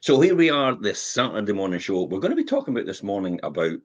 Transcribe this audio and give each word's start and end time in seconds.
So 0.00 0.20
here 0.20 0.36
we 0.36 0.48
are, 0.50 0.74
this 0.74 1.02
Saturday 1.02 1.52
morning 1.52 1.80
show. 1.80 2.04
We're 2.04 2.20
going 2.20 2.30
to 2.30 2.36
be 2.36 2.44
talking 2.44 2.72
about 2.72 2.86
this 2.86 3.02
morning 3.02 3.40
about 3.42 3.78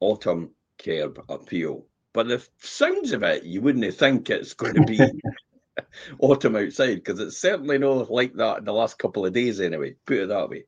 autumn 0.00 0.50
curb 0.82 1.22
appeal. 1.28 1.84
But 2.14 2.28
the 2.28 2.46
sounds 2.58 3.12
of 3.12 3.22
it, 3.22 3.44
you 3.44 3.60
wouldn't 3.60 3.94
think 3.94 4.30
it's 4.30 4.54
going 4.54 4.74
to 4.74 4.84
be 4.84 4.98
autumn 6.20 6.56
outside 6.56 6.96
because 6.96 7.20
it's 7.20 7.38
certainly 7.38 7.78
not 7.78 8.10
like 8.10 8.34
that 8.34 8.58
in 8.58 8.64
the 8.64 8.72
last 8.72 8.98
couple 8.98 9.26
of 9.26 9.32
days 9.32 9.60
anyway. 9.60 9.94
Put 10.06 10.18
it 10.18 10.28
that 10.28 10.48
way. 10.48 10.64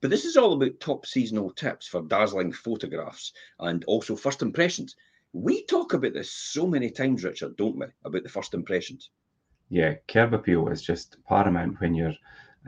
But 0.00 0.10
this 0.10 0.24
is 0.24 0.36
all 0.36 0.54
about 0.54 0.80
top 0.80 1.06
seasonal 1.06 1.50
tips 1.52 1.86
for 1.86 2.02
dazzling 2.02 2.52
photographs 2.52 3.32
and 3.60 3.84
also 3.84 4.16
first 4.16 4.42
impressions. 4.42 4.96
We 5.32 5.64
talk 5.64 5.94
about 5.94 6.12
this 6.12 6.32
so 6.32 6.66
many 6.66 6.90
times, 6.90 7.22
Richard, 7.22 7.56
don't 7.56 7.78
we? 7.78 7.86
About 8.04 8.24
the 8.24 8.28
first 8.28 8.52
impressions. 8.52 9.10
Yeah, 9.70 9.94
curb 10.08 10.34
appeal 10.34 10.68
is 10.68 10.82
just 10.82 11.16
paramount 11.28 11.80
when 11.80 11.94
you're 11.94 12.14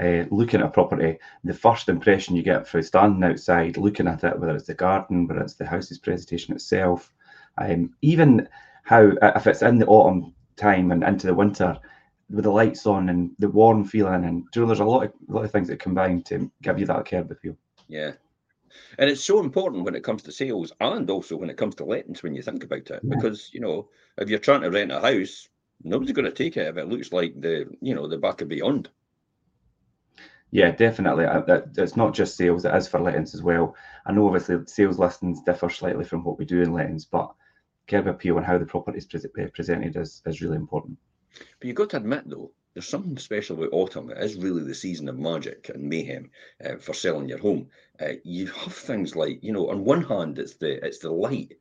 uh, 0.01 0.25
looking 0.31 0.61
at 0.61 0.67
a 0.67 0.71
property. 0.71 1.19
The 1.45 1.55
first 1.55 1.89
impression 1.89 2.37
you 2.37 2.43
get 2.43 2.67
from 2.67 2.83
standing 2.83 3.23
outside, 3.25 3.77
looking 3.77 4.09
at 4.09 4.25
it, 4.25 4.39
whether 4.39 4.55
it's 4.55 4.67
the 4.67 4.75
garden, 4.75 5.27
whether 5.27 5.41
it's 5.41 5.55
the 5.55 5.67
house's 5.67 5.99
presentation 5.99 6.55
itself, 6.55 7.13
um, 7.59 7.95
even 8.03 8.49
how 8.83 9.13
if 9.23 9.47
it's 9.47 9.63
in 9.63 9.79
the 9.79 9.87
autumn 9.87 10.35
time 10.57 10.93
and 10.93 11.03
into 11.03 11.27
the 11.27 11.35
winter 11.35 11.79
with 12.31 12.45
the 12.45 12.51
lights 12.51 12.87
on 12.87 13.09
and 13.09 13.31
the 13.39 13.49
warm 13.49 13.85
feeling 13.85 14.25
and 14.25 14.45
you 14.55 14.61
know 14.61 14.67
there's 14.67 14.81
a 14.81 14.85
lot 14.85 15.05
of 15.05 15.13
a 15.29 15.33
lot 15.33 15.45
of 15.45 15.51
things 15.51 15.69
that 15.69 15.79
combine 15.79 16.23
to 16.23 16.51
give 16.63 16.79
you 16.79 16.87
that 16.87 17.07
curb 17.07 17.31
appeal. 17.31 17.57
Yeah. 17.89 18.13
And 18.99 19.09
it's 19.09 19.23
so 19.23 19.41
important 19.41 19.85
when 19.85 19.95
it 19.95 20.03
comes 20.03 20.23
to 20.25 20.33
sales 20.33 20.73
and 20.81 21.09
also 21.09 21.37
when 21.37 21.51
it 21.51 21.57
comes 21.57 21.75
to 21.77 21.85
lettings 21.85 22.23
when 22.23 22.35
you 22.35 22.43
think 22.43 22.65
about 22.65 22.91
it. 22.91 23.01
Yeah. 23.03 23.15
Because, 23.15 23.51
you 23.53 23.61
know, 23.61 23.89
if 24.19 24.29
you're 24.29 24.39
trying 24.39 24.63
to 24.63 24.71
rent 24.71 24.91
a 24.91 25.01
house, 25.01 25.49
nobody's 25.83 26.15
going 26.15 26.25
to 26.25 26.33
take 26.33 26.57
it 26.57 26.67
if 26.67 26.77
it 26.77 26.89
looks 26.89 27.13
like 27.13 27.41
the, 27.41 27.69
you 27.81 27.95
know, 27.95 28.09
the 28.09 28.19
back 28.19 28.41
of 28.41 28.49
beyond. 28.49 28.91
Yeah, 30.55 30.71
definitely. 30.71 31.27
It's 31.77 31.97
not 31.97 32.15
just 32.15 32.37
sales; 32.37 32.65
it 32.65 32.73
is 32.77 32.87
for 32.87 33.01
lettings 33.01 33.35
as 33.35 33.43
well. 33.43 33.75
I 34.07 34.13
know 34.13 34.29
obviously 34.29 34.65
sales 34.67 35.01
listings 35.01 35.43
differ 35.43 35.69
slightly 35.69 36.05
from 36.05 36.23
what 36.23 36.39
we 36.39 36.45
do 36.45 36.63
in 36.63 36.73
lettings, 36.73 37.05
but 37.05 37.35
curb 37.89 38.07
appeal 38.07 38.37
and 38.37 38.47
how 38.47 38.57
the 38.59 38.65
property 38.65 38.99
is 38.99 39.27
pre- 39.35 39.49
presented 39.49 39.97
is, 39.97 40.23
is 40.27 40.41
really 40.41 40.55
important. 40.55 40.97
But 41.59 41.67
you've 41.67 41.75
got 41.75 41.91
to 41.91 41.97
admit, 41.97 42.31
though, 42.31 42.53
there's 42.73 42.87
something 42.87 43.19
special 43.19 43.57
about 43.57 43.73
autumn. 43.73 44.11
It 44.11 44.19
is 44.19 44.37
really 44.37 44.63
the 44.63 44.77
season 44.77 45.09
of 45.09 45.19
magic 45.19 45.71
and 45.75 45.89
mayhem 45.89 46.31
uh, 46.65 46.77
for 46.77 46.95
selling 46.95 47.29
your 47.29 47.39
home. 47.39 47.67
Uh, 48.01 48.13
you 48.23 48.47
have 48.47 48.75
things 48.75 49.17
like, 49.17 49.43
you 49.43 49.51
know, 49.51 49.71
on 49.71 49.85
one 49.85 50.05
hand, 50.05 50.39
it's 50.39 50.55
the 50.55 50.87
it's 50.87 51.01
the 51.01 51.11
light. 51.11 51.55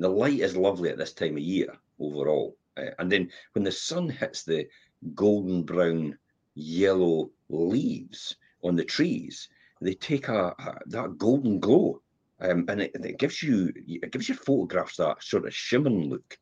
The 0.00 0.08
light 0.08 0.40
is 0.40 0.56
lovely 0.56 0.90
at 0.90 0.98
this 0.98 1.12
time 1.12 1.36
of 1.36 1.42
year 1.44 1.72
overall, 2.00 2.56
uh, 2.76 2.90
and 2.98 3.12
then 3.12 3.30
when 3.52 3.62
the 3.62 3.70
sun 3.70 4.08
hits 4.08 4.42
the 4.42 4.66
golden 5.14 5.62
brown, 5.62 6.18
yellow 6.56 7.30
leaves 7.50 8.36
on 8.62 8.76
the 8.76 8.84
trees, 8.84 9.48
they 9.80 9.94
take 9.94 10.28
a, 10.28 10.54
a 10.58 10.78
that 10.86 11.18
golden 11.18 11.60
glow, 11.60 12.02
um, 12.40 12.64
and 12.68 12.82
it, 12.82 12.92
it, 12.94 13.18
gives 13.18 13.42
you 13.42 13.72
it 13.86 14.12
gives 14.12 14.28
your 14.28 14.38
photographs 14.38 14.96
that 14.96 15.22
sort 15.22 15.46
of 15.46 15.54
shimmering 15.54 16.10
look. 16.10 16.38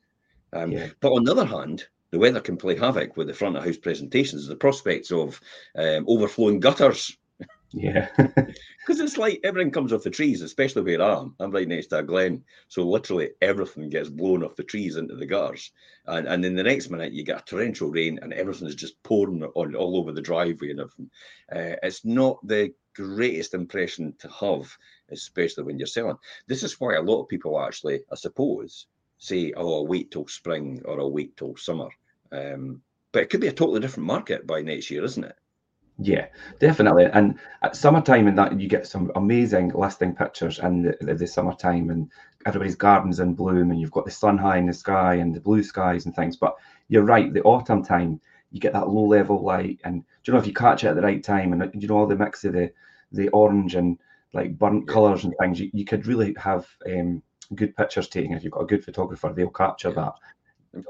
Um, 0.52 0.72
yeah. 0.72 0.88
But 1.00 1.12
on 1.12 1.24
the 1.24 1.32
other 1.32 1.44
hand, 1.44 1.86
the 2.10 2.18
weather 2.18 2.40
can 2.40 2.56
play 2.56 2.76
havoc 2.76 3.16
with 3.16 3.26
the 3.26 3.34
front 3.34 3.56
of 3.56 3.64
house 3.64 3.76
presentations. 3.76 4.46
The 4.46 4.56
prospects 4.56 5.12
of 5.12 5.40
um, 5.76 6.04
overflowing 6.08 6.60
gutters. 6.60 7.16
Yeah. 7.72 8.08
Because 8.86 9.00
it's 9.00 9.18
like 9.18 9.40
everything 9.44 9.70
comes 9.70 9.92
off 9.92 10.02
the 10.02 10.08
trees, 10.08 10.40
especially 10.40 10.80
where 10.80 11.02
I 11.02 11.18
am. 11.18 11.34
I'm 11.38 11.50
right 11.50 11.68
next 11.68 11.88
to 11.88 11.98
a 11.98 12.02
glen. 12.02 12.42
So 12.68 12.82
literally 12.88 13.32
everything 13.42 13.90
gets 13.90 14.08
blown 14.08 14.42
off 14.42 14.56
the 14.56 14.64
trees 14.64 14.96
into 14.96 15.14
the 15.14 15.26
gutters. 15.26 15.72
And 16.06 16.26
and 16.26 16.42
then 16.42 16.54
the 16.54 16.62
next 16.62 16.88
minute 16.88 17.12
you 17.12 17.22
get 17.22 17.40
a 17.40 17.44
torrential 17.44 17.90
rain 17.90 18.18
and 18.22 18.32
everything 18.32 18.66
is 18.66 18.74
just 18.74 19.02
pouring 19.02 19.42
on 19.42 19.74
all 19.74 19.98
over 19.98 20.12
the 20.12 20.22
driveway 20.22 20.70
and 20.70 20.80
everything. 20.80 21.10
Uh, 21.54 21.76
it's 21.82 22.02
not 22.06 22.38
the 22.46 22.72
greatest 22.94 23.52
impression 23.52 24.14
to 24.20 24.28
have, 24.30 24.74
especially 25.10 25.64
when 25.64 25.78
you're 25.78 25.86
selling. 25.86 26.16
This 26.46 26.62
is 26.62 26.80
why 26.80 26.94
a 26.94 27.02
lot 27.02 27.20
of 27.20 27.28
people 27.28 27.60
actually, 27.60 28.00
I 28.10 28.14
suppose, 28.14 28.86
say, 29.18 29.52
oh, 29.54 29.74
I'll 29.74 29.86
wait 29.86 30.10
till 30.10 30.26
spring 30.28 30.80
or 30.86 30.98
I'll 30.98 31.12
wait 31.12 31.36
till 31.36 31.56
summer. 31.56 31.90
Um, 32.32 32.80
but 33.12 33.22
it 33.22 33.28
could 33.28 33.42
be 33.42 33.48
a 33.48 33.52
totally 33.52 33.80
different 33.80 34.06
market 34.06 34.46
by 34.46 34.62
next 34.62 34.90
year, 34.90 35.04
isn't 35.04 35.24
it? 35.24 35.36
Yeah, 36.00 36.26
definitely. 36.60 37.06
And 37.06 37.38
at 37.62 37.74
summertime, 37.74 38.28
and 38.28 38.38
that 38.38 38.58
you 38.60 38.68
get 38.68 38.86
some 38.86 39.10
amazing 39.16 39.72
listing 39.74 40.14
pictures 40.14 40.60
in 40.60 40.82
the, 40.82 40.96
the, 41.00 41.14
the, 41.14 41.26
summertime, 41.26 41.90
and 41.90 42.10
everybody's 42.46 42.76
gardens 42.76 43.18
in 43.18 43.34
bloom, 43.34 43.72
and 43.72 43.80
you've 43.80 43.90
got 43.90 44.04
the 44.04 44.10
sun 44.10 44.38
high 44.38 44.58
in 44.58 44.66
the 44.66 44.72
sky 44.72 45.14
and 45.14 45.34
the 45.34 45.40
blue 45.40 45.62
skies 45.62 46.06
and 46.06 46.14
things. 46.14 46.36
But 46.36 46.56
you're 46.88 47.02
right, 47.02 47.32
the 47.32 47.42
autumn 47.42 47.82
time, 47.84 48.20
you 48.52 48.60
get 48.60 48.72
that 48.74 48.88
low 48.88 49.06
level 49.06 49.42
light, 49.42 49.80
and 49.82 50.02
do 50.02 50.06
you 50.26 50.32
know 50.32 50.38
if 50.38 50.46
you 50.46 50.54
catch 50.54 50.84
it 50.84 50.88
at 50.88 50.94
the 50.94 51.02
right 51.02 51.22
time, 51.22 51.52
and 51.52 51.82
you 51.82 51.88
know 51.88 51.96
all 51.96 52.06
the 52.06 52.16
mix 52.16 52.44
of 52.44 52.52
the 52.52 52.70
the 53.10 53.28
orange 53.30 53.74
and 53.74 53.98
like 54.34 54.56
burnt 54.56 54.86
colours 54.86 55.24
and 55.24 55.34
things, 55.40 55.58
you, 55.58 55.70
you 55.72 55.84
could 55.84 56.06
really 56.06 56.34
have 56.38 56.68
um, 56.86 57.22
good 57.56 57.74
pictures 57.76 58.08
taken. 58.08 58.34
If 58.34 58.44
you've 58.44 58.52
got 58.52 58.62
a 58.62 58.66
good 58.66 58.84
photographer, 58.84 59.32
they'll 59.34 59.48
capture 59.50 59.90
that. 59.92 60.12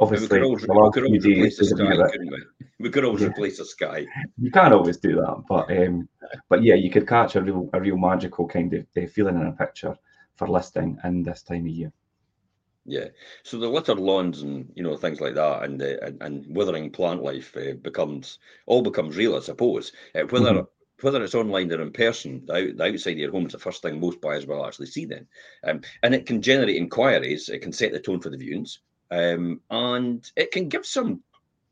Obviously, 0.00 0.26
we 0.26 0.28
could 0.28 0.43
always, 0.44 0.62
we 0.62 0.91
could 0.91 1.04
always 1.04 1.26
replace 1.26 1.60
a 1.60 1.65
sky, 1.65 1.97
couldn't 2.10 2.31
we? 2.31 2.66
We 2.81 2.91
could 2.91 3.04
always 3.04 3.22
yeah. 3.22 3.28
replace 3.28 3.59
a 3.59 3.65
sky. 3.65 4.06
You 4.38 4.50
can't 4.50 4.75
always 4.75 4.99
do 4.99 5.16
that, 5.16 5.43
but 5.49 5.71
um, 5.76 6.09
but 6.49 6.62
yeah, 6.62 6.75
you 6.75 6.91
could 6.91 7.09
catch 7.09 7.37
a 7.37 7.43
real 7.43 7.69
a 7.72 7.81
real 7.81 7.97
magical 7.97 8.47
kind 8.47 8.72
of 8.75 8.87
uh, 8.97 9.06
feeling 9.06 9.37
in 9.37 9.47
a 9.47 9.53
picture 9.53 9.97
for 10.37 10.49
listing 10.49 10.99
in 11.04 11.22
this 11.22 11.43
time 11.43 11.66
of 11.66 11.72
year. 11.72 11.93
Yeah, 12.84 13.09
so 13.43 13.59
the 13.59 13.69
littered 13.69 13.99
lawns 13.99 14.43
and 14.43 14.71
you 14.75 14.82
know 14.82 14.97
things 14.97 15.21
like 15.21 15.34
that, 15.34 15.65
and 15.65 15.82
uh, 15.82 15.97
and, 16.03 16.22
and 16.22 16.56
withering 16.56 16.91
plant 16.91 17.22
life 17.22 17.56
uh, 17.56 17.75
becomes 17.82 18.38
all 18.66 18.82
becomes 18.82 19.16
real, 19.16 19.37
I 19.37 19.41
suppose. 19.41 19.93
Uh, 20.15 20.22
whether 20.31 20.53
mm-hmm 20.53 20.65
whether 21.00 21.22
it's 21.22 21.34
online 21.34 21.72
or 21.72 21.81
in 21.81 21.93
person, 21.93 22.43
the, 22.47 22.75
the 22.76 22.84
outside 22.84 23.12
of 23.12 23.19
your 23.19 23.31
home 23.31 23.47
is 23.47 23.53
the 23.53 23.59
first 23.59 23.82
thing 23.82 24.00
most 24.00 24.20
buyers 24.20 24.47
will 24.47 24.66
actually 24.66 24.87
see 24.87 25.05
then. 25.05 25.26
Um, 25.65 25.81
and 26.03 26.15
it 26.15 26.26
can 26.26 26.43
generate 26.43 26.76
inquiries, 26.76 27.49
it 27.49 27.60
can 27.60 27.72
set 27.72 27.93
the 27.93 28.00
tone 28.00 28.20
for 28.20 28.31
the 28.31 28.37
viewings, 28.37 28.78
um, 29.11 29.61
and 29.71 30.31
it 30.37 30.51
can 30.51 30.69
give 30.69 30.87
some 30.87 31.23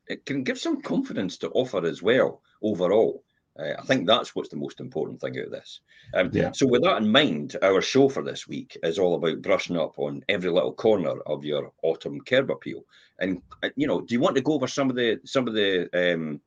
it 0.09 0.25
can 0.25 0.45
give 0.45 0.59
some 0.59 0.83
confidence 0.83 1.37
to 1.39 1.51
offer 1.51 1.85
as 1.85 2.03
well 2.03 2.43
overall. 2.63 3.23
Uh, 3.59 3.73
I 3.79 3.83
think 3.83 4.07
that's 4.07 4.35
what's 4.35 4.51
the 4.51 4.57
most 4.57 4.81
important 4.81 5.21
thing 5.21 5.39
out 5.39 5.47
of 5.47 5.51
this. 5.51 5.81
Um, 6.15 6.31
yeah. 6.33 6.53
So, 6.53 6.67
with 6.67 6.83
that 6.83 6.99
in 6.99 7.11
mind, 7.11 7.57
our 7.63 7.81
show 7.81 8.09
for 8.09 8.23
this 8.23 8.47
week 8.47 8.77
is 8.83 8.99
all 8.99 9.15
about 9.15 9.41
brushing 9.43 9.79
up 9.79 9.99
on 9.99 10.23
every 10.29 10.51
little 10.51 10.75
corner 10.75 11.19
of 11.23 11.45
your 11.45 11.73
autumn 11.83 12.21
curb 12.21 12.51
appeal. 12.51 12.85
And 13.19 13.41
uh, 13.63 13.71
you 13.77 13.87
know, 13.87 14.03
do 14.03 14.15
you 14.15 14.21
want 14.21 14.37
to 14.37 14.43
go 14.43 14.53
over 14.53 14.69
some 14.69 14.91
of 14.91 14.97
the 14.97 15.21
some 15.25 15.49
of 15.49 15.55
the 15.55 15.89
um, 15.95 16.41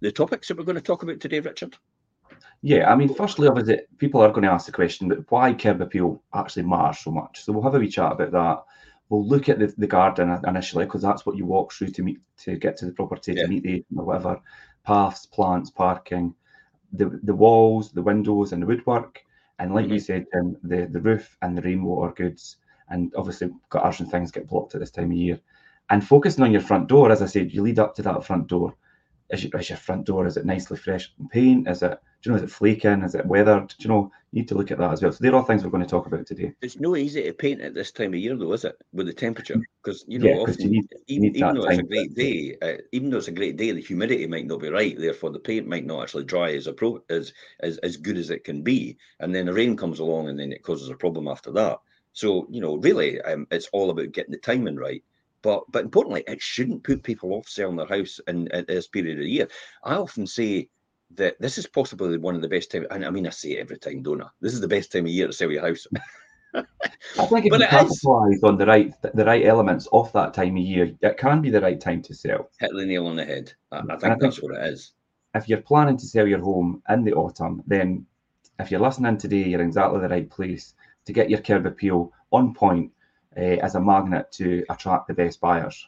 the 0.00 0.12
topics 0.12 0.48
that 0.48 0.56
we're 0.56 0.64
going 0.64 0.76
to 0.76 0.82
talk 0.82 1.02
about 1.02 1.18
today, 1.18 1.40
Richard? 1.40 1.76
Yeah, 2.62 2.90
I 2.90 2.94
mean, 2.94 3.12
firstly, 3.12 3.48
obviously, 3.48 3.80
people 3.98 4.20
are 4.22 4.30
going 4.30 4.44
to 4.44 4.50
ask 4.50 4.66
the 4.66 4.72
question, 4.72 5.08
but 5.08 5.30
why 5.30 5.52
curb 5.52 5.82
appeal 5.82 6.22
actually 6.34 6.62
matters 6.62 7.00
so 7.00 7.10
much? 7.10 7.44
So 7.44 7.52
we'll 7.52 7.62
have 7.62 7.74
a 7.74 7.78
wee 7.78 7.88
chat 7.88 8.12
about 8.12 8.32
that. 8.32 8.64
We'll 9.08 9.26
look 9.26 9.48
at 9.48 9.58
the, 9.58 9.72
the 9.76 9.86
garden 9.86 10.38
initially 10.46 10.86
because 10.86 11.02
that's 11.02 11.26
what 11.26 11.36
you 11.36 11.44
walk 11.44 11.72
through 11.72 11.88
to 11.88 12.02
meet 12.02 12.20
to 12.38 12.56
get 12.56 12.76
to 12.78 12.86
the 12.86 12.92
property 12.92 13.34
yeah. 13.34 13.42
to 13.42 13.48
meet 13.48 13.62
the 13.62 13.84
or 13.96 14.04
whatever 14.04 14.40
paths, 14.84 15.26
plants, 15.26 15.70
parking, 15.70 16.34
the 16.92 17.18
the 17.22 17.34
walls, 17.34 17.92
the 17.92 18.02
windows, 18.02 18.52
and 18.52 18.62
the 18.62 18.66
woodwork, 18.66 19.24
and 19.58 19.74
like 19.74 19.86
mm-hmm. 19.86 19.94
you 19.94 20.00
said, 20.00 20.26
um, 20.34 20.56
the 20.62 20.86
the 20.86 21.00
roof 21.00 21.36
and 21.42 21.56
the 21.56 21.62
rainwater 21.62 22.12
goods, 22.14 22.56
and 22.88 23.12
obviously 23.16 23.50
gutters 23.70 24.00
and 24.00 24.10
things 24.10 24.30
get 24.30 24.48
blocked 24.48 24.74
at 24.74 24.80
this 24.80 24.90
time 24.90 25.10
of 25.10 25.16
year. 25.16 25.40
And 25.90 26.06
focusing 26.06 26.44
on 26.44 26.52
your 26.52 26.62
front 26.62 26.88
door, 26.88 27.12
as 27.12 27.20
I 27.20 27.26
said, 27.26 27.52
you 27.52 27.62
lead 27.62 27.78
up 27.78 27.94
to 27.96 28.02
that 28.02 28.24
front 28.24 28.46
door 28.46 28.74
is 29.30 29.44
your, 29.44 29.60
is 29.60 29.70
your 29.70 29.78
front 29.78 30.04
door 30.06 30.26
is 30.26 30.36
it 30.36 30.44
nicely 30.44 30.76
fresh 30.76 31.12
paint 31.30 31.68
is 31.68 31.82
it 31.82 31.98
do 32.24 32.30
you 32.30 32.36
know 32.36 32.42
is 32.42 32.50
it 32.50 32.54
flaking? 32.54 33.02
Is 33.02 33.14
it 33.14 33.26
weathered? 33.26 33.68
Do 33.68 33.76
you 33.80 33.88
know 33.90 34.10
you 34.32 34.40
need 34.40 34.48
to 34.48 34.54
look 34.54 34.70
at 34.70 34.78
that 34.78 34.92
as 34.92 35.02
well. 35.02 35.12
So 35.12 35.18
they're 35.20 35.34
all 35.34 35.42
things 35.42 35.62
we're 35.62 35.68
going 35.68 35.82
to 35.82 35.88
talk 35.88 36.06
about 36.06 36.26
today. 36.26 36.54
It's 36.62 36.80
no 36.80 36.96
easy 36.96 37.22
to 37.22 37.34
paint 37.34 37.60
at 37.60 37.74
this 37.74 37.92
time 37.92 38.14
of 38.14 38.18
year 38.18 38.34
though 38.34 38.54
is 38.54 38.64
it 38.64 38.76
with 38.94 39.08
the 39.08 39.12
temperature? 39.12 39.60
Because 39.82 40.06
you 40.08 40.18
know 40.18 40.28
yeah, 40.28 40.36
often, 40.36 40.58
you 40.58 40.70
need, 40.70 40.88
even, 41.06 41.22
need 41.22 41.36
even 41.36 41.54
though 41.54 41.64
it's 41.64 41.78
a 41.78 41.82
great 41.82 42.14
day 42.14 42.56
uh, 42.62 42.80
even 42.92 43.10
though 43.10 43.18
it's 43.18 43.28
a 43.28 43.32
great 43.32 43.58
day 43.58 43.72
the 43.72 43.82
humidity 43.82 44.26
might 44.26 44.46
not 44.46 44.62
be 44.62 44.70
right 44.70 44.98
therefore 44.98 45.30
the 45.30 45.38
paint 45.38 45.68
might 45.68 45.84
not 45.84 46.02
actually 46.02 46.24
dry 46.24 46.54
as 46.54 46.66
a 46.66 46.74
as, 47.10 47.34
as 47.60 47.76
as 47.78 47.98
good 47.98 48.16
as 48.16 48.30
it 48.30 48.42
can 48.42 48.62
be 48.62 48.96
and 49.20 49.34
then 49.34 49.44
the 49.44 49.52
rain 49.52 49.76
comes 49.76 49.98
along 49.98 50.30
and 50.30 50.40
then 50.40 50.50
it 50.50 50.62
causes 50.62 50.88
a 50.88 50.94
problem 50.94 51.28
after 51.28 51.52
that. 51.52 51.78
So 52.14 52.46
you 52.48 52.62
know 52.62 52.76
really 52.76 53.20
um, 53.20 53.46
it's 53.50 53.68
all 53.74 53.90
about 53.90 54.12
getting 54.12 54.32
the 54.32 54.38
timing 54.38 54.76
right 54.76 55.04
but 55.44 55.62
but 55.70 55.84
importantly, 55.84 56.24
it 56.26 56.42
shouldn't 56.42 56.82
put 56.82 57.04
people 57.04 57.34
off 57.34 57.48
selling 57.48 57.76
their 57.76 57.86
house 57.86 58.18
in, 58.26 58.48
in 58.48 58.64
this 58.66 58.88
period 58.88 59.18
of 59.18 59.24
the 59.24 59.30
year. 59.30 59.48
I 59.84 59.94
often 59.94 60.26
say 60.26 60.68
that 61.14 61.36
this 61.38 61.58
is 61.58 61.66
possibly 61.66 62.16
one 62.16 62.34
of 62.34 62.42
the 62.42 62.48
best 62.48 62.72
times. 62.72 62.86
And 62.90 63.04
I 63.04 63.10
mean, 63.10 63.26
I 63.26 63.30
say 63.30 63.50
it 63.50 63.60
every 63.60 63.78
time, 63.78 64.02
don't 64.02 64.22
I? 64.22 64.26
This 64.40 64.54
is 64.54 64.60
the 64.62 64.68
best 64.68 64.90
time 64.90 65.04
of 65.04 65.12
year 65.12 65.26
to 65.26 65.32
sell 65.32 65.52
your 65.52 65.66
house. 65.66 65.86
I 66.54 67.26
think 67.26 67.46
if 67.46 67.50
but 67.50 67.60
you 67.60 67.66
capitalize 67.66 68.42
on 68.42 68.56
the 68.56 68.66
right 68.66 68.94
the 69.02 69.24
right 69.24 69.44
elements 69.44 69.86
of 69.92 70.10
that 70.14 70.32
time 70.32 70.56
of 70.56 70.62
year, 70.62 70.92
it 71.02 71.18
can 71.18 71.42
be 71.42 71.50
the 71.50 71.60
right 71.60 71.80
time 71.80 72.00
to 72.02 72.14
sell. 72.14 72.48
Hit 72.58 72.70
the 72.74 72.86
nail 72.86 73.06
on 73.06 73.16
the 73.16 73.24
head. 73.24 73.52
I, 73.70 73.78
I 73.78 73.80
think 73.80 74.04
I 74.04 74.16
that's 74.18 74.38
think 74.38 74.50
what 74.50 74.58
it 74.58 74.72
is. 74.72 74.92
If 75.34 75.48
you're 75.48 75.60
planning 75.60 75.98
to 75.98 76.06
sell 76.06 76.26
your 76.26 76.40
home 76.40 76.82
in 76.88 77.04
the 77.04 77.12
autumn, 77.12 77.62
then 77.66 78.06
if 78.58 78.70
you're 78.70 78.80
listening 78.80 79.18
today, 79.18 79.44
you're 79.44 79.60
in 79.60 79.66
exactly 79.66 80.00
the 80.00 80.08
right 80.08 80.30
place 80.30 80.74
to 81.04 81.12
get 81.12 81.28
your 81.28 81.40
curb 81.40 81.66
appeal 81.66 82.12
on 82.30 82.54
point 82.54 82.92
uh, 83.36 83.58
as 83.62 83.74
a 83.74 83.80
magnet 83.80 84.30
to 84.32 84.64
attract 84.68 85.08
the 85.08 85.14
best 85.14 85.40
buyers. 85.40 85.86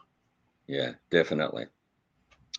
Yeah, 0.67 0.93
definitely. 1.11 1.67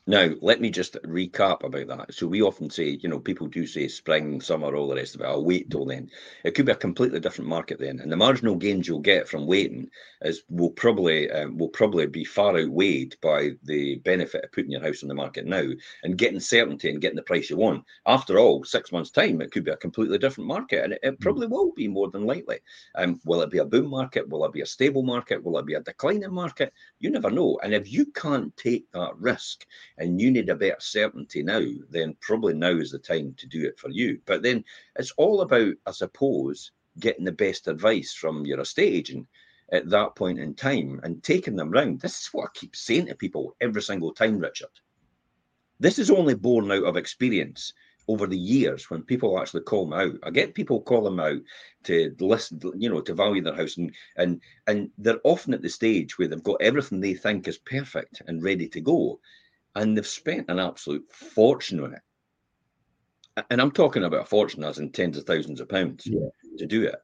Now, 0.09 0.29
let 0.41 0.61
me 0.61 0.69
just 0.69 0.93
recap 1.03 1.65
about 1.65 1.87
that. 1.87 2.13
So 2.13 2.27
we 2.27 2.41
often 2.41 2.69
say, 2.69 2.97
you 3.01 3.09
know, 3.09 3.19
people 3.19 3.47
do 3.47 3.67
say 3.67 3.89
spring, 3.89 4.39
summer, 4.39 4.73
all 4.73 4.87
the 4.87 4.95
rest 4.95 5.15
of 5.15 5.21
it. 5.21 5.25
I'll 5.25 5.43
wait 5.43 5.69
till 5.69 5.85
then. 5.85 6.09
It 6.45 6.51
could 6.51 6.65
be 6.65 6.71
a 6.71 6.75
completely 6.75 7.19
different 7.19 7.49
market 7.49 7.77
then, 7.77 7.99
and 7.99 8.09
the 8.09 8.15
marginal 8.15 8.55
gains 8.55 8.87
you'll 8.87 8.99
get 8.99 9.27
from 9.27 9.45
waiting 9.45 9.89
is 10.21 10.43
will 10.49 10.69
probably 10.69 11.29
um, 11.29 11.57
will 11.57 11.67
probably 11.67 12.07
be 12.07 12.23
far 12.23 12.57
outweighed 12.57 13.17
by 13.21 13.51
the 13.63 13.95
benefit 13.97 14.45
of 14.45 14.51
putting 14.53 14.71
your 14.71 14.81
house 14.81 15.03
on 15.03 15.09
the 15.09 15.13
market 15.13 15.45
now 15.45 15.65
and 16.03 16.17
getting 16.17 16.39
certainty 16.39 16.89
and 16.89 17.01
getting 17.01 17.17
the 17.17 17.21
price 17.23 17.49
you 17.49 17.57
want. 17.57 17.83
After 18.05 18.39
all, 18.39 18.63
six 18.63 18.93
months' 18.93 19.11
time, 19.11 19.41
it 19.41 19.51
could 19.51 19.65
be 19.65 19.71
a 19.71 19.77
completely 19.77 20.17
different 20.19 20.47
market, 20.47 20.85
and 20.85 20.93
it, 20.93 20.99
it 21.03 21.15
hmm. 21.15 21.21
probably 21.21 21.47
will 21.47 21.73
be 21.73 21.89
more 21.89 22.09
than 22.09 22.25
likely. 22.25 22.59
Um, 22.95 23.19
will 23.25 23.41
it 23.41 23.51
be 23.51 23.57
a 23.57 23.65
boom 23.65 23.89
market? 23.89 24.29
Will 24.29 24.45
it 24.45 24.53
be 24.53 24.61
a 24.61 24.65
stable 24.65 25.03
market? 25.03 25.43
Will 25.43 25.57
it 25.57 25.65
be 25.65 25.73
a 25.73 25.81
declining 25.81 26.33
market? 26.33 26.71
You 26.99 27.09
never 27.09 27.29
know. 27.29 27.59
And 27.61 27.73
if 27.73 27.91
you 27.91 28.05
can't 28.05 28.55
take 28.55 28.89
that 28.93 29.17
risk 29.17 29.65
and 29.97 30.21
you 30.21 30.31
need 30.31 30.49
a 30.49 30.55
better 30.55 30.77
certainty 30.79 31.41
now, 31.43 31.65
then 31.89 32.15
probably 32.21 32.53
now 32.53 32.69
is 32.69 32.91
the 32.91 32.99
time 32.99 33.33
to 33.37 33.47
do 33.47 33.65
it 33.65 33.79
for 33.79 33.89
you. 33.89 34.19
But 34.25 34.43
then 34.43 34.63
it's 34.97 35.11
all 35.17 35.41
about, 35.41 35.73
I 35.85 35.91
suppose, 35.91 36.71
getting 36.99 37.25
the 37.25 37.31
best 37.31 37.67
advice 37.67 38.13
from 38.13 38.45
your 38.45 38.59
estate 38.59 38.93
agent 38.93 39.27
at 39.71 39.89
that 39.89 40.15
point 40.15 40.39
in 40.39 40.53
time 40.53 40.99
and 41.03 41.23
taking 41.23 41.55
them 41.55 41.71
round. 41.71 41.99
This 41.99 42.21
is 42.21 42.27
what 42.27 42.45
I 42.45 42.49
keep 42.53 42.75
saying 42.75 43.07
to 43.07 43.15
people 43.15 43.55
every 43.59 43.81
single 43.81 44.13
time, 44.13 44.39
Richard. 44.39 44.69
This 45.79 45.99
is 45.99 46.09
only 46.09 46.33
born 46.33 46.71
out 46.71 46.85
of 46.85 46.97
experience 46.97 47.73
over 48.07 48.25
the 48.25 48.37
years 48.37 48.89
when 48.89 49.03
people 49.03 49.39
actually 49.39 49.61
call 49.61 49.87
me 49.87 49.97
out. 49.97 50.13
I 50.23 50.29
get 50.29 50.55
people 50.55 50.81
call 50.81 51.03
them 51.03 51.19
out 51.19 51.41
to 51.83 52.15
listen, 52.19 52.59
you 52.77 52.89
know, 52.89 53.01
to 53.01 53.13
value 53.13 53.41
their 53.41 53.55
house, 53.55 53.77
and 53.77 53.93
and 54.15 54.41
and 54.65 54.89
they're 54.97 55.19
often 55.23 55.53
at 55.53 55.61
the 55.61 55.69
stage 55.69 56.17
where 56.17 56.27
they've 56.27 56.41
got 56.41 56.61
everything 56.61 56.99
they 57.01 57.13
think 57.13 57.47
is 57.47 57.57
perfect 57.57 58.21
and 58.27 58.43
ready 58.43 58.67
to 58.69 58.81
go, 58.81 59.19
and 59.77 59.95
they've 59.95 60.05
spent 60.05 60.49
an 60.49 60.59
absolute 60.59 61.05
fortune 61.11 61.83
on 61.83 61.93
it. 61.93 62.01
And 63.51 63.61
I'm 63.61 63.71
talking 63.71 64.03
about 64.03 64.23
a 64.23 64.25
fortune 64.25 64.63
as 64.63 64.79
in 64.79 64.91
tens 64.91 65.17
of 65.17 65.25
thousands 65.25 65.61
of 65.61 65.69
pounds 65.69 66.05
yeah. 66.05 66.27
to 66.57 66.65
do 66.65 66.83
it. 66.83 66.95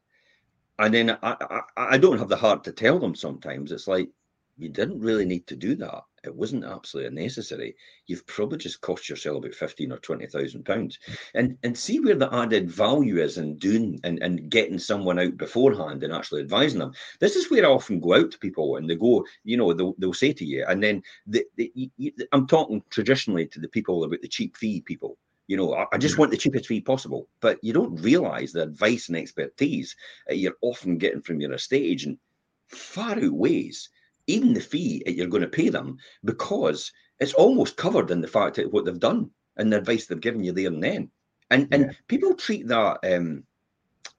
And 0.80 0.94
then 0.94 1.12
I, 1.12 1.18
I, 1.22 1.62
I 1.78 1.98
don't 2.00 2.18
have 2.18 2.30
the 2.30 2.36
heart 2.36 2.64
to 2.64 2.72
tell 2.72 3.00
them 3.00 3.14
sometimes. 3.16 3.72
It's 3.72 3.88
like, 3.88 4.10
you 4.58 4.70
didn't 4.70 5.00
really 5.00 5.26
need 5.26 5.48
to 5.48 5.56
do 5.56 5.76
that. 5.76 6.04
It 6.24 6.34
wasn't 6.34 6.64
absolutely 6.64 7.22
necessary. 7.22 7.76
You've 8.08 8.26
probably 8.28 8.58
just 8.58 8.80
cost 8.80 9.10
yourself 9.10 9.40
about 9.40 9.54
fifteen 9.54 9.92
or 9.92 9.98
twenty 9.98 10.26
thousand 10.28 10.64
pounds, 10.64 10.98
and 11.34 11.58
and 11.64 11.78
see 11.78 12.00
where 12.00 12.16
the 12.16 12.34
added 12.34 12.72
value 12.72 13.22
is 13.22 13.38
in 13.38 13.58
doing 13.58 14.00
and, 14.06 14.24
and 14.24 14.50
getting 14.50 14.80
someone 14.80 15.20
out 15.20 15.36
beforehand 15.36 16.02
and 16.04 16.14
actually 16.14 16.42
advising 16.42 16.80
them. 16.80 16.94
This 17.20 17.36
is 17.36 17.52
where 17.52 17.66
I 17.66 17.70
often 17.70 18.00
go 18.00 18.16
out 18.16 18.32
to 18.32 18.40
people 18.40 18.78
and 18.78 18.90
they 18.90 18.96
go, 18.96 19.26
you 19.44 19.58
know, 19.58 19.74
they'll, 19.74 19.96
they'll 19.98 20.14
say 20.14 20.32
to 20.32 20.46
you, 20.46 20.66
and 20.68 20.82
then 20.82 21.04
the, 21.28 21.46
the, 21.58 21.72
you, 21.98 22.12
I'm 22.32 22.48
talking 22.48 22.82
traditionally 22.90 23.48
to 23.48 23.60
the 23.60 23.68
people 23.68 24.04
about 24.06 24.22
the 24.22 24.28
cheap 24.30 24.56
fee 24.56 24.80
people. 24.80 25.18
You 25.48 25.58
know, 25.58 25.74
I, 25.74 25.88
I 25.92 25.98
just 25.98 26.16
mm. 26.16 26.20
want 26.20 26.32
the 26.32 26.38
cheapest 26.38 26.68
fee 26.68 26.80
possible, 26.80 27.28
but 27.42 27.60
you 27.62 27.74
don't 27.74 28.02
realise 28.02 28.54
the 28.54 28.62
advice 28.62 29.10
and 29.10 29.18
expertise 29.18 29.94
that 30.28 30.38
you're 30.38 30.56
often 30.62 30.98
getting 30.98 31.22
from 31.22 31.42
your 31.42 31.52
estate 31.52 31.84
agent 31.84 32.18
far 32.70 33.18
outweighs 33.18 33.90
even 34.28 34.54
the 34.54 34.62
fee 34.62 35.04
that 35.06 35.16
you're 35.16 35.28
going 35.28 35.44
to 35.44 35.50
pay 35.50 35.70
them 35.70 35.98
because 36.24 36.92
it's 37.20 37.34
almost 37.34 37.78
covered 37.78 38.12
in 38.12 38.22
the 38.22 38.28
fact 38.28 38.56
that 38.56 38.72
what 38.72 38.86
they've 38.86 39.00
done 39.00 39.30
and 39.58 39.72
the 39.72 39.78
advice 39.78 40.08
they've 40.08 40.20
given 40.20 40.44
you 40.44 40.52
there 40.52 40.68
and 40.68 40.84
then. 40.84 41.12
And 41.52 41.68
yeah. 41.70 41.78
and 41.78 41.98
people 42.08 42.34
treat 42.34 42.68
that. 42.68 43.00
Um, 43.04 43.44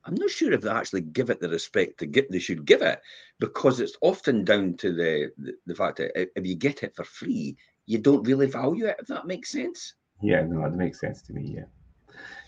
I'm 0.05 0.15
not 0.15 0.31
sure 0.31 0.53
if 0.53 0.61
they 0.61 0.71
actually 0.71 1.01
give 1.01 1.31
it 1.31 1.41
the 1.41 1.49
respect 1.49 1.99
to 1.99 2.07
get 2.07 2.31
they 2.31 2.39
should 2.39 2.67
give 2.67 2.83
it 2.83 3.01
because 3.41 3.81
it's 3.81 3.97
often 4.03 4.45
down 4.45 4.77
to 4.79 4.93
the, 4.93 5.31
the, 5.39 5.55
the 5.67 5.75
fact 5.75 5.97
that 5.97 6.13
if 6.39 6.47
you 6.47 6.55
get 6.55 6.83
it 6.83 6.95
for 6.95 7.05
free, 7.05 7.57
you 7.87 7.99
don't 7.99 8.27
really 8.27 8.47
value 8.47 8.87
it. 8.87 8.97
If 8.99 9.07
that 9.09 9.27
makes 9.27 9.51
sense. 9.51 9.95
Yeah, 10.23 10.43
no, 10.43 10.63
that 10.63 10.77
makes 10.77 11.01
sense 11.01 11.23
to 11.23 11.33
me. 11.33 11.55
Yeah. 11.57 11.65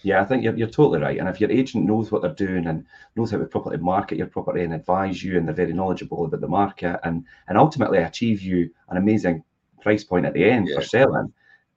Yeah, 0.03 0.21
I 0.21 0.25
think 0.25 0.45
you're, 0.45 0.57
you're 0.57 0.69
totally 0.69 1.01
right. 1.01 1.19
And 1.19 1.29
if 1.29 1.41
your 1.41 1.51
agent 1.51 1.85
knows 1.85 2.11
what 2.11 2.23
they're 2.23 2.33
doing 2.33 2.67
and 2.67 2.87
knows 3.17 3.31
how 3.31 3.39
to 3.39 3.45
properly 3.47 3.79
market 3.79 4.19
your 4.19 4.27
property 4.29 4.63
and 4.63 4.75
advise 4.75 5.23
you, 5.23 5.37
and 5.37 5.47
they're 5.47 5.55
very 5.55 5.73
knowledgeable 5.73 6.25
about 6.25 6.41
the 6.41 6.49
market 6.49 7.01
and 7.05 7.25
and 7.49 7.59
ultimately 7.59 7.99
achieve 7.99 8.41
you 8.41 8.71
an 8.89 8.97
amazing 8.97 9.43
price 9.83 10.05
point 10.05 10.27
at 10.27 10.35
the 10.35 10.45
end 10.45 10.69
yeah. 10.69 10.77
for 10.77 10.83
selling, 10.83 11.33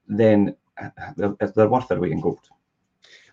then 0.08 0.56
they're, 1.16 1.36
they're 1.56 1.70
worth 1.70 1.88
their 1.88 2.00
weight 2.00 2.12
in 2.12 2.22
gold. 2.22 2.40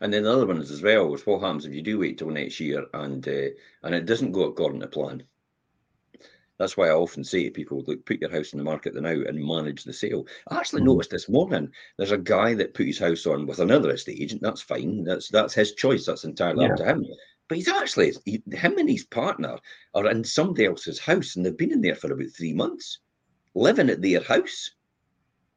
And 0.00 0.12
then 0.12 0.24
the 0.24 0.32
other 0.32 0.46
one 0.46 0.60
is 0.60 0.70
as 0.70 0.82
well 0.82 1.14
is 1.14 1.26
what 1.26 1.40
happens 1.40 1.64
if 1.64 1.72
you 1.72 1.82
do 1.82 1.98
wait 1.98 2.18
till 2.18 2.30
next 2.30 2.60
year 2.60 2.84
and 2.92 3.26
uh, 3.26 3.48
and 3.82 3.94
it 3.94 4.06
doesn't 4.06 4.32
go 4.32 4.44
according 4.44 4.80
to 4.80 4.86
plan. 4.86 5.22
That's 6.58 6.76
why 6.76 6.88
I 6.88 6.92
often 6.92 7.22
say 7.22 7.44
to 7.44 7.50
people, 7.50 7.84
look, 7.86 8.04
put 8.06 8.20
your 8.20 8.30
house 8.30 8.52
in 8.52 8.58
the 8.58 8.64
market 8.64 8.94
now 8.94 9.08
and 9.10 9.44
manage 9.44 9.84
the 9.84 9.92
sale. 9.92 10.26
I 10.48 10.58
actually 10.58 10.80
mm-hmm. 10.80 10.88
noticed 10.88 11.10
this 11.10 11.28
morning 11.28 11.70
there's 11.96 12.12
a 12.12 12.18
guy 12.18 12.54
that 12.54 12.74
put 12.74 12.86
his 12.86 12.98
house 12.98 13.26
on 13.26 13.46
with 13.46 13.58
another 13.58 13.90
estate 13.90 14.20
agent. 14.20 14.42
That's 14.42 14.62
fine. 14.62 15.04
That's 15.04 15.28
that's 15.28 15.54
his 15.54 15.74
choice. 15.74 16.06
That's 16.06 16.24
entirely 16.24 16.64
yeah. 16.64 16.72
up 16.72 16.76
to 16.78 16.84
him. 16.84 17.06
But 17.48 17.58
he's 17.58 17.68
actually 17.68 18.14
he, 18.24 18.42
him 18.50 18.78
and 18.78 18.88
his 18.88 19.04
partner 19.04 19.58
are 19.94 20.10
in 20.10 20.24
somebody 20.24 20.66
else's 20.66 20.98
house 20.98 21.36
and 21.36 21.44
they've 21.44 21.56
been 21.56 21.72
in 21.72 21.82
there 21.82 21.94
for 21.94 22.12
about 22.12 22.30
three 22.30 22.54
months, 22.54 22.98
living 23.54 23.90
at 23.90 24.02
their 24.02 24.22
house. 24.22 24.70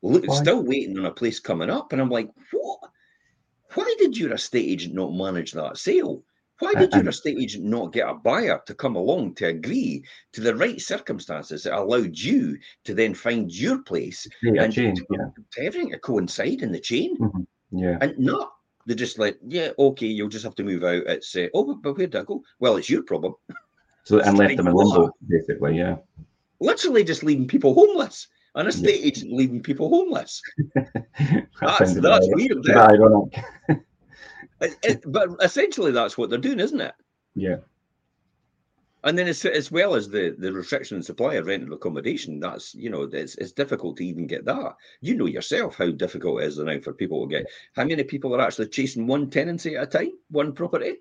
Look, 0.02 0.26
still 0.32 0.64
waiting 0.64 0.98
on 0.98 1.06
a 1.06 1.12
place 1.12 1.40
coming 1.40 1.70
up. 1.70 1.92
And 1.92 2.02
I'm 2.02 2.10
like, 2.10 2.30
what? 2.52 2.80
Why 3.74 3.96
did 4.00 4.18
your 4.18 4.34
estate 4.34 4.68
agent 4.68 4.96
not 4.96 5.14
manage 5.14 5.52
that 5.54 5.78
sale? 5.78 6.24
Why 6.60 6.74
did 6.74 6.94
your 6.94 7.08
estate 7.08 7.38
agent 7.40 7.66
not 7.66 7.94
get 7.94 8.08
a 8.08 8.14
buyer 8.14 8.62
to 8.66 8.74
come 8.74 8.96
along 8.96 9.36
to 9.36 9.48
agree 9.48 10.04
to 10.34 10.42
the 10.42 10.56
right 10.56 10.80
circumstances 10.80 11.64
that 11.64 11.78
allowed 11.78 12.18
you 12.18 12.58
to 12.84 12.94
then 12.94 13.14
find 13.14 13.52
your 13.52 13.82
place 13.84 14.28
yeah, 14.44 14.64
and 14.64 14.74
chain, 14.74 14.96
to, 14.96 15.06
yeah. 15.10 15.26
to 15.54 15.66
everything 15.66 15.92
to 15.92 16.00
coincide 16.00 16.62
in 16.62 16.72
the 16.72 16.80
chain? 16.80 17.18
Mm-hmm. 17.18 17.44
Yeah. 17.72 17.98
And 18.02 18.18
not 18.20 18.52
they're 18.86 18.96
just 18.96 19.20
like, 19.20 19.38
yeah, 19.48 19.70
okay, 19.78 20.08
you'll 20.08 20.30
just 20.30 20.44
have 20.44 20.56
to 20.56 20.64
move 20.64 20.84
out. 20.84 21.04
It's 21.06 21.36
uh, 21.36 21.48
oh, 21.54 21.76
but, 21.76 21.96
where 21.96 22.08
did 22.08 22.16
I 22.16 22.24
go? 22.24 22.42
Well, 22.60 22.78
it's 22.78 22.90
your 22.90 23.04
problem. 23.04 23.36
So 24.04 24.20
and 24.20 24.38
left 24.38 24.58
them 24.58 24.68
in 24.68 24.74
limbo, 24.74 25.12
basically, 25.28 25.78
yeah. 25.78 25.98
Literally 26.60 27.04
just 27.04 27.24
leaving 27.24 27.48
people 27.48 27.74
homeless. 27.76 28.28
An 28.56 28.66
estate 28.66 29.02
yeah. 29.02 29.08
agent 29.08 29.32
leaving 29.32 29.62
people 29.62 29.90
homeless. 29.90 30.42
that's 31.62 31.94
that's 31.94 32.28
weird. 32.32 32.68
Ironic. 32.68 33.40
it, 34.62 35.04
but 35.06 35.30
essentially, 35.42 35.92
that's 35.92 36.18
what 36.18 36.30
they're 36.30 36.40
doing, 36.40 36.60
isn't 36.60 36.82
it? 36.82 36.94
Yeah. 37.36 37.58
And 39.06 39.18
then, 39.18 39.28
as, 39.28 39.46
as 39.46 39.72
well 39.72 39.96
as 39.96 40.10
the, 40.10 40.36
the 40.38 40.52
restriction 40.52 40.96
and 40.96 41.06
supply 41.06 41.36
of 41.36 41.48
rental 41.48 41.74
accommodation, 41.74 42.40
that's 42.40 42.76
you 42.76 42.90
know 42.90 43.04
it's, 43.04 43.36
it's 43.36 43.54
difficult 43.54 43.98
to 43.98 44.06
even 44.06 44.28
get 44.28 44.44
that. 44.46 44.76
You 45.00 45.16
know 45.16 45.26
yourself 45.26 45.78
how 45.78 45.92
difficult 45.92 46.42
it 46.42 46.48
is 46.48 46.60
now 46.60 46.80
for 46.80 46.94
people 46.94 47.26
to 47.26 47.30
get. 47.30 47.48
How 47.76 47.86
many 47.86 48.04
people 48.04 48.36
are 48.36 48.42
actually 48.42 48.68
chasing 48.68 49.08
one 49.08 49.30
tenancy 49.30 49.78
at 49.78 49.84
a 49.84 49.88
time, 49.88 50.12
one 50.30 50.52
property? 50.52 50.98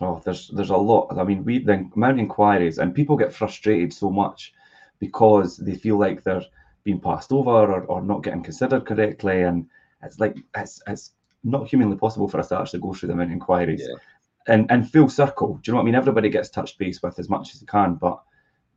Oh, 0.00 0.20
there's 0.24 0.48
there's 0.48 0.70
a 0.70 0.76
lot. 0.76 1.16
I 1.16 1.22
mean, 1.22 1.44
we 1.44 1.60
the 1.60 1.88
amount 1.94 2.14
of 2.14 2.18
inquiries 2.18 2.78
and 2.78 2.94
people 2.94 3.16
get 3.16 3.32
frustrated 3.32 3.92
so 3.92 4.10
much 4.10 4.52
because 4.98 5.56
they 5.56 5.76
feel 5.76 5.98
like 5.98 6.24
they're 6.24 6.44
being 6.82 7.00
passed 7.00 7.30
over 7.30 7.50
or, 7.50 7.84
or 7.84 8.02
not 8.02 8.24
getting 8.24 8.42
considered 8.42 8.84
correctly, 8.84 9.42
and 9.42 9.68
it's 10.02 10.18
like 10.18 10.38
it's 10.56 10.82
it's 10.88 11.12
not 11.44 11.68
humanly 11.68 11.96
possible 11.96 12.28
for 12.28 12.40
us 12.40 12.48
to 12.48 12.58
actually 12.58 12.80
go 12.80 12.92
through 12.92 13.08
the 13.08 13.14
amount 13.14 13.30
of 13.30 13.34
inquiries. 13.34 13.82
Yeah. 13.82 13.96
And 14.48 14.70
and 14.70 14.90
full 14.90 15.08
circle. 15.08 15.54
Do 15.54 15.60
you 15.64 15.72
know 15.72 15.76
what 15.76 15.82
I 15.82 15.86
mean? 15.86 15.94
Everybody 15.94 16.28
gets 16.28 16.50
touched 16.50 16.78
base 16.78 17.00
with 17.02 17.18
as 17.18 17.28
much 17.28 17.54
as 17.54 17.60
they 17.60 17.66
can, 17.66 17.94
but 17.94 18.20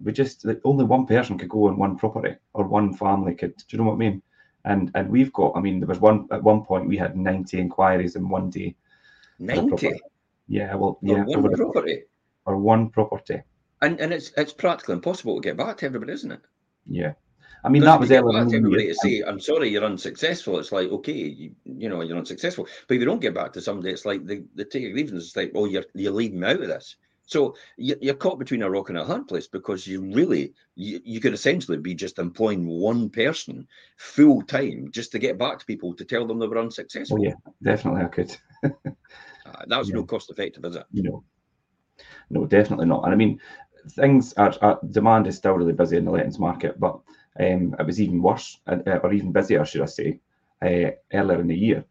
we 0.04 0.12
just 0.12 0.46
like, 0.46 0.62
only 0.64 0.86
one 0.86 1.06
person 1.06 1.38
could 1.38 1.50
go 1.50 1.68
on 1.68 1.78
one 1.78 1.98
property 1.98 2.36
or 2.54 2.68
one 2.68 2.94
family 2.94 3.34
could. 3.34 3.56
Do 3.58 3.64
you 3.70 3.78
know 3.80 3.86
what 3.86 3.96
I 3.96 3.98
mean? 3.98 4.22
And 4.66 4.92
and 4.94 5.10
we've 5.10 5.34
got. 5.34 5.54
I 5.56 5.62
mean, 5.62 5.80
there 5.80 5.88
was 5.88 6.00
one 6.00 6.28
at 6.32 6.44
one 6.44 6.64
point 6.64 6.88
we 6.88 6.98
had 6.98 7.18
ninety 7.18 7.60
inquiries 7.60 8.16
in 8.16 8.30
one 8.30 8.50
day. 8.52 8.76
Ninety. 9.40 10.00
Yeah. 10.48 10.76
Well. 10.76 11.00
Yeah. 11.02 11.24
Or 11.28 11.42
one 11.42 11.56
property. 11.56 12.04
Or 12.46 12.58
one 12.58 12.90
property. 12.90 13.42
And 13.82 14.00
and 14.00 14.14
it's 14.14 14.32
it's 14.38 14.54
practically 14.54 14.94
impossible 14.94 15.36
to 15.36 15.42
get 15.42 15.58
back 15.58 15.78
to 15.78 15.86
everybody, 15.88 16.14
isn't 16.14 16.32
it? 16.32 16.42
Yeah. 16.88 17.14
I 17.66 17.70
mean, 17.70 17.82
that 17.84 18.00
was 18.00 18.12
earlier. 18.12 18.40
everybody 18.40 18.88
to 18.88 18.96
say, 18.96 19.24
"I'm 19.26 19.40
sorry, 19.40 19.70
you're 19.70 19.84
unsuccessful." 19.84 20.60
It's 20.60 20.72
like, 20.72 20.90
okay, 20.90 21.14
you, 21.14 21.56
you, 21.66 21.90
know, 21.90 22.02
you're 22.02 22.18
unsuccessful. 22.18 22.68
But 22.88 22.96
if 22.96 23.00
you 23.00 23.06
don't 23.06 23.22
get 23.22 23.34
back 23.34 23.54
to 23.54 23.62
somebody, 23.62 23.90
it's 23.90 24.06
like 24.06 24.26
the 24.26 24.46
they 24.54 24.66
take 24.66 24.84
a 24.84 24.92
grievance. 24.92 25.26
It's 25.26 25.36
like, 25.36 25.52
oh, 25.56 25.66
you're 25.66 25.86
you're 25.96 26.12
leaving 26.12 26.42
me 26.42 26.48
out 26.48 26.62
of 26.62 26.68
this. 26.68 26.96
So 27.28 27.56
you're 27.78 28.14
caught 28.14 28.38
between 28.38 28.62
a 28.62 28.70
rock 28.70 28.90
and 28.90 29.00
a 29.00 29.04
hard 29.04 29.28
place 29.28 29.48
because 29.48 29.88
you 29.88 30.02
really 30.14 30.54
you, 30.76 31.02
you 31.04 31.20
could 31.20 31.34
essentially 31.34 31.78
be 31.80 31.96
just 31.96 32.20
employing 32.20 32.68
one 32.68 33.10
person 33.10 33.68
full 33.98 34.44
time 34.44 34.92
just 34.92 35.12
to 35.14 35.20
get 35.20 35.40
back 35.40 35.58
to 35.58 35.66
people 35.66 35.96
to 35.96 36.06
tell 36.06 36.28
them 36.28 36.38
they 36.38 36.48
were 36.48 36.60
unsuccessful. 36.60 37.18
Oh, 37.20 37.24
yeah, 37.24 37.34
definitely, 37.64 38.04
I 38.04 38.08
could. 38.10 38.38
uh, 38.64 39.66
that's 39.68 39.90
yeah. 39.90 39.96
no 39.96 40.04
cost 40.04 40.30
effective, 40.30 40.66
is 40.66 40.76
it? 40.76 40.86
No, 40.94 41.24
no, 42.30 42.46
definitely 42.46 42.86
not. 42.86 43.06
And 43.06 43.14
I 43.14 43.18
mean, 43.18 43.42
things 43.90 44.34
are, 44.34 44.54
are 44.62 44.80
demand 44.92 45.26
is 45.26 45.36
still 45.36 45.54
really 45.54 45.74
busy 45.74 45.98
in 45.98 46.06
the 46.06 46.12
lettings 46.12 46.38
market, 46.38 46.80
but 46.80 47.00
um, 47.40 47.76
it 47.78 47.86
was 47.86 48.02
even 48.02 48.22
worse, 48.22 48.60
uh, 48.68 48.78
or 49.04 49.14
even 49.14 49.32
busier, 49.32 49.66
should 49.66 49.82
I 49.82 49.86
say, 49.86 50.20
uh, 50.62 50.92
earlier 51.14 51.42
in 51.42 51.48
the 51.48 51.58
year. 51.58 51.86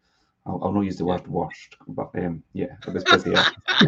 I'll, 0.45 0.59
I'll, 0.63 0.71
not 0.73 0.81
use 0.81 0.97
the 0.97 1.05
word 1.05 1.27
worst, 1.27 1.75
but 1.87 2.09
um, 2.15 2.43
yeah, 2.53 2.75
it 2.85 2.93
was 2.93 3.03
busier. 3.03 3.43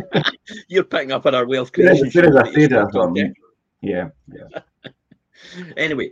You're 0.67 0.83
picking 0.83 1.11
up 1.11 1.25
on 1.25 1.35
our 1.35 1.45
wealth 1.45 1.71
creation. 1.71 2.07
As 2.07 2.13
soon 2.13 2.25
as 2.25 2.35
I 2.35 2.51
said 2.51 2.71
it, 2.71 2.95
I 2.95 3.33
yeah, 3.81 4.09
yeah. 4.27 4.91
anyway, 5.77 6.11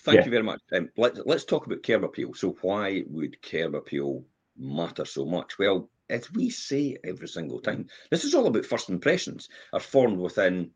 thank 0.00 0.18
yeah. 0.18 0.24
you 0.24 0.30
very 0.30 0.42
much. 0.42 0.60
Um, 0.72 0.90
let, 0.96 1.26
let's 1.26 1.44
talk 1.44 1.66
about 1.66 1.82
curb 1.82 2.04
appeal. 2.04 2.34
So, 2.34 2.56
why 2.60 3.04
would 3.08 3.40
curb 3.42 3.74
appeal 3.74 4.22
matter 4.58 5.04
so 5.04 5.24
much? 5.24 5.58
Well, 5.58 5.88
as 6.10 6.30
we 6.32 6.50
say 6.50 6.96
every 7.04 7.28
single 7.28 7.60
time, 7.60 7.88
this 8.10 8.24
is 8.24 8.34
all 8.34 8.46
about 8.46 8.66
first 8.66 8.90
impressions 8.90 9.48
are 9.72 9.80
formed 9.80 10.18
within, 10.18 10.70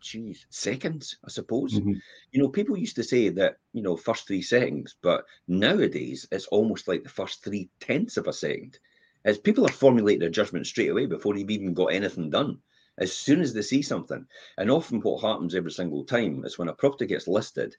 geez, 0.00 0.46
seconds, 0.50 1.16
I 1.24 1.30
suppose. 1.30 1.74
Mm-hmm. 1.74 1.94
You 2.32 2.42
know, 2.42 2.48
people 2.48 2.76
used 2.76 2.96
to 2.96 3.02
say 3.02 3.28
that, 3.30 3.58
you 3.72 3.82
know, 3.82 3.96
first 3.96 4.26
three 4.26 4.42
seconds, 4.42 4.96
but 5.02 5.24
nowadays 5.46 6.26
it's 6.30 6.46
almost 6.46 6.88
like 6.88 7.02
the 7.02 7.08
first 7.08 7.42
three 7.42 7.68
tenths 7.80 8.16
of 8.16 8.26
a 8.26 8.32
second. 8.32 8.78
As 9.24 9.38
people 9.38 9.66
are 9.66 9.72
formulating 9.72 10.20
their 10.20 10.30
judgment 10.30 10.66
straight 10.66 10.90
away 10.90 11.06
before 11.06 11.36
you've 11.36 11.50
even 11.50 11.74
got 11.74 11.86
anything 11.86 12.30
done 12.30 12.58
as 12.98 13.12
soon 13.12 13.40
as 13.40 13.52
they 13.52 13.62
see 13.62 13.82
something. 13.82 14.26
And 14.58 14.70
often 14.70 15.00
what 15.00 15.22
happens 15.22 15.54
every 15.54 15.72
single 15.72 16.04
time 16.04 16.44
is 16.44 16.58
when 16.58 16.68
a 16.68 16.74
property 16.74 17.06
gets 17.06 17.28
listed, 17.28 17.74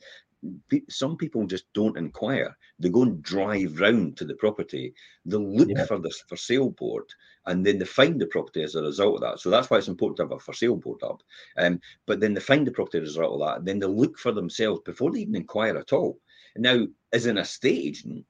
some 0.89 1.17
people 1.17 1.45
just 1.45 1.65
don't 1.73 1.97
inquire. 1.97 2.55
They 2.79 2.89
go 2.89 3.03
and 3.03 3.21
drive 3.21 3.79
round 3.79 4.17
to 4.17 4.25
the 4.25 4.35
property, 4.35 4.93
they 5.25 5.37
look 5.37 5.69
yeah. 5.69 5.85
for 5.85 5.99
this 5.99 6.23
for 6.27 6.37
sale 6.37 6.69
board, 6.69 7.05
and 7.45 7.65
then 7.65 7.77
they 7.77 7.85
find 7.85 8.19
the 8.19 8.27
property 8.27 8.63
as 8.63 8.75
a 8.75 8.81
result 8.81 9.15
of 9.15 9.21
that. 9.21 9.39
So 9.39 9.49
that's 9.49 9.69
why 9.69 9.77
it's 9.77 9.89
important 9.89 10.17
to 10.17 10.23
have 10.23 10.31
a 10.31 10.39
for 10.39 10.53
sale 10.53 10.77
board 10.77 11.03
up. 11.03 11.21
Um, 11.57 11.81
but 12.05 12.19
then 12.19 12.33
they 12.33 12.41
find 12.41 12.65
the 12.65 12.71
property 12.71 12.99
as 12.99 13.15
a 13.15 13.19
result 13.19 13.41
of 13.41 13.47
that, 13.47 13.57
and 13.59 13.67
then 13.67 13.79
they 13.79 13.87
look 13.87 14.17
for 14.17 14.31
themselves 14.31 14.81
before 14.85 15.11
they 15.11 15.19
even 15.19 15.35
inquire 15.35 15.77
at 15.77 15.93
all. 15.93 16.19
Now, 16.55 16.87
as 17.11 17.25
an 17.25 17.37
estate 17.37 17.87
agent, 17.87 18.25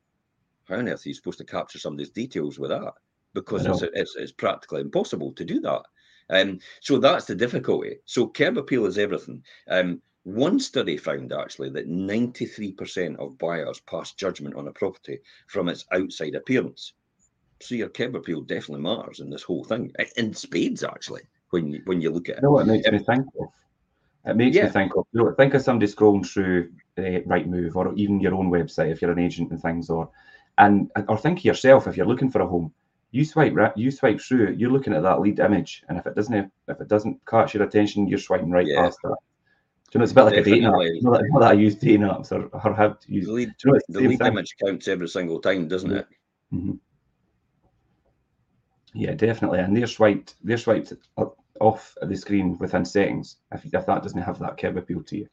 how 0.67 0.75
on 0.75 0.88
earth 0.88 1.05
are 1.05 1.10
you 1.10 1.15
supposed 1.15 1.39
to 1.39 1.46
capture 1.46 1.79
some 1.79 1.93
of 1.93 2.00
these 2.00 2.12
details 2.12 2.60
with 2.60 2.69
that? 2.69 2.93
Because 3.34 3.65
it's, 3.65 3.84
it's, 3.93 4.15
it's 4.15 4.31
practically 4.31 4.81
impossible 4.81 5.31
to 5.34 5.46
do 5.46 5.60
that. 5.62 5.84
Um, 6.29 6.59
so 6.81 7.00
that's 7.00 7.25
the 7.25 7.36
difficulty. 7.36 7.98
So 8.05 8.27
curb 8.27 8.57
appeal 8.57 8.86
is 8.86 8.98
everything. 8.98 9.43
Um, 9.67 10.01
one 10.24 10.59
study 10.59 10.98
found 10.98 11.33
actually 11.33 11.69
that 11.71 11.89
93% 11.89 13.15
of 13.17 13.38
buyers 13.38 13.79
pass 13.79 14.13
judgment 14.13 14.55
on 14.55 14.67
a 14.67 14.71
property 14.71 15.19
from 15.48 15.69
its 15.69 15.86
outside 15.91 16.36
appearance. 16.36 16.93
So 17.62 17.75
your 17.75 17.89
curb 17.89 18.15
appeal 18.15 18.41
definitely 18.41 18.81
matters 18.81 19.19
in 19.19 19.29
this 19.29 19.43
whole 19.43 19.63
thing, 19.63 19.91
in 20.17 20.33
spades 20.33 20.83
actually. 20.83 21.21
When 21.50 21.71
you, 21.71 21.81
when 21.86 22.00
you 22.00 22.12
look 22.12 22.29
at 22.29 22.38
it, 22.38 22.41
you 22.41 22.43
know 22.43 22.51
what 22.51 22.67
it 22.67 22.71
makes 22.71 22.91
me 22.91 23.00
think 23.00 23.25
of? 23.39 23.50
It 24.25 24.36
makes 24.36 24.55
yeah. 24.55 24.65
me 24.65 24.69
think 24.69 24.95
of 24.95 25.07
you 25.12 25.24
know, 25.24 25.33
think 25.33 25.55
of 25.55 25.63
somebody 25.63 25.91
scrolling 25.91 26.27
through 26.27 26.71
uh, 26.98 27.01
Rightmove 27.01 27.75
or 27.75 27.93
even 27.95 28.19
your 28.19 28.36
own 28.36 28.51
website 28.51 28.91
if 28.91 29.01
you're 29.01 29.12
an 29.12 29.19
agent 29.19 29.50
and 29.50 29.62
things, 29.62 29.89
or 29.89 30.09
and 30.59 30.91
or 31.07 31.17
think 31.17 31.39
of 31.39 31.45
yourself 31.45 31.88
if 31.88 31.98
you're 31.98 32.05
looking 32.05 32.29
for 32.29 32.41
a 32.41 32.48
home 32.48 32.71
you 33.12 33.25
swipe 33.25 33.54
right, 33.56 33.75
you 33.75 33.92
swipe 33.92 34.22
through, 34.22 34.56
you're 34.58 34.72
looking 34.72 34.94
at 34.94 35.04
that 35.04 35.20
lead 35.20 35.39
image, 35.39 35.84
and 35.89 35.98
if 35.98 36.06
it 36.06 36.16
doesn't 36.16 36.51
if 36.68 36.82
it 36.82 36.88
doesn't 36.88 37.20
catch 37.25 37.54
your 37.54 37.63
attention, 37.63 38.08
you're 38.08 38.20
swiping 38.20 38.51
right 38.51 38.68
yeah. 38.68 38.82
past 38.82 39.00
that. 39.04 39.18
Do 39.92 39.98
you 39.98 40.00
know, 40.00 40.04
it's 40.04 40.12
a 40.12 40.16
bit 40.16 40.24
like 40.25 40.36
Definitely. 40.36 40.51
a 40.51 40.56
dating 40.56 40.98
app. 40.98 41.04
Not 41.04 41.13
that, 41.13 41.25
not 41.32 41.39
that 41.39 41.50
I 41.50 41.54
use 41.54 41.75
dating 41.75 42.01
apps 42.01 42.32
or, 42.32 42.46
or 42.54 42.75
have 42.75 43.00
to 43.00 43.12
use. 43.12 43.25
The 43.25 43.32
lead, 43.32 43.54
you 43.66 43.72
know, 43.72 43.80
the 43.89 44.00
lead 44.01 44.22
image 44.22 44.56
counts 44.63 44.88
every 44.88 45.08
single 45.08 45.39
time, 45.39 45.68
doesn't 45.68 45.92
it? 45.92 46.08
Mm-hmm. 46.54 46.74
Yeah, 48.94 49.13
definitely. 49.13 49.60
And 49.60 49.75
they're 49.75 49.88
swiped, 49.88 50.36
they're 50.44 50.58
swiped 50.58 50.94
off 51.60 51.96
the 52.01 52.16
screen 52.16 52.58
within 52.60 52.86
settings 52.86 53.38
if, 53.51 53.66
if 53.66 53.86
that 53.86 54.04
doesn't 54.04 54.22
have 54.22 54.38
that 54.39 54.58
curb 54.58 54.78
appeal 54.78 55.01
to 55.04 55.18
you. 55.18 55.28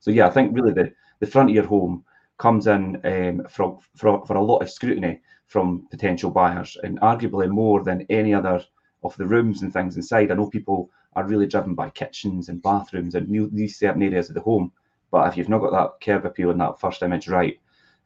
So 0.00 0.10
yeah, 0.10 0.26
I 0.26 0.30
think 0.30 0.54
really 0.54 0.72
the, 0.72 0.92
the 1.20 1.26
front 1.26 1.48
of 1.48 1.54
your 1.54 1.66
home 1.66 2.04
comes 2.38 2.66
in 2.66 3.00
um, 3.04 3.46
for, 3.48 3.78
for, 3.96 4.26
for 4.26 4.36
a 4.36 4.44
lot 4.44 4.58
of 4.58 4.70
scrutiny 4.70 5.20
from 5.52 5.86
potential 5.90 6.30
buyers, 6.30 6.76
and 6.82 6.98
arguably 7.00 7.48
more 7.48 7.84
than 7.84 8.06
any 8.08 8.32
other 8.32 8.64
of 9.04 9.16
the 9.16 9.26
rooms 9.26 9.62
and 9.62 9.72
things 9.72 9.96
inside. 9.96 10.30
I 10.30 10.34
know 10.34 10.48
people 10.48 10.90
are 11.14 11.26
really 11.26 11.46
driven 11.46 11.74
by 11.74 11.90
kitchens 11.90 12.48
and 12.48 12.62
bathrooms 12.62 13.14
and 13.14 13.28
new, 13.28 13.50
these 13.52 13.78
certain 13.78 14.02
areas 14.02 14.28
of 14.28 14.34
the 14.34 14.40
home, 14.40 14.72
but 15.10 15.28
if 15.28 15.36
you've 15.36 15.50
not 15.50 15.60
got 15.60 15.72
that 15.72 16.04
curb 16.04 16.24
appeal 16.24 16.50
in 16.50 16.58
that 16.58 16.80
first 16.80 17.02
image 17.02 17.28
right, 17.28 17.60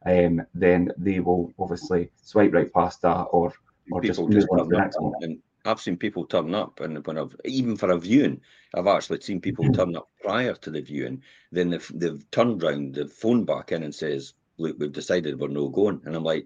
um, 0.05 0.41
then 0.53 0.91
they 0.97 1.19
will 1.19 1.53
obviously 1.57 2.09
swipe 2.21 2.53
right 2.53 2.71
past 2.73 3.01
that 3.01 3.23
or 3.31 3.53
or 3.91 4.01
people 4.01 4.27
just 4.27 4.51
move 4.51 4.59
on 4.59 4.69
to 4.69 4.75
the 4.75 4.77
next 4.77 4.99
one. 4.99 5.13
And 5.21 5.39
I've 5.65 5.79
seen 5.81 5.97
people 5.97 6.25
turn 6.25 6.53
up, 6.53 6.81
and 6.81 7.05
when 7.07 7.17
I've 7.17 7.35
even 7.45 7.77
for 7.77 7.91
a 7.91 7.97
viewing, 7.97 8.41
I've 8.75 8.87
actually 8.87 9.21
seen 9.21 9.39
people 9.39 9.65
mm-hmm. 9.65 9.73
turn 9.73 9.95
up 9.95 10.09
prior 10.21 10.53
to 10.53 10.69
the 10.69 10.81
viewing. 10.81 11.23
Then 11.51 11.69
they've, 11.69 11.91
they've 11.93 12.31
turned 12.31 12.61
round, 12.61 12.95
the 12.95 13.07
phone 13.07 13.45
back 13.45 13.71
in 13.71 13.83
and 13.83 13.95
says, 13.95 14.33
"Look, 14.57 14.77
we've 14.77 14.91
decided 14.91 15.39
we're 15.39 15.47
no 15.47 15.69
going." 15.69 16.01
And 16.05 16.15
I'm 16.15 16.23
like, 16.23 16.45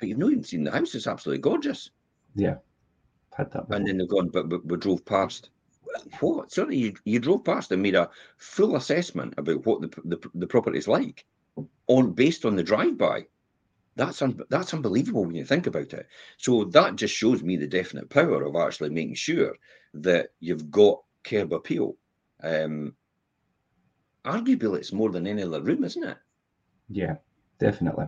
but 0.00 0.08
you've 0.08 0.18
not 0.18 0.32
even 0.32 0.42
seen 0.42 0.64
the 0.64 0.72
house. 0.72 0.94
It's 0.94 1.06
absolutely 1.06 1.42
gorgeous. 1.42 1.90
Yeah, 2.34 2.56
had 3.36 3.52
that. 3.52 3.68
Before. 3.68 3.76
And 3.76 3.86
then 3.86 3.98
they've 3.98 4.08
gone, 4.08 4.30
but, 4.30 4.48
but 4.48 4.66
we 4.66 4.76
drove 4.76 5.04
past. 5.04 5.50
What? 6.20 6.50
Sorry, 6.52 6.76
you, 6.76 6.94
you 7.04 7.18
drove 7.18 7.44
past 7.44 7.72
and 7.72 7.82
made 7.82 7.96
a 7.96 8.10
full 8.38 8.76
assessment 8.76 9.34
about 9.36 9.66
what 9.66 9.80
the 9.80 9.88
the, 10.04 10.30
the 10.34 10.46
property 10.46 10.78
is 10.78 10.88
like, 10.88 11.24
on 11.86 12.12
based 12.12 12.44
on 12.44 12.56
the 12.56 12.62
drive-by. 12.62 13.26
That's 13.96 14.22
un, 14.22 14.40
that's 14.48 14.72
unbelievable 14.72 15.24
when 15.24 15.34
you 15.34 15.44
think 15.44 15.66
about 15.66 15.92
it. 15.92 16.06
So 16.38 16.64
that 16.64 16.96
just 16.96 17.14
shows 17.14 17.42
me 17.42 17.56
the 17.56 17.66
definite 17.66 18.08
power 18.08 18.44
of 18.44 18.56
actually 18.56 18.90
making 18.90 19.16
sure 19.16 19.54
that 19.94 20.30
you've 20.38 20.70
got 20.70 21.02
curb 21.24 21.52
appeal. 21.52 21.96
Um, 22.42 22.94
arguably, 24.24 24.78
it's 24.78 24.92
more 24.92 25.10
than 25.10 25.26
any 25.26 25.42
other 25.42 25.60
room, 25.60 25.82
isn't 25.82 26.04
it? 26.04 26.16
Yeah, 26.88 27.16
definitely. 27.58 28.06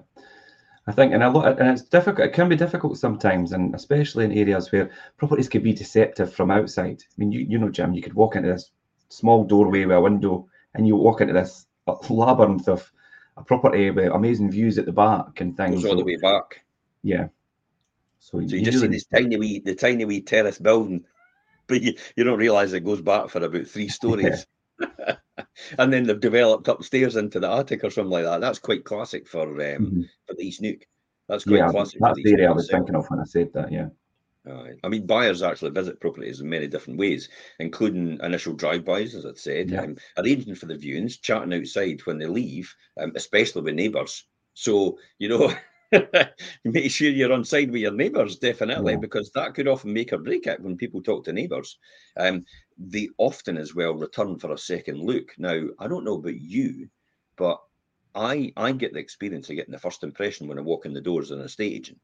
I 0.87 0.93
think, 0.93 1.13
and 1.13 1.23
a 1.23 1.31
lot, 1.31 1.61
and 1.61 1.69
it's 1.71 1.83
difficult. 1.83 2.27
It 2.27 2.33
can 2.33 2.49
be 2.49 2.57
difficult 2.57 2.99
sometimes, 2.99 3.53
and 3.53 3.73
especially 3.75 4.25
in 4.25 4.33
areas 4.33 4.73
where 4.73 4.91
properties 5.17 5.49
could 5.49 5.63
be 5.63 5.73
deceptive 5.73 6.35
from 6.35 6.51
outside. 6.51 7.03
I 7.03 7.15
mean, 7.19 7.31
you 7.31 7.41
you 7.41 7.59
know, 7.59 7.71
Jim, 7.71 7.95
you 7.95 8.03
could 8.03 8.15
walk 8.15 8.35
into 8.35 8.49
this 8.49 8.73
small 9.09 9.45
doorway 9.45 9.85
with 9.85 9.97
a 9.97 10.01
window, 10.01 10.49
and 10.75 10.87
you 10.87 10.97
walk 10.97 11.21
into 11.21 11.35
this 11.35 11.67
labyrinth 12.09 12.69
of 12.69 12.91
a 13.37 13.45
property 13.45 13.91
with 13.91 14.13
amazing 14.13 14.51
views 14.51 14.77
at 14.77 14.87
the 14.87 14.93
back 14.93 15.41
and 15.41 15.57
things. 15.57 15.83
Goes 15.83 15.91
all 15.91 15.97
the 15.97 16.05
way 16.05 16.17
back. 16.17 16.65
Yeah. 17.05 17.29
So, 18.19 18.41
so 18.41 18.41
you, 18.41 18.59
you 18.59 18.65
just 18.65 18.81
see 18.81 18.87
this 18.89 19.05
tiny 19.05 19.37
wee, 19.37 19.61
the 19.61 19.77
tiny 19.77 20.05
wee 20.05 20.21
terrace 20.21 20.59
building, 20.59 21.05
but 21.69 21.81
you, 21.81 21.95
you 22.17 22.25
don't 22.25 22.39
realise 22.39 22.73
it 22.73 22.85
goes 22.85 23.01
back 23.01 23.31
for 23.31 23.45
about 23.45 23.67
three 23.69 23.89
stories. 24.01 24.47
And 25.79 25.93
then 25.93 26.05
they've 26.05 26.21
developed 26.21 26.69
upstairs 26.69 27.17
into 27.17 27.41
the 27.41 27.51
attic 27.51 27.85
or 27.85 27.91
something 27.91 28.11
like 28.11 28.25
that. 28.25 28.41
That's 28.41 28.59
quite 28.59 28.85
classic 28.85 29.27
for 29.27 29.43
um, 29.43 29.57
mm-hmm. 29.57 30.03
for 30.27 30.35
the 30.35 30.47
East 30.47 30.61
Neuk. 30.61 30.87
That's 31.29 31.45
quite 31.45 31.59
yeah, 31.59 31.71
classic. 31.71 32.01
That's 32.01 32.23
the 32.23 32.33
area 32.33 32.51
I 32.51 32.53
was 32.53 32.71
thinking 32.71 32.95
of 32.95 33.07
when 33.09 33.21
I 33.21 33.25
said 33.25 33.53
that. 33.55 33.73
Yeah. 33.73 33.89
I 34.83 34.89
mean, 34.89 35.07
buyers 35.07 35.43
actually 35.43 35.71
visit 35.71 36.01
properties 36.01 36.41
in 36.41 36.49
many 36.49 36.67
different 36.67 36.99
ways, 36.99 37.29
including 37.61 38.19
initial 38.23 38.55
drive-bys, 38.55 39.15
as 39.15 39.25
I 39.25 39.35
said, 39.35 39.71
yeah. 39.71 39.83
um, 39.83 39.97
arranging 40.19 40.57
for 40.57 40.67
the 40.67 40.75
viewings, 40.75 41.21
chatting 41.21 41.55
outside 41.55 42.01
when 42.05 42.19
they 42.19 42.27
leave, 42.27 42.75
um, 43.01 43.13
especially 43.15 43.63
with 43.63 43.75
neighbours. 43.75 44.25
So 44.55 44.99
you 45.19 45.29
know, 45.29 45.55
make 46.65 46.91
sure 46.91 47.11
you're 47.11 47.33
on 47.33 47.45
side 47.45 47.71
with 47.71 47.83
your 47.83 47.93
neighbours, 47.93 48.39
definitely, 48.39 48.93
yeah. 48.93 48.99
because 48.99 49.31
that 49.31 49.55
could 49.55 49.69
often 49.69 49.93
make 49.93 50.13
or 50.13 50.19
break 50.19 50.47
it 50.47 50.61
when 50.61 50.77
people 50.77 51.03
talk 51.03 51.25
to 51.25 51.33
neighbours. 51.33 51.79
Um, 52.17 52.45
they 52.79 53.09
often 53.19 53.57
as 53.57 53.75
well 53.75 53.95
return 53.95 54.39
for 54.39 54.53
a 54.53 54.59
second 54.59 55.01
look. 55.01 55.33
Now, 55.39 55.63
I 55.79 55.89
don't 55.89 56.05
know 56.05 56.17
about 56.17 56.41
you, 56.41 56.89
but 57.37 57.59
I 58.15 58.53
I 58.57 58.73
get 58.73 58.93
the 58.93 58.99
experience 58.99 59.49
of 59.51 59.57
getting 59.57 59.73
the 59.73 59.79
first 59.79 60.03
impression 60.03 60.49
when 60.49 60.59
I 60.59 60.63
walk 60.63 60.87
in 60.87 60.93
the 60.93 61.01
doors 61.01 61.31
as 61.31 61.39
an 61.39 61.45
estate 61.45 61.73
agent. 61.73 61.99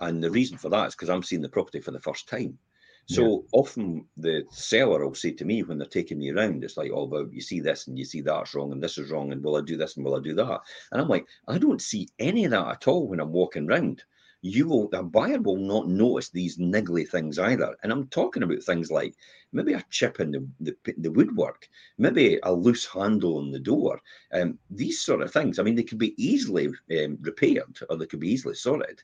And 0.00 0.22
the 0.22 0.30
reason 0.30 0.58
for 0.58 0.68
that 0.70 0.88
is 0.88 0.94
because 0.94 1.10
I'm 1.10 1.22
seeing 1.22 1.42
the 1.42 1.48
property 1.48 1.80
for 1.80 1.92
the 1.92 2.00
first 2.00 2.28
time. 2.28 2.58
So 3.06 3.22
yeah. 3.22 3.38
often 3.52 4.06
the 4.16 4.44
seller 4.50 5.04
will 5.04 5.14
say 5.14 5.32
to 5.32 5.44
me 5.44 5.62
when 5.62 5.78
they're 5.78 5.86
taking 5.86 6.18
me 6.18 6.30
around, 6.30 6.64
it's 6.64 6.76
like, 6.76 6.90
oh, 6.94 7.04
well, 7.04 7.28
you 7.30 7.40
see 7.40 7.60
this 7.60 7.88
and 7.88 7.98
you 7.98 8.04
see 8.04 8.20
that's 8.20 8.54
wrong 8.54 8.72
and 8.72 8.82
this 8.82 8.96
is 8.96 9.10
wrong 9.10 9.32
and 9.32 9.42
will 9.42 9.56
I 9.56 9.60
do 9.60 9.76
this 9.76 9.96
and 9.96 10.04
will 10.04 10.16
I 10.16 10.20
do 10.20 10.34
that? 10.34 10.60
And 10.92 11.00
I'm 11.00 11.08
like, 11.08 11.26
I 11.48 11.58
don't 11.58 11.82
see 11.82 12.08
any 12.18 12.44
of 12.44 12.52
that 12.52 12.68
at 12.68 12.88
all 12.88 13.08
when 13.08 13.20
I'm 13.20 13.32
walking 13.32 13.68
around 13.68 14.02
you 14.42 14.66
will 14.66 14.88
the 14.88 15.02
buyer 15.02 15.40
will 15.40 15.56
not 15.56 15.88
notice 15.88 16.28
these 16.28 16.58
niggly 16.58 17.08
things 17.08 17.38
either. 17.38 17.76
And 17.82 17.92
I'm 17.92 18.08
talking 18.08 18.42
about 18.42 18.62
things 18.62 18.90
like 18.90 19.14
maybe 19.52 19.72
a 19.72 19.84
chip 19.88 20.18
in 20.18 20.32
the, 20.32 20.46
the, 20.60 20.94
the 20.98 21.12
woodwork, 21.12 21.68
maybe 21.96 22.40
a 22.42 22.52
loose 22.52 22.84
handle 22.84 23.38
on 23.38 23.52
the 23.52 23.60
door. 23.60 24.00
Um, 24.32 24.58
these 24.68 25.00
sort 25.00 25.22
of 25.22 25.32
things. 25.32 25.58
I 25.58 25.62
mean, 25.62 25.76
they 25.76 25.84
could 25.84 25.98
be 25.98 26.14
easily 26.22 26.66
um, 26.66 27.18
repaired 27.20 27.78
or 27.88 27.96
they 27.96 28.06
could 28.06 28.20
be 28.20 28.32
easily 28.32 28.54
sorted. 28.54 29.00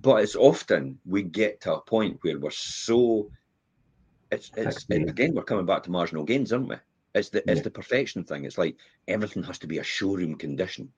But 0.00 0.22
it's 0.22 0.36
often 0.36 0.98
we 1.04 1.22
get 1.22 1.60
to 1.62 1.74
a 1.74 1.80
point 1.80 2.18
where 2.22 2.38
we're 2.38 2.50
so 2.50 3.30
it's 4.30 4.50
it's 4.56 4.86
again 4.90 5.34
we're 5.34 5.42
coming 5.42 5.66
back 5.66 5.82
to 5.84 5.90
marginal 5.90 6.24
gains, 6.24 6.52
aren't 6.52 6.68
we? 6.68 6.76
It's 7.14 7.30
the 7.30 7.50
it's 7.50 7.62
the 7.62 7.70
perfection 7.70 8.24
thing. 8.24 8.44
It's 8.44 8.58
like 8.58 8.76
everything 9.08 9.42
has 9.44 9.58
to 9.60 9.66
be 9.66 9.78
a 9.78 9.84
showroom 9.84 10.36
condition. 10.36 10.92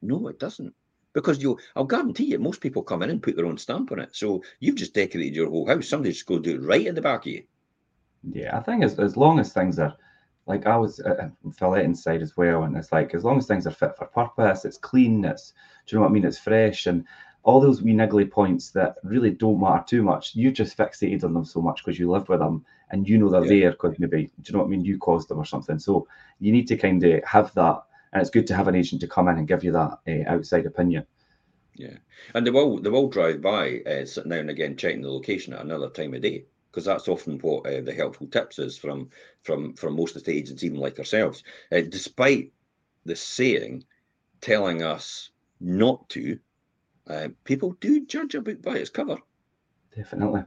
No, 0.00 0.28
it 0.28 0.38
doesn't 0.38 0.74
because 1.12 1.42
you 1.42 1.58
I'll 1.74 1.84
guarantee 1.84 2.24
you 2.24 2.38
most 2.38 2.60
people 2.60 2.82
come 2.82 3.02
in 3.02 3.10
and 3.10 3.22
put 3.22 3.36
their 3.36 3.46
own 3.46 3.58
stamp 3.58 3.92
on 3.92 4.00
it. 4.00 4.14
So 4.14 4.42
you've 4.60 4.76
just 4.76 4.94
decorated 4.94 5.34
your 5.34 5.50
whole 5.50 5.66
house. 5.66 5.88
Somebody's 5.88 6.16
just 6.16 6.26
go 6.26 6.38
do 6.38 6.54
it 6.54 6.66
right 6.66 6.86
in 6.86 6.94
the 6.94 7.02
back 7.02 7.26
of 7.26 7.32
you. 7.32 7.42
Yeah, 8.32 8.56
I 8.56 8.60
think 8.60 8.82
as, 8.82 8.98
as 8.98 9.16
long 9.16 9.38
as 9.38 9.52
things 9.52 9.78
are 9.78 9.96
like 10.46 10.66
I 10.66 10.76
was 10.76 11.00
uh, 11.00 11.28
fillet 11.58 11.84
inside 11.84 12.22
as 12.22 12.36
well, 12.36 12.62
and 12.64 12.76
it's 12.76 12.92
like 12.92 13.14
as 13.14 13.24
long 13.24 13.38
as 13.38 13.46
things 13.46 13.66
are 13.66 13.72
fit 13.72 13.96
for 13.96 14.06
purpose, 14.06 14.64
it's 14.64 14.78
clean, 14.78 15.24
it's 15.24 15.52
do 15.86 15.94
you 15.94 15.98
know 15.98 16.02
what 16.02 16.10
I 16.10 16.12
mean? 16.12 16.24
It's 16.24 16.38
fresh 16.38 16.86
and 16.86 17.04
all 17.42 17.60
those 17.60 17.82
wee 17.82 17.92
niggly 17.92 18.30
points 18.30 18.70
that 18.70 18.96
really 19.02 19.30
don't 19.30 19.60
matter 19.60 19.84
too 19.86 20.02
much. 20.02 20.34
You 20.34 20.50
just 20.50 20.76
fixated 20.76 21.24
on 21.24 21.34
them 21.34 21.44
so 21.44 21.60
much 21.60 21.84
because 21.84 21.98
you 21.98 22.10
live 22.10 22.28
with 22.28 22.40
them 22.40 22.64
and 22.90 23.08
you 23.08 23.18
know 23.18 23.30
they're 23.30 23.44
yeah. 23.44 23.60
there 23.60 23.70
because 23.72 23.98
maybe 23.98 24.24
do 24.24 24.32
you 24.46 24.52
know 24.52 24.58
what 24.60 24.66
I 24.66 24.70
mean? 24.70 24.84
You 24.84 24.98
caused 24.98 25.28
them 25.28 25.38
or 25.38 25.46
something. 25.46 25.78
So 25.78 26.06
you 26.40 26.52
need 26.52 26.68
to 26.68 26.76
kind 26.76 27.02
of 27.04 27.24
have 27.24 27.54
that 27.54 27.82
and 28.12 28.20
it's 28.20 28.30
good 28.30 28.46
to 28.48 28.56
have 28.56 28.68
an 28.68 28.74
agent 28.74 29.00
to 29.02 29.06
come 29.06 29.28
in 29.28 29.38
and 29.38 29.48
give 29.48 29.64
you 29.64 29.72
that 29.72 29.98
uh, 30.08 30.30
outside 30.30 30.66
opinion. 30.66 31.06
Yeah, 31.74 31.98
and 32.34 32.46
they 32.46 32.50
will 32.50 32.78
they 32.80 32.90
will 32.90 33.08
drive 33.08 33.40
by 33.40 33.80
uh, 33.86 34.04
now 34.24 34.36
and 34.36 34.50
again 34.50 34.76
checking 34.76 35.02
the 35.02 35.10
location 35.10 35.52
at 35.52 35.60
another 35.60 35.88
time 35.88 36.14
of 36.14 36.22
day 36.22 36.44
because 36.70 36.84
that's 36.84 37.08
often 37.08 37.38
what 37.38 37.66
uh, 37.66 37.80
the 37.80 37.94
helpful 37.94 38.26
tips 38.26 38.58
is 38.58 38.76
from 38.76 39.10
from 39.42 39.74
from 39.74 39.94
most 39.96 40.16
of 40.16 40.24
the 40.24 40.36
agents, 40.36 40.64
even 40.64 40.78
like 40.78 40.98
ourselves. 40.98 41.44
Uh, 41.70 41.82
despite 41.88 42.52
the 43.04 43.14
saying 43.14 43.84
telling 44.40 44.82
us 44.82 45.30
not 45.60 46.08
to, 46.10 46.38
uh, 47.08 47.28
people 47.44 47.76
do 47.80 48.04
judge 48.06 48.34
a 48.34 48.40
book 48.40 48.62
by 48.62 48.76
its 48.76 48.90
cover. 48.90 49.18
Definitely. 49.96 50.42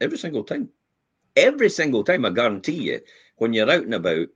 Every 0.00 0.18
single 0.18 0.44
time. 0.44 0.70
Every 1.36 1.68
single 1.68 2.04
time, 2.04 2.24
I 2.24 2.30
guarantee 2.30 2.72
you, 2.72 3.00
when 3.36 3.52
you're 3.52 3.70
out 3.70 3.84
and 3.84 3.94
about, 3.94 4.28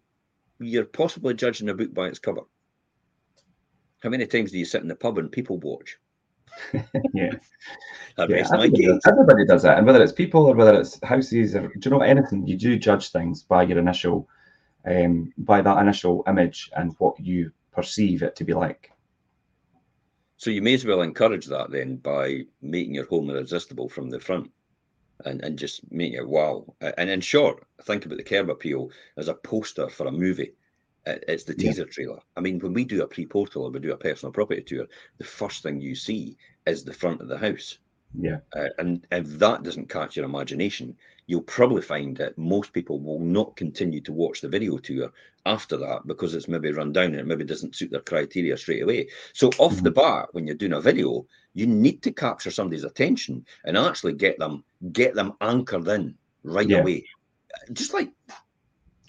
you're 0.61 0.84
possibly 0.84 1.34
judging 1.34 1.68
a 1.68 1.75
book 1.75 1.92
by 1.94 2.08
its 2.08 2.18
cover. 2.18 2.42
How 4.02 4.11
many 4.11 4.26
times 4.26 4.50
do 4.50 4.58
you 4.58 4.64
sit 4.64 4.82
in 4.82 4.88
the 4.88 4.94
pub 4.94 5.18
and 5.18 5.32
people 5.32 5.58
watch? 5.58 5.96
yeah. 7.14 7.32
Yeah, 8.16 8.46
everybody, 8.52 8.87
does, 8.87 9.00
everybody 9.08 9.44
does 9.44 9.64
that, 9.64 9.76
and 9.76 9.84
whether 9.84 10.00
it's 10.00 10.12
people 10.12 10.46
or 10.46 10.54
whether 10.54 10.78
it's 10.78 11.00
houses 11.02 11.56
or 11.56 11.66
do 11.66 11.80
you 11.82 11.90
know 11.90 12.02
anything, 12.02 12.46
you 12.46 12.56
do 12.56 12.78
judge 12.78 13.11
things 13.11 13.42
by 13.42 13.64
your 13.64 13.78
initial, 13.78 14.28
um, 14.84 15.32
by 15.37 15.61
that 15.61 15.78
initial 15.78 16.23
image 16.28 16.70
and 16.76 16.94
what 16.99 17.18
you 17.18 17.50
perceive 17.73 18.23
it 18.23 18.37
to 18.37 18.44
be 18.44 18.54
like. 18.54 18.92
So 20.36 20.50
you 20.50 20.62
may 20.62 20.74
as 20.74 20.84
well 20.84 21.02
encourage 21.02 21.46
that 21.46 21.70
then 21.70 21.96
by 21.96 22.46
making 22.60 22.94
your 22.94 23.06
home 23.06 23.30
irresistible 23.30 23.88
from 23.88 24.10
the 24.10 24.20
front 24.20 24.50
and, 25.24 25.42
and 25.42 25.58
just 25.58 25.80
making 25.92 26.18
it 26.18 26.28
wow. 26.28 26.66
And 26.80 27.08
in 27.08 27.20
short, 27.20 27.64
think 27.82 28.04
about 28.04 28.18
the 28.18 28.24
curb 28.24 28.50
appeal 28.50 28.90
as 29.16 29.28
a 29.28 29.34
poster 29.34 29.88
for 29.88 30.06
a 30.06 30.12
movie. 30.12 30.52
It's 31.06 31.44
the 31.44 31.54
teaser 31.54 31.82
yeah. 31.82 31.92
trailer. 31.92 32.18
I 32.36 32.40
mean, 32.40 32.58
when 32.58 32.72
we 32.72 32.84
do 32.84 33.02
a 33.02 33.06
pre-portal 33.06 33.64
or 33.64 33.70
we 33.70 33.78
do 33.78 33.92
a 33.92 33.96
personal 33.96 34.32
property 34.32 34.62
tour, 34.62 34.86
the 35.18 35.24
first 35.24 35.62
thing 35.62 35.80
you 35.80 35.94
see 35.94 36.36
is 36.66 36.82
the 36.82 36.94
front 36.94 37.20
of 37.20 37.28
the 37.28 37.38
house. 37.38 37.78
Yeah. 38.18 38.38
Uh, 38.54 38.68
and 38.78 39.06
if 39.11 39.26
that 39.38 39.62
doesn't 39.62 39.88
catch 39.88 40.16
your 40.16 40.25
imagination, 40.25 40.97
you'll 41.26 41.42
probably 41.42 41.83
find 41.83 42.16
that 42.16 42.37
most 42.37 42.73
people 42.73 43.00
will 43.00 43.18
not 43.18 43.56
continue 43.56 44.00
to 44.02 44.12
watch 44.12 44.40
the 44.40 44.49
video 44.49 44.78
tour 44.78 45.11
after 45.47 45.76
that 45.76 46.06
because 46.06 46.35
it's 46.35 46.49
maybe 46.49 46.73
run 46.73 46.92
down 46.92 47.06
and 47.06 47.16
it 47.16 47.26
maybe 47.26 47.44
doesn't 47.44 47.75
suit 47.75 47.90
their 47.90 48.00
criteria 48.00 48.56
straight 48.56 48.83
away. 48.83 49.09
So 49.33 49.49
off 49.59 49.75
mm-hmm. 49.75 49.85
the 49.85 49.90
bat, 49.90 50.28
when 50.33 50.47
you're 50.47 50.56
doing 50.56 50.75
a 50.75 50.80
video, 50.80 51.26
you 51.54 51.66
need 51.66 52.02
to 52.02 52.12
capture 52.12 52.50
somebody's 52.50 52.85
attention 52.85 53.44
and 53.64 53.76
actually 53.76 54.14
get 54.14 54.38
them 54.38 54.64
get 54.92 55.14
them 55.14 55.35
anchored 55.40 55.88
in 55.88 56.14
right 56.42 56.68
yeah. 56.68 56.78
away. 56.78 57.06
Just 57.73 57.94
like 57.94 58.11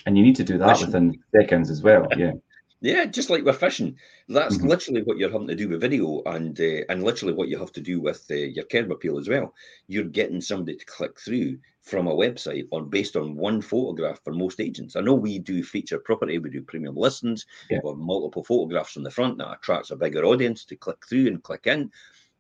and 0.06 0.18
you 0.18 0.24
need 0.24 0.36
to 0.36 0.44
do 0.44 0.58
that 0.58 0.78
fishing. 0.78 0.88
within 0.88 1.24
seconds 1.36 1.70
as 1.70 1.82
well. 1.82 2.08
Yeah. 2.16 2.34
Yeah, 2.82 3.06
just 3.06 3.30
like 3.30 3.44
with 3.44 3.58
fishing, 3.60 3.98
that's 4.28 4.62
Mm-hmm. 4.62 4.64
literally 4.64 5.02
what 5.02 5.18
you're 5.18 5.32
having 5.32 5.48
to 5.48 5.56
do 5.56 5.70
with 5.70 5.82
video, 5.82 6.22
and 6.26 6.60
uh, 6.60 6.84
and 6.90 7.04
literally 7.04 7.34
what 7.34 7.48
you 7.48 7.58
have 7.58 7.72
to 7.74 7.82
do 7.82 8.00
with 8.00 8.26
uh, 8.30 8.36
your 8.36 8.66
curb 8.66 8.92
appeal 8.92 9.18
as 9.18 9.28
well. 9.28 9.54
You're 9.88 10.04
getting 10.04 10.40
somebody 10.42 10.78
to 10.78 10.86
click 10.86 11.20
through 11.20 11.58
from 11.82 12.08
a 12.08 12.14
website 12.16 12.68
on 12.72 12.90
based 12.90 13.16
on 13.16 13.36
one 13.38 13.62
photograph 13.62 14.22
for 14.24 14.34
most 14.34 14.60
agents. 14.60 14.96
I 14.96 15.02
know 15.02 15.16
we 15.16 15.40
do 15.40 15.64
feature 15.64 15.98
property, 16.00 16.38
we 16.38 16.50
do 16.52 16.62
premium 16.62 16.96
listings, 16.96 17.46
Yeah. 17.70 17.82
we 17.82 17.90
have 17.90 17.98
multiple 17.98 18.44
photographs 18.44 18.98
on 18.98 19.04
the 19.04 19.10
front 19.12 19.38
that 19.40 19.54
attracts 19.54 19.90
a 19.92 19.96
bigger 19.96 20.24
audience 20.26 20.64
to 20.66 20.76
click 20.76 21.06
through 21.08 21.28
and 21.28 21.42
click 21.44 21.66
in. 21.68 21.92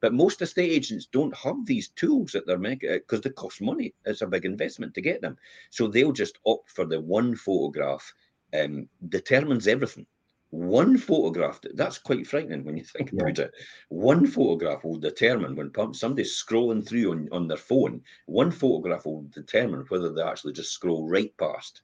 But 0.01 0.13
most 0.13 0.41
estate 0.41 0.71
agents 0.71 1.07
don't 1.07 1.35
have 1.37 1.65
these 1.65 1.89
tools 1.89 2.33
that 2.33 2.45
they're 2.45 2.57
making 2.59 2.91
because 2.91 3.21
they 3.21 3.29
cost 3.31 3.61
money. 3.61 3.95
It's 4.05 4.21
a 4.21 4.27
big 4.27 4.45
investment 4.45 4.93
to 4.95 5.01
get 5.01 5.21
them. 5.21 5.37
So 5.71 5.87
they'll 5.87 6.11
just 6.11 6.37
opt 6.45 6.69
for 6.69 6.85
the 6.85 6.99
one 7.01 7.35
photograph 7.35 8.13
um, 8.53 8.89
determines 9.09 9.67
everything. 9.67 10.05
One 10.55 10.97
photograph, 10.97 11.59
that's 11.73 11.97
quite 11.97 12.25
frightening 12.25 12.63
when 12.63 12.77
you 12.77 12.83
think 12.85 13.11
Yeah. 13.11 13.23
about 13.23 13.39
it. 13.39 13.53
One 13.89 14.25
photograph 14.25 14.85
will 14.85 14.97
determine 14.97 15.53
when 15.53 15.73
somebody's 15.93 16.41
scrolling 16.41 16.87
through 16.87 17.11
on, 17.11 17.27
on 17.33 17.47
their 17.49 17.57
phone, 17.57 18.01
one 18.27 18.51
photograph 18.51 19.05
will 19.05 19.23
determine 19.23 19.83
whether 19.89 20.13
they 20.13 20.21
actually 20.21 20.53
just 20.53 20.71
scroll 20.71 21.09
right 21.09 21.35
past. 21.37 21.81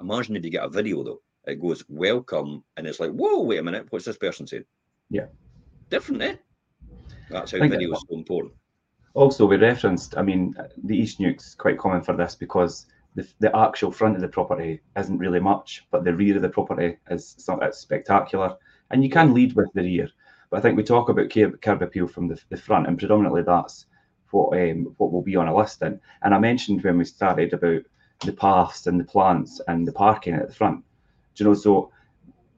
Imagine 0.00 0.36
if 0.36 0.44
you 0.46 0.50
get 0.50 0.64
a 0.64 0.68
video 0.70 1.04
though, 1.04 1.20
it 1.46 1.60
goes 1.60 1.84
welcome, 1.90 2.64
and 2.78 2.86
it's 2.86 3.00
like, 3.00 3.10
whoa, 3.10 3.42
wait 3.42 3.58
a 3.58 3.62
minute, 3.62 3.86
what's 3.90 4.06
this 4.06 4.16
person 4.16 4.46
saying? 4.46 4.64
Yeah. 5.10 5.26
Different, 5.90 6.22
eh? 6.22 6.36
That's 7.28 7.52
how 7.52 7.58
video 7.58 7.92
is 7.92 8.02
so 8.08 8.16
important. 8.16 8.54
Also, 9.12 9.44
we 9.44 9.56
referenced, 9.56 10.16
I 10.16 10.22
mean, 10.22 10.56
the 10.84 10.96
East 10.96 11.20
Neuk's 11.20 11.54
quite 11.54 11.76
common 11.76 12.02
for 12.02 12.16
this 12.16 12.34
because 12.34 12.86
the, 13.14 13.26
the 13.38 13.56
actual 13.56 13.92
front 13.92 14.16
of 14.16 14.22
the 14.22 14.28
property 14.28 14.80
isn't 14.96 15.18
really 15.18 15.40
much, 15.40 15.86
but 15.90 16.04
the 16.04 16.14
rear 16.14 16.36
of 16.36 16.42
the 16.42 16.48
property 16.48 16.96
is 17.10 17.36
it's 17.62 17.78
spectacular. 17.78 18.56
And 18.90 19.02
you 19.02 19.10
can 19.10 19.34
lead 19.34 19.54
with 19.54 19.72
the 19.74 19.82
rear. 19.82 20.08
But 20.50 20.58
I 20.58 20.60
think 20.60 20.76
we 20.76 20.82
talk 20.82 21.08
about 21.08 21.30
curb, 21.30 21.60
curb 21.62 21.82
appeal 21.82 22.06
from 22.06 22.28
the, 22.28 22.40
the 22.48 22.56
front, 22.56 22.86
and 22.86 22.98
predominantly 22.98 23.42
that's 23.42 23.86
what 24.30 24.58
um, 24.58 24.94
what 24.98 25.12
will 25.12 25.22
be 25.22 25.36
on 25.36 25.48
a 25.48 25.56
listing. 25.56 26.00
And 26.22 26.34
I 26.34 26.38
mentioned 26.38 26.82
when 26.82 26.98
we 26.98 27.04
started 27.04 27.52
about 27.52 27.82
the 28.20 28.32
paths 28.32 28.86
and 28.86 28.98
the 28.98 29.04
plants 29.04 29.60
and 29.68 29.86
the 29.86 29.92
parking 29.92 30.34
at 30.34 30.48
the 30.48 30.54
front. 30.54 30.84
Do 31.34 31.44
you 31.44 31.50
know, 31.50 31.54
so 31.54 31.90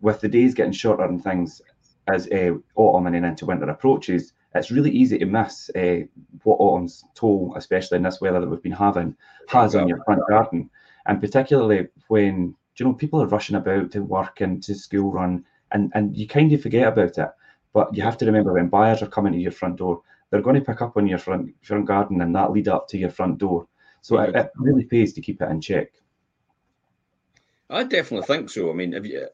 with 0.01 0.21
the 0.21 0.29
days 0.29 0.55
getting 0.55 0.73
shorter 0.73 1.05
and 1.05 1.23
things 1.23 1.61
as 2.09 2.29
uh, 2.29 2.53
autumn 2.77 3.07
and 3.07 3.14
then 3.14 3.25
into 3.25 3.47
winter 3.47 3.69
approaches, 3.69 4.33
it's 4.57 4.71
really 4.71 4.90
easy 4.90 5.19
to 5.19 5.27
miss 5.27 5.71
uh, 5.77 6.01
what 6.42 6.57
autumn's 6.57 7.05
toll, 7.14 7.55
especially 7.57 7.97
in 7.97 8.03
this 8.03 8.21
weather 8.21 8.40
that 8.40 8.49
we've 8.49 8.62
been 8.62 8.73
having, 8.73 9.16
has 9.49 9.75
on 9.75 9.88
your 9.88 10.03
front 10.05 10.23
garden. 10.29 10.71
And 11.07 11.21
particularly 11.21 11.88
when 12.09 12.55
you 12.77 12.87
know 12.87 12.92
people 12.92 13.23
are 13.23 13.29
rushing 13.29 13.57
about 13.57 13.90
to 13.92 14.01
work 14.01 14.40
and 14.40 14.62
to 14.64 14.75
school 14.75 15.12
run, 15.12 15.45
and 15.73 15.90
and 15.95 16.16
you 16.16 16.27
kind 16.27 16.53
of 16.53 16.62
forget 16.62 16.88
about 16.88 17.19
it. 17.19 17.31
But 17.73 17.95
you 17.95 18.03
have 18.03 18.19
to 18.19 18.27
remember 18.27 18.53
when 18.53 18.69
buyers 18.69 19.03
are 19.03 19.07
coming 19.07 19.33
to 19.33 19.38
your 19.38 19.53
front 19.53 19.77
door, 19.77 20.03
they're 20.31 20.42
going 20.42 20.57
to 20.57 20.64
pick 20.64 20.83
up 20.83 20.97
on 20.97 21.07
your 21.07 21.19
front 21.19 21.55
front 21.62 21.87
garden 21.87 22.21
and 22.21 22.35
that 22.35 22.53
lead 22.53 22.69
up 22.69 22.88
to 22.88 22.99
your 22.99 23.11
front 23.11 23.38
door. 23.38 23.66
So 24.01 24.19
it, 24.19 24.35
it 24.35 24.51
really 24.57 24.85
pays 24.85 25.12
to 25.14 25.21
keep 25.21 25.42
it 25.42 25.51
in 25.51 25.61
check. 25.61 25.92
I 27.69 27.83
definitely 27.85 28.27
think 28.27 28.51
so. 28.51 28.71
I 28.71 28.75
mean, 28.75 28.93
if 28.95 29.07
you, 29.07 29.29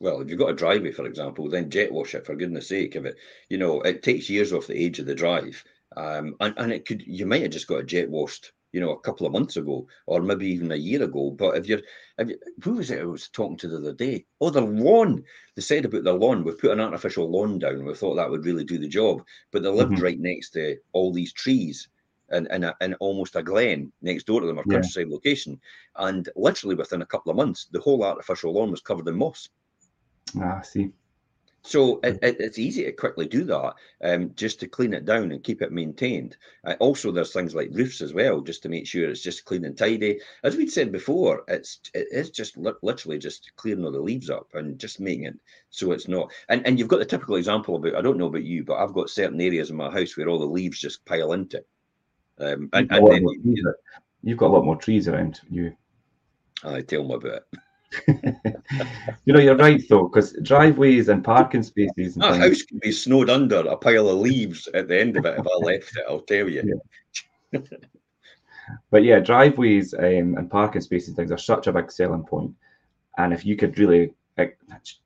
well, 0.00 0.20
if 0.20 0.28
you've 0.28 0.38
got 0.38 0.50
a 0.50 0.54
driveway, 0.54 0.92
for 0.92 1.06
example, 1.06 1.48
then 1.48 1.70
jet 1.70 1.92
wash 1.92 2.14
it 2.14 2.26
for 2.26 2.36
goodness 2.36 2.68
sake. 2.68 2.96
If 2.96 3.04
it, 3.04 3.16
you 3.48 3.58
know, 3.58 3.80
it 3.82 4.02
takes 4.02 4.30
years 4.30 4.52
off 4.52 4.66
the 4.66 4.76
age 4.80 4.98
of 4.98 5.06
the 5.06 5.14
drive, 5.14 5.64
um, 5.96 6.36
and 6.40 6.54
and 6.58 6.72
it 6.72 6.86
could, 6.86 7.02
you 7.02 7.26
might 7.26 7.42
have 7.42 7.50
just 7.50 7.66
got 7.66 7.80
a 7.80 7.84
jet 7.84 8.08
washed, 8.10 8.52
you 8.72 8.80
know, 8.80 8.90
a 8.92 9.00
couple 9.00 9.26
of 9.26 9.32
months 9.32 9.56
ago, 9.56 9.86
or 10.06 10.22
maybe 10.22 10.46
even 10.48 10.70
a 10.72 10.76
year 10.76 11.02
ago. 11.02 11.30
But 11.32 11.56
if 11.56 11.66
you're, 11.66 11.82
if 12.18 12.28
you, 12.28 12.38
who 12.62 12.74
was 12.74 12.90
it 12.90 13.00
I 13.00 13.04
was 13.04 13.28
talking 13.28 13.56
to 13.58 13.68
the 13.68 13.78
other 13.78 13.94
day? 13.94 14.26
Oh, 14.40 14.50
the 14.50 14.60
lawn. 14.60 15.24
They 15.56 15.62
said 15.62 15.84
about 15.84 16.04
the 16.04 16.12
lawn. 16.12 16.44
We've 16.44 16.58
put 16.58 16.70
an 16.72 16.80
artificial 16.80 17.30
lawn 17.30 17.58
down. 17.58 17.84
We 17.84 17.94
thought 17.94 18.14
that 18.14 18.30
would 18.30 18.44
really 18.44 18.64
do 18.64 18.78
the 18.78 18.88
job, 18.88 19.22
but 19.50 19.62
they 19.62 19.68
lived 19.68 19.98
Mhm. 19.98 20.00
right 20.00 20.18
next 20.20 20.50
to 20.50 20.78
all 20.92 21.12
these 21.12 21.32
trees. 21.32 21.88
And, 22.32 22.50
and, 22.50 22.64
a, 22.64 22.76
and 22.80 22.96
almost 23.00 23.36
a 23.36 23.42
glen 23.42 23.92
next 24.02 24.26
door 24.26 24.40
to 24.40 24.46
them, 24.46 24.58
a 24.58 24.64
Yeah. 24.64 24.74
countryside 24.74 25.08
location. 25.08 25.60
And 25.96 26.28
literally 26.34 26.74
within 26.74 27.02
a 27.02 27.06
couple 27.06 27.30
of 27.30 27.36
months, 27.36 27.66
the 27.70 27.80
whole 27.80 28.02
artificial 28.04 28.52
lawn 28.52 28.70
was 28.70 28.80
covered 28.80 29.08
in 29.08 29.16
moss. 29.16 29.48
Ah, 30.38 30.58
I 30.58 30.62
see. 30.62 30.92
So 31.64 32.00
it, 32.00 32.18
it, 32.22 32.36
it's 32.40 32.58
easy 32.58 32.84
to 32.84 32.92
quickly 32.92 33.26
do 33.26 33.44
that, 33.44 33.74
um, 34.02 34.32
just 34.34 34.58
to 34.60 34.66
clean 34.66 34.92
it 34.94 35.04
down 35.04 35.30
and 35.30 35.44
keep 35.44 35.62
it 35.62 35.70
maintained. 35.70 36.36
Uh, 36.66 36.74
also, 36.80 37.12
there's 37.12 37.32
things 37.32 37.54
like 37.54 37.68
roofs 37.70 38.00
as 38.00 38.12
well, 38.12 38.40
just 38.40 38.64
to 38.64 38.68
make 38.68 38.84
sure 38.84 39.08
it's 39.08 39.22
just 39.22 39.44
clean 39.44 39.64
and 39.64 39.78
tidy. 39.78 40.18
As 40.42 40.56
we'd 40.56 40.72
said 40.72 40.90
before, 40.90 41.44
it's 41.46 41.78
it 41.94 42.08
is 42.10 42.30
just 42.30 42.56
li- 42.56 42.72
literally 42.82 43.18
just 43.18 43.52
clearing 43.54 43.84
all 43.84 43.92
the 43.92 44.00
leaves 44.00 44.28
up 44.28 44.48
and 44.54 44.76
just 44.76 44.98
making 44.98 45.26
it 45.26 45.34
so 45.70 45.92
it's 45.92 46.08
not. 46.08 46.32
And 46.48 46.66
and 46.66 46.80
you've 46.80 46.88
got 46.88 46.98
the 46.98 47.04
typical 47.04 47.36
example 47.36 47.76
about 47.76 47.94
I 47.94 48.02
don't 48.02 48.18
know 48.18 48.26
about 48.26 48.42
you, 48.42 48.64
but 48.64 48.78
I've 48.78 48.92
got 48.92 49.08
certain 49.10 49.40
areas 49.40 49.70
in 49.70 49.76
my 49.76 49.90
house 49.90 50.16
where 50.16 50.28
all 50.28 50.40
the 50.40 50.46
leaves 50.46 50.80
just 50.80 51.04
pile 51.04 51.32
into 51.32 51.58
it. 51.58 51.68
Um, 52.42 52.68
and, 52.72 52.90
You've 52.90 52.90
got, 52.90 52.96
a 52.96 52.96
and 52.96 53.04
lot 53.04 53.12
then 53.12 53.22
more 53.22 53.34
trees, 53.34 53.64
you've 54.22 54.38
got 54.38 54.46
a 54.46 54.54
lot 54.54 54.64
more 54.64 54.76
trees 54.76 55.08
around 55.08 55.40
you. 55.48 55.76
I 56.64 56.82
tell 56.82 57.04
me 57.04 57.14
about 57.14 57.42
it. 57.52 57.58
you 59.26 59.32
know, 59.34 59.40
you're 59.40 59.56
right 59.56 59.82
though, 59.88 60.08
because 60.08 60.32
driveways 60.42 61.08
and 61.08 61.22
parking 61.22 61.62
spaces 61.62 62.16
and 62.16 62.22
My 62.22 62.32
things. 62.32 62.44
house 62.44 62.62
could 62.62 62.80
be 62.80 62.92
snowed 62.92 63.28
under 63.28 63.58
a 63.58 63.76
pile 63.76 64.08
of 64.08 64.18
leaves 64.18 64.66
at 64.72 64.88
the 64.88 64.98
end 64.98 65.16
of 65.16 65.26
it 65.26 65.38
if 65.38 65.46
I 65.46 65.56
left 65.58 65.96
it. 65.96 66.04
I'll 66.08 66.20
tell 66.20 66.48
you. 66.48 66.80
But 68.90 69.04
yeah, 69.04 69.18
driveways 69.18 69.92
um, 69.94 70.36
and 70.36 70.50
parking 70.50 70.80
spaces 70.80 71.08
and 71.08 71.16
things 71.16 71.32
are 71.32 71.38
such 71.38 71.66
a 71.66 71.72
big 71.72 71.92
selling 71.92 72.24
point. 72.24 72.54
And 73.18 73.32
if 73.34 73.44
you 73.44 73.56
could 73.56 73.78
really 73.78 74.14
like, 74.38 74.58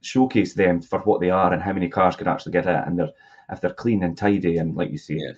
showcase 0.02 0.54
them 0.54 0.80
for 0.80 1.00
what 1.00 1.20
they 1.20 1.30
are 1.30 1.52
and 1.52 1.60
how 1.62 1.72
many 1.72 1.88
cars 1.88 2.14
could 2.14 2.28
actually 2.28 2.52
get 2.52 2.66
in, 2.66 2.74
and 2.74 2.98
they're 2.98 3.10
if 3.50 3.60
they're 3.60 3.72
clean 3.72 4.02
and 4.02 4.16
tidy, 4.16 4.58
and 4.58 4.76
like 4.76 4.90
you 4.90 4.98
say, 4.98 5.14
Yeah. 5.14 5.32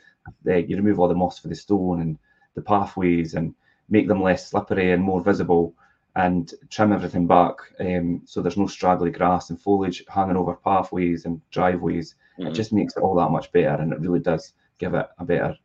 You 0.45 0.77
remove 0.77 0.99
all 0.99 1.09
the 1.09 1.15
moss 1.15 1.39
for 1.39 1.49
the 1.49 1.55
stone 1.55 2.01
and 2.01 2.19
the 2.55 2.63
pathways 2.63 3.35
and 3.35 3.55
make 3.89 4.09
them 4.09 4.23
less 4.23 4.51
slippery 4.51 4.93
and 4.93 5.03
more 5.03 5.23
visible 5.23 5.73
and 6.17 6.55
trim 6.71 6.93
everything 6.93 7.27
back 7.27 7.55
um, 7.81 8.21
so 8.25 8.41
there's 8.41 8.57
no 8.57 8.67
straggly 8.67 9.11
grass 9.11 9.51
and 9.51 9.61
foliage 9.61 10.05
hanging 10.09 10.37
over 10.37 10.55
pathways 10.55 11.25
and 11.27 11.41
driveways. 11.51 12.15
Mhm. 12.39 12.49
It 12.49 12.53
just 12.55 12.73
makes 12.73 12.97
it 12.97 13.01
all 13.01 13.15
that 13.17 13.31
much 13.31 13.53
better 13.53 13.81
and 13.83 13.93
it 13.93 14.01
really 14.01 14.21
does 14.21 14.53
give 14.79 14.95
it 14.95 15.07
a 15.19 15.25
better. 15.25 15.57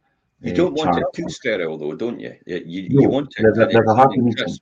You 0.42 0.52
uh, 0.52 0.56
don't 0.56 0.74
want 0.74 0.94
charm. 0.94 1.04
it 1.04 1.14
too 1.16 1.30
sterile, 1.30 1.78
though, 1.78 1.96
don't 1.96 2.20
you? 2.20 2.36
You, 2.46 2.62
you, 2.66 2.90
No, 2.90 3.02
you 3.02 3.10
want 3.10 3.34
it 3.38 3.42
there's 3.42 3.58
a- 3.58 3.66
there's 3.72 3.90
a 3.90 3.96
happy 3.96 4.20
crisp, 4.36 4.62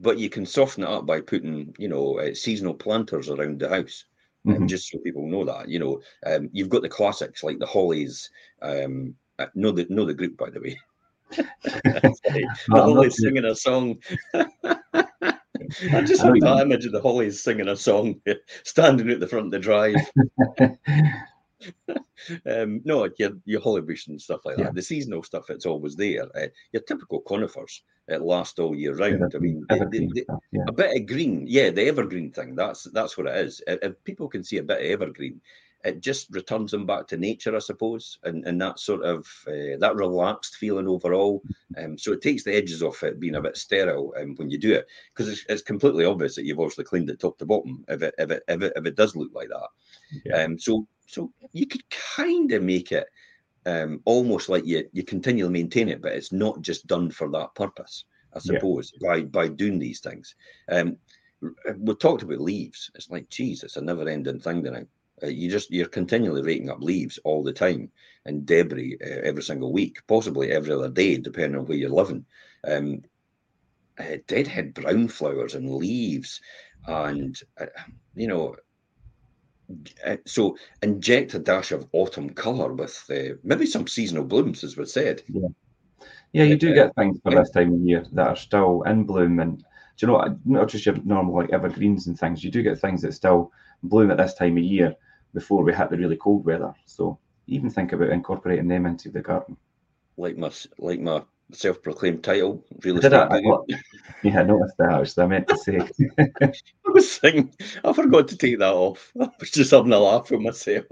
but 0.00 0.18
you 0.18 0.28
can 0.28 0.46
soften 0.46 0.82
it 0.84 0.88
up 0.88 1.06
by 1.06 1.20
putting, 1.20 1.74
you 1.78 1.88
know, 1.88 2.18
uh, 2.18 2.34
seasonal 2.34 2.74
planters 2.74 3.28
around 3.28 3.60
the 3.60 3.68
house. 3.68 4.04
Mm-hmm. 4.46 4.66
just 4.66 4.90
so 4.90 4.98
people 4.98 5.26
know 5.26 5.44
that. 5.44 5.68
You 5.68 5.78
know, 5.78 6.00
um, 6.26 6.48
you've 6.52 6.68
got 6.68 6.82
the 6.82 6.88
classics 6.88 7.42
like 7.42 7.58
the 7.58 7.66
Hollies. 7.66 8.30
Um, 8.62 9.14
uh, 9.38 9.46
know 9.54 9.72
the 9.72 9.86
know 9.88 10.04
the 10.04 10.14
group 10.14 10.36
by 10.36 10.50
the 10.50 10.60
way. 10.60 10.78
the 11.30 12.56
Hollies 12.68 13.20
singing 13.20 13.44
a 13.44 13.54
song. 13.54 13.98
I 15.92 16.02
just 16.02 16.22
have 16.22 16.34
that 16.40 16.60
image 16.62 16.84
of 16.84 16.92
the 16.92 17.00
Hollies 17.00 17.42
singing 17.42 17.68
a 17.68 17.76
song, 17.76 18.20
standing 18.64 19.10
at 19.10 19.20
the 19.20 19.26
front 19.26 19.46
of 19.46 19.52
the 19.52 19.58
drive. 19.58 19.96
um, 22.46 22.80
no, 22.84 23.08
your 23.18 23.32
your 23.44 23.60
Hollybush 23.60 24.08
and 24.08 24.20
stuff 24.20 24.44
like 24.44 24.56
that. 24.56 24.66
Yeah. 24.66 24.70
The 24.72 24.82
seasonal 24.82 25.22
stuff, 25.22 25.50
it's 25.50 25.66
always 25.66 25.96
there. 25.96 26.24
Uh, 26.36 26.48
your 26.72 26.82
typical 26.82 27.20
conifers, 27.20 27.82
it 28.08 28.22
lasts 28.22 28.58
all 28.58 28.74
year 28.74 28.94
round. 28.94 29.22
Evergreen, 29.22 29.66
I 29.70 29.78
mean, 29.78 29.90
they, 29.90 29.98
they, 30.06 30.22
stuff, 30.22 30.40
yeah. 30.52 30.64
a 30.68 30.72
bit 30.72 30.96
of 30.96 31.06
green, 31.06 31.44
yeah, 31.46 31.70
the 31.70 31.86
evergreen 31.86 32.30
thing. 32.30 32.54
That's 32.54 32.84
that's 32.84 33.16
what 33.16 33.26
it 33.26 33.36
is. 33.36 33.62
If 33.66 34.02
people 34.04 34.28
can 34.28 34.44
see 34.44 34.58
a 34.58 34.62
bit 34.62 34.80
of 34.80 34.86
evergreen, 35.02 35.40
it 35.84 36.00
just 36.00 36.34
returns 36.34 36.70
them 36.70 36.86
back 36.86 37.06
to 37.08 37.16
nature, 37.16 37.54
I 37.54 37.58
suppose, 37.58 38.18
and 38.24 38.44
and 38.46 38.60
that 38.60 38.80
sort 38.80 39.04
of 39.04 39.26
uh, 39.46 39.76
that 39.78 39.94
relaxed 39.94 40.56
feeling 40.56 40.88
overall. 40.88 41.42
Um, 41.76 41.98
so 41.98 42.12
it 42.12 42.22
takes 42.22 42.42
the 42.42 42.54
edges 42.54 42.82
off 42.82 43.02
it 43.02 43.20
being 43.20 43.34
a 43.34 43.42
bit 43.42 43.56
sterile 43.56 44.14
um, 44.18 44.34
when 44.36 44.50
you 44.50 44.58
do 44.58 44.72
it, 44.72 44.86
because 45.14 45.30
it's, 45.30 45.44
it's 45.48 45.62
completely 45.62 46.06
obvious 46.06 46.34
that 46.34 46.46
you've 46.46 46.58
obviously 46.58 46.84
cleaned 46.84 47.10
it 47.10 47.20
top 47.20 47.38
to 47.38 47.46
bottom 47.46 47.84
if 47.88 48.02
it 48.02 48.14
if 48.18 48.30
it 48.30 48.42
if 48.48 48.62
it, 48.62 48.72
if 48.76 48.86
it 48.86 48.96
does 48.96 49.14
look 49.14 49.30
like 49.34 49.48
that. 49.48 49.68
Yeah. 50.24 50.42
Um, 50.42 50.58
so 50.58 50.86
so 51.06 51.32
you 51.52 51.66
could 51.66 51.82
kind 51.90 52.52
of 52.52 52.62
make 52.62 52.92
it 52.92 53.06
um, 53.66 54.00
almost 54.04 54.48
like 54.48 54.66
you 54.66 54.88
you 54.92 55.02
continually 55.02 55.52
maintain 55.52 55.88
it, 55.88 56.02
but 56.02 56.12
it's 56.12 56.32
not 56.32 56.60
just 56.60 56.86
done 56.86 57.10
for 57.10 57.30
that 57.30 57.54
purpose. 57.54 58.04
I 58.34 58.40
suppose 58.40 58.92
yeah. 59.00 59.08
by 59.08 59.20
by 59.22 59.48
doing 59.48 59.78
these 59.78 60.00
things. 60.00 60.34
Um, 60.68 60.96
we 61.78 61.94
talked 61.94 62.22
about 62.22 62.40
leaves. 62.40 62.90
It's 62.94 63.10
like, 63.10 63.28
geez, 63.28 63.62
it's 63.62 63.76
a 63.76 63.82
never-ending 63.82 64.40
thing 64.40 64.62
now. 64.62 64.82
Uh, 65.22 65.28
you 65.28 65.50
just 65.50 65.70
you're 65.70 65.86
continually 65.86 66.42
raking 66.42 66.70
up 66.70 66.80
leaves 66.80 67.18
all 67.24 67.42
the 67.42 67.52
time 67.52 67.90
and 68.24 68.46
debris 68.46 68.98
uh, 69.00 69.20
every 69.22 69.42
single 69.42 69.72
week, 69.72 69.98
possibly 70.08 70.50
every 70.50 70.72
other 70.72 70.88
day, 70.88 71.16
depending 71.16 71.58
on 71.58 71.66
where 71.66 71.76
you're 71.78 71.90
living. 71.90 72.24
Um, 72.66 73.02
uh, 73.98 74.16
deadhead 74.26 74.74
brown 74.74 75.06
flowers 75.06 75.54
and 75.54 75.72
leaves, 75.72 76.40
and 76.86 77.40
uh, 77.60 77.66
you 78.16 78.26
know, 78.26 78.56
uh, 80.06 80.16
so 80.26 80.56
inject 80.82 81.34
a 81.34 81.38
dash 81.38 81.72
of 81.72 81.88
autumn 81.92 82.30
color 82.30 82.72
with 82.72 83.02
uh, 83.10 83.36
maybe 83.42 83.66
some 83.66 83.86
seasonal 83.86 84.24
blooms, 84.24 84.64
as 84.64 84.76
we 84.76 84.84
said. 84.86 85.22
Yeah, 85.28 85.48
yeah, 86.32 86.44
you 86.44 86.56
do 86.56 86.74
get 86.74 86.94
things 86.96 87.18
for 87.22 87.32
yeah. 87.32 87.40
this 87.40 87.50
time 87.50 87.74
of 87.74 87.80
year 87.80 88.04
that 88.12 88.26
are 88.26 88.36
still 88.36 88.82
in 88.82 89.04
bloom, 89.04 89.40
and 89.40 89.58
do 89.58 89.64
you 89.98 90.08
know 90.08 90.38
not 90.44 90.68
just 90.68 90.86
your 90.86 90.96
normal 91.04 91.34
like 91.34 91.52
evergreens 91.52 92.06
and 92.06 92.18
things. 92.18 92.42
You 92.42 92.50
do 92.50 92.62
get 92.62 92.80
things 92.80 93.02
that 93.02 93.14
still 93.14 93.52
bloom 93.82 94.10
at 94.10 94.16
this 94.16 94.34
time 94.34 94.56
of 94.56 94.64
year 94.64 94.94
before 95.32 95.62
we 95.62 95.74
hit 95.74 95.90
the 95.90 95.96
really 95.96 96.16
cold 96.16 96.44
weather. 96.44 96.74
So 96.86 97.18
even 97.46 97.70
think 97.70 97.92
about 97.92 98.10
incorporating 98.10 98.68
them 98.68 98.86
into 98.86 99.10
the 99.10 99.20
garden. 99.20 99.56
Like 100.16 100.36
my 100.36 100.50
like 100.78 101.00
my 101.00 101.22
self-proclaimed 101.52 102.24
title, 102.24 102.64
real 102.82 102.98
estate. 102.98 103.12
I, 103.12 103.40
yeah, 104.22 104.40
I 104.40 104.42
noticed 104.44 104.76
that 104.78 104.92
actually. 104.92 105.24
I 105.24 105.26
meant 105.26 105.48
to 105.48 105.56
say. 105.56 106.52
I 106.94 106.98
was 106.98 107.18
thinking, 107.18 107.52
I 107.82 107.92
forgot 107.92 108.28
to 108.28 108.36
take 108.36 108.60
that 108.60 108.72
off. 108.72 109.12
I 109.20 109.28
was 109.40 109.50
just 109.50 109.72
having 109.72 109.92
a 109.92 109.98
laugh 109.98 110.30
with 110.30 110.40
myself. 110.40 110.84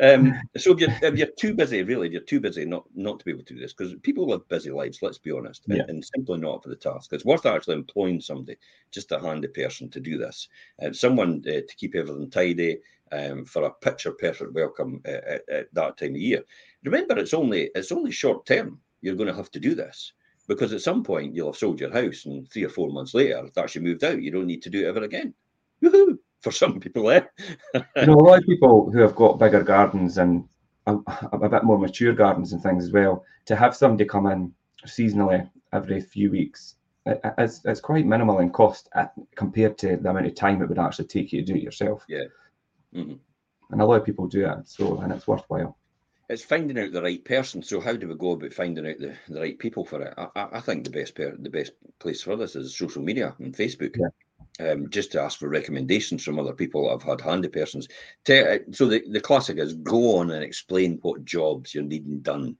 um, 0.00 0.40
so 0.56 0.72
if 0.72 0.78
you're, 0.78 0.94
if 1.02 1.18
you're 1.18 1.26
too 1.36 1.54
busy, 1.54 1.82
really, 1.82 2.08
you're 2.08 2.20
too 2.20 2.38
busy 2.38 2.64
not 2.64 2.84
not 2.94 3.18
to 3.18 3.24
be 3.24 3.32
able 3.32 3.42
to 3.42 3.54
do 3.54 3.58
this 3.58 3.72
because 3.72 3.92
people 4.04 4.28
live 4.28 4.46
busy 4.46 4.70
lives. 4.70 5.00
Let's 5.02 5.18
be 5.18 5.32
honest, 5.32 5.64
yeah. 5.66 5.80
and, 5.80 5.90
and, 5.90 6.04
simply 6.04 6.38
not 6.38 6.62
for 6.62 6.68
the 6.68 6.76
task. 6.76 7.12
It's 7.12 7.24
worth 7.24 7.44
actually 7.44 7.74
employing 7.74 8.20
somebody, 8.20 8.56
just 8.92 9.10
a 9.10 9.18
handy 9.18 9.48
person 9.48 9.90
to 9.90 9.98
do 9.98 10.16
this, 10.16 10.46
uh, 10.80 10.92
someone 10.92 11.42
uh, 11.48 11.62
to 11.66 11.76
keep 11.76 11.96
everything 11.96 12.30
tidy. 12.30 12.78
Um, 13.12 13.44
for 13.44 13.62
a 13.62 13.70
picture 13.70 14.10
perfect 14.10 14.52
welcome 14.52 15.00
uh, 15.06 15.10
at, 15.10 15.48
at 15.48 15.74
that 15.74 15.96
time 15.96 16.16
of 16.16 16.20
year. 16.20 16.42
Remember, 16.82 17.16
it's 17.16 17.34
only 17.34 17.70
it's 17.76 17.92
only 17.92 18.10
short 18.10 18.46
term. 18.46 18.80
You're 19.00 19.14
going 19.14 19.28
to 19.28 19.34
have 19.34 19.52
to 19.52 19.60
do 19.60 19.76
this 19.76 20.12
because 20.46 20.72
at 20.72 20.82
some 20.82 21.02
point 21.02 21.34
you'll 21.34 21.52
have 21.52 21.56
sold 21.56 21.80
your 21.80 21.92
house, 21.92 22.24
and 22.26 22.50
three 22.50 22.64
or 22.64 22.68
four 22.68 22.90
months 22.90 23.14
later, 23.14 23.48
that's 23.54 23.74
you 23.74 23.80
moved 23.80 24.04
out. 24.04 24.22
You 24.22 24.30
don't 24.30 24.46
need 24.46 24.62
to 24.62 24.70
do 24.70 24.84
it 24.84 24.88
ever 24.88 25.02
again. 25.02 25.34
Woohoo! 25.82 26.18
for 26.46 26.52
some 26.52 26.78
people 26.78 27.04
there. 27.04 27.30
you 27.74 28.06
know, 28.06 28.14
a 28.14 28.22
lot 28.22 28.38
of 28.38 28.44
people 28.44 28.90
who 28.90 29.00
have 29.00 29.16
got 29.16 29.38
bigger 29.38 29.62
gardens 29.62 30.18
and 30.18 30.44
a, 30.86 30.96
a, 31.32 31.48
bit 31.48 31.64
more 31.64 31.78
mature 31.78 32.12
gardens 32.12 32.52
and 32.52 32.62
things 32.62 32.84
as 32.84 32.92
well, 32.92 33.24
to 33.46 33.56
have 33.56 33.74
somebody 33.74 34.04
come 34.04 34.26
in 34.26 34.52
seasonally 34.86 35.50
every 35.72 36.00
few 36.00 36.30
weeks, 36.30 36.76
it, 37.06 37.20
it's, 37.38 37.62
it's 37.64 37.80
quite 37.80 38.06
minimal 38.06 38.38
in 38.38 38.50
cost 38.50 38.88
at, 38.94 39.12
compared 39.34 39.76
to 39.78 39.96
the 39.96 40.08
amount 40.08 40.26
of 40.26 40.34
time 40.36 40.62
it 40.62 40.68
would 40.68 40.78
actually 40.78 41.06
take 41.06 41.32
you 41.32 41.40
to 41.40 41.52
do 41.52 41.58
it 41.58 41.62
yourself. 41.62 42.04
Yeah. 42.08 42.24
Mm-hmm. 42.94 43.14
And 43.70 43.80
a 43.80 43.84
lot 43.84 44.00
of 44.00 44.06
people 44.06 44.28
do 44.28 44.46
it, 44.46 44.68
so 44.68 45.00
and 45.00 45.12
it's 45.12 45.26
worthwhile. 45.26 45.76
It's 46.28 46.44
finding 46.44 46.78
out 46.78 46.92
the 46.92 47.02
right 47.02 47.24
person. 47.24 47.62
So 47.62 47.80
how 47.80 47.94
do 47.94 48.08
we 48.08 48.14
go 48.16 48.32
about 48.32 48.52
finding 48.52 48.86
out 48.86 48.98
the, 48.98 49.14
the 49.28 49.40
right 49.40 49.58
people 49.58 49.84
for 49.84 50.02
it? 50.02 50.14
I, 50.16 50.48
I 50.52 50.60
think 50.60 50.84
the 50.84 50.90
best 50.90 51.14
per, 51.14 51.36
the 51.36 51.50
best 51.50 51.72
place 52.00 52.22
for 52.22 52.36
this 52.36 52.56
is 52.56 52.76
social 52.76 53.02
media 53.02 53.34
and 53.38 53.54
Facebook. 53.54 53.96
Yeah 53.96 54.08
um, 54.60 54.88
just 54.90 55.12
to 55.12 55.20
ask 55.20 55.38
for 55.38 55.48
recommendations 55.48 56.24
from 56.24 56.38
other 56.38 56.52
people 56.52 56.84
that 56.84 56.92
have 56.92 57.02
had 57.02 57.20
handy 57.20 57.48
persons. 57.48 57.88
Uh, 58.28 58.58
so 58.72 58.86
the, 58.86 59.02
the 59.10 59.20
classic 59.20 59.58
is 59.58 59.74
go 59.74 60.18
on 60.18 60.30
and 60.30 60.42
explain 60.42 60.98
what 61.02 61.24
jobs 61.24 61.74
you're 61.74 61.84
needing 61.84 62.20
done. 62.20 62.56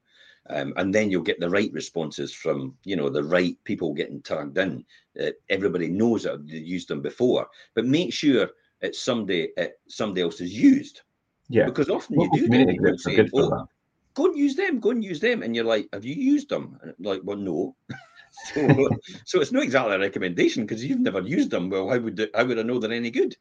Um, 0.48 0.74
and 0.76 0.94
then 0.94 1.10
you'll 1.10 1.22
get 1.22 1.40
the 1.40 1.50
right 1.50 1.72
responses 1.72 2.32
from 2.32 2.76
you 2.84 2.94
know 2.94 3.08
the 3.08 3.24
right 3.24 3.56
people 3.64 3.92
getting 3.92 4.22
tagged 4.22 4.56
in. 4.58 4.84
Uh, 5.20 5.30
everybody 5.48 5.88
knows 5.88 6.22
that 6.22 6.46
they've 6.46 6.64
used 6.64 6.88
them 6.88 7.02
before, 7.02 7.48
but 7.74 7.84
make 7.84 8.12
sure 8.12 8.50
it's 8.80 9.02
somebody 9.02 9.48
it, 9.56 9.80
somebody 9.88 10.22
else 10.22 10.38
has 10.38 10.52
used. 10.52 11.00
Yeah, 11.48 11.66
because 11.66 11.88
often 11.88 12.20
you 12.20 12.30
do 12.32 12.48
get 12.48 12.68
people 12.68 12.98
saying, 12.98 13.30
"Oh, 13.34 13.68
go 14.14 14.26
and 14.26 14.36
use 14.36 14.56
them, 14.56 14.80
go 14.80 14.90
and 14.90 15.04
use 15.04 15.20
them," 15.20 15.42
and 15.42 15.54
you're 15.54 15.64
like, 15.64 15.88
"Have 15.92 16.04
you 16.04 16.14
used 16.14 16.48
them?" 16.48 16.78
And 16.82 16.94
like, 16.98 17.20
well, 17.22 17.36
no. 17.36 17.76
so, 18.54 18.88
so 19.24 19.40
it's 19.40 19.52
not 19.52 19.62
exactly 19.62 19.94
a 19.94 19.98
recommendation 19.98 20.66
because 20.66 20.84
you've 20.84 21.00
never 21.00 21.20
used 21.20 21.50
them. 21.50 21.70
Well, 21.70 21.88
how 21.88 21.98
would 21.98 22.30
how 22.34 22.44
would 22.44 22.58
I 22.58 22.62
know 22.62 22.78
they're 22.78 22.92
any 22.92 23.10
good? 23.10 23.36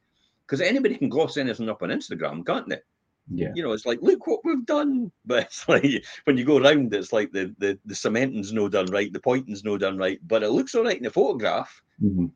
Because 0.46 0.60
anybody 0.60 0.96
can 0.96 1.08
gloss 1.08 1.36
anything 1.36 1.68
up 1.68 1.82
on 1.82 1.88
Instagram, 1.88 2.46
can't 2.46 2.68
they? 2.68 2.78
Yeah. 3.32 3.50
You 3.54 3.64
know, 3.64 3.72
it's 3.72 3.86
like, 3.86 3.98
look 4.02 4.26
what 4.28 4.44
we've 4.44 4.64
done. 4.64 5.10
But 5.26 5.44
it's 5.44 5.68
like 5.68 6.04
when 6.24 6.38
you 6.38 6.44
go 6.44 6.58
around, 6.58 6.94
it's 6.94 7.12
like 7.12 7.32
the 7.32 7.54
the 7.58 7.78
the 7.84 7.94
cementing's 7.94 8.52
no 8.52 8.68
done 8.68 8.86
right, 8.86 9.12
the 9.12 9.20
pointing's 9.20 9.64
no 9.64 9.76
done 9.76 9.98
right, 9.98 10.20
but 10.26 10.42
it 10.42 10.50
looks 10.50 10.74
all 10.74 10.84
right 10.84 10.96
in 10.96 11.02
the 11.02 11.10
photograph. 11.10 11.82
Mm-hmm. 12.02 12.26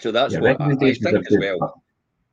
So 0.00 0.10
that's 0.10 0.34
yeah, 0.34 0.40
what 0.40 0.60
I, 0.60 0.72
I 0.72 0.74
think 0.74 1.28
as 1.28 1.38
well. 1.38 1.81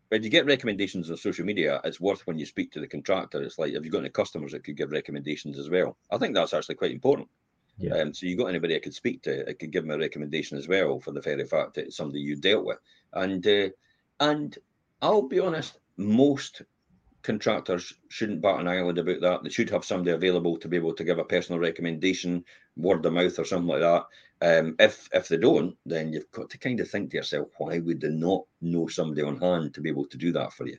When 0.10 0.24
you 0.24 0.30
get 0.30 0.46
recommendations 0.46 1.10
on 1.10 1.18
social 1.18 1.46
media, 1.46 1.80
it's 1.84 2.00
worth 2.00 2.26
when 2.26 2.40
you 2.40 2.46
speak 2.46 2.72
to 2.72 2.80
the 2.80 2.88
contractor. 2.88 3.42
It's 3.42 3.60
like, 3.60 3.74
have 3.74 3.86
you 3.86 3.92
got 3.92 4.00
any 4.00 4.10
customers 4.10 4.52
that 4.52 4.64
could 4.64 4.76
give 4.76 4.92
recommendations 4.92 5.60
as 5.60 5.70
well? 5.70 5.98
I 6.12 6.18
think 6.18 6.34
that's 6.34 6.54
actually 6.54 6.76
quite 6.76 6.92
important. 6.92 7.30
Yeah. 7.78 7.96
Um, 7.96 8.14
so 8.14 8.26
you 8.26 8.36
got 8.36 8.48
anybody 8.48 8.76
I 8.76 8.80
could 8.80 8.94
speak 8.94 9.22
to, 9.24 9.48
I 9.48 9.54
could 9.54 9.72
give 9.72 9.84
them 9.84 9.92
a 9.92 9.98
recommendation 9.98 10.58
as 10.58 10.68
well 10.68 11.00
for 11.00 11.12
the 11.12 11.22
very 11.22 11.46
fact 11.46 11.76
that 11.76 11.86
it's 11.86 11.98
somebody 11.98 12.20
you 12.22 12.36
dealt 12.36 12.66
with. 12.66 12.80
And 13.14 13.46
uh, 13.48 13.70
and 14.20 14.58
I'll 15.02 15.22
be 15.22 15.40
honest, 15.40 15.80
most 15.96 16.64
contractors 17.22 17.94
shouldn't 18.10 18.42
bat 18.42 18.60
an 18.60 18.68
eyelid 18.68 18.98
about 18.98 19.22
that. 19.22 19.44
They 19.44 19.50
should 19.50 19.70
have 19.70 19.86
somebody 19.86 20.12
available 20.12 20.58
to 20.58 20.68
be 20.68 20.78
able 20.78 20.94
to 20.96 21.04
give 21.04 21.20
a 21.20 21.24
personal 21.24 21.60
recommendation, 21.60 22.44
word 22.76 23.06
of 23.06 23.14
mouth 23.14 23.40
or 23.40 23.46
something 23.46 23.68
like 23.68 23.82
that. 23.82 24.06
Um, 24.42 24.76
if 24.80 25.10
if 25.14 25.28
they 25.28 25.38
don't, 25.38 25.76
then 25.86 26.14
you've 26.14 26.32
got 26.32 26.50
to 26.50 26.58
kind 26.58 26.80
of 26.80 26.90
think 26.90 27.12
to 27.12 27.18
yourself, 27.18 27.50
why 27.58 27.80
would 27.80 28.02
they 28.02 28.10
not 28.10 28.44
know 28.62 28.88
somebody 28.88 29.22
on 29.22 29.40
hand 29.40 29.74
to 29.74 29.82
be 29.82 29.90
able 29.90 30.06
to 30.08 30.18
do 30.18 30.32
that 30.32 30.54
for 30.54 30.66
you? 30.66 30.78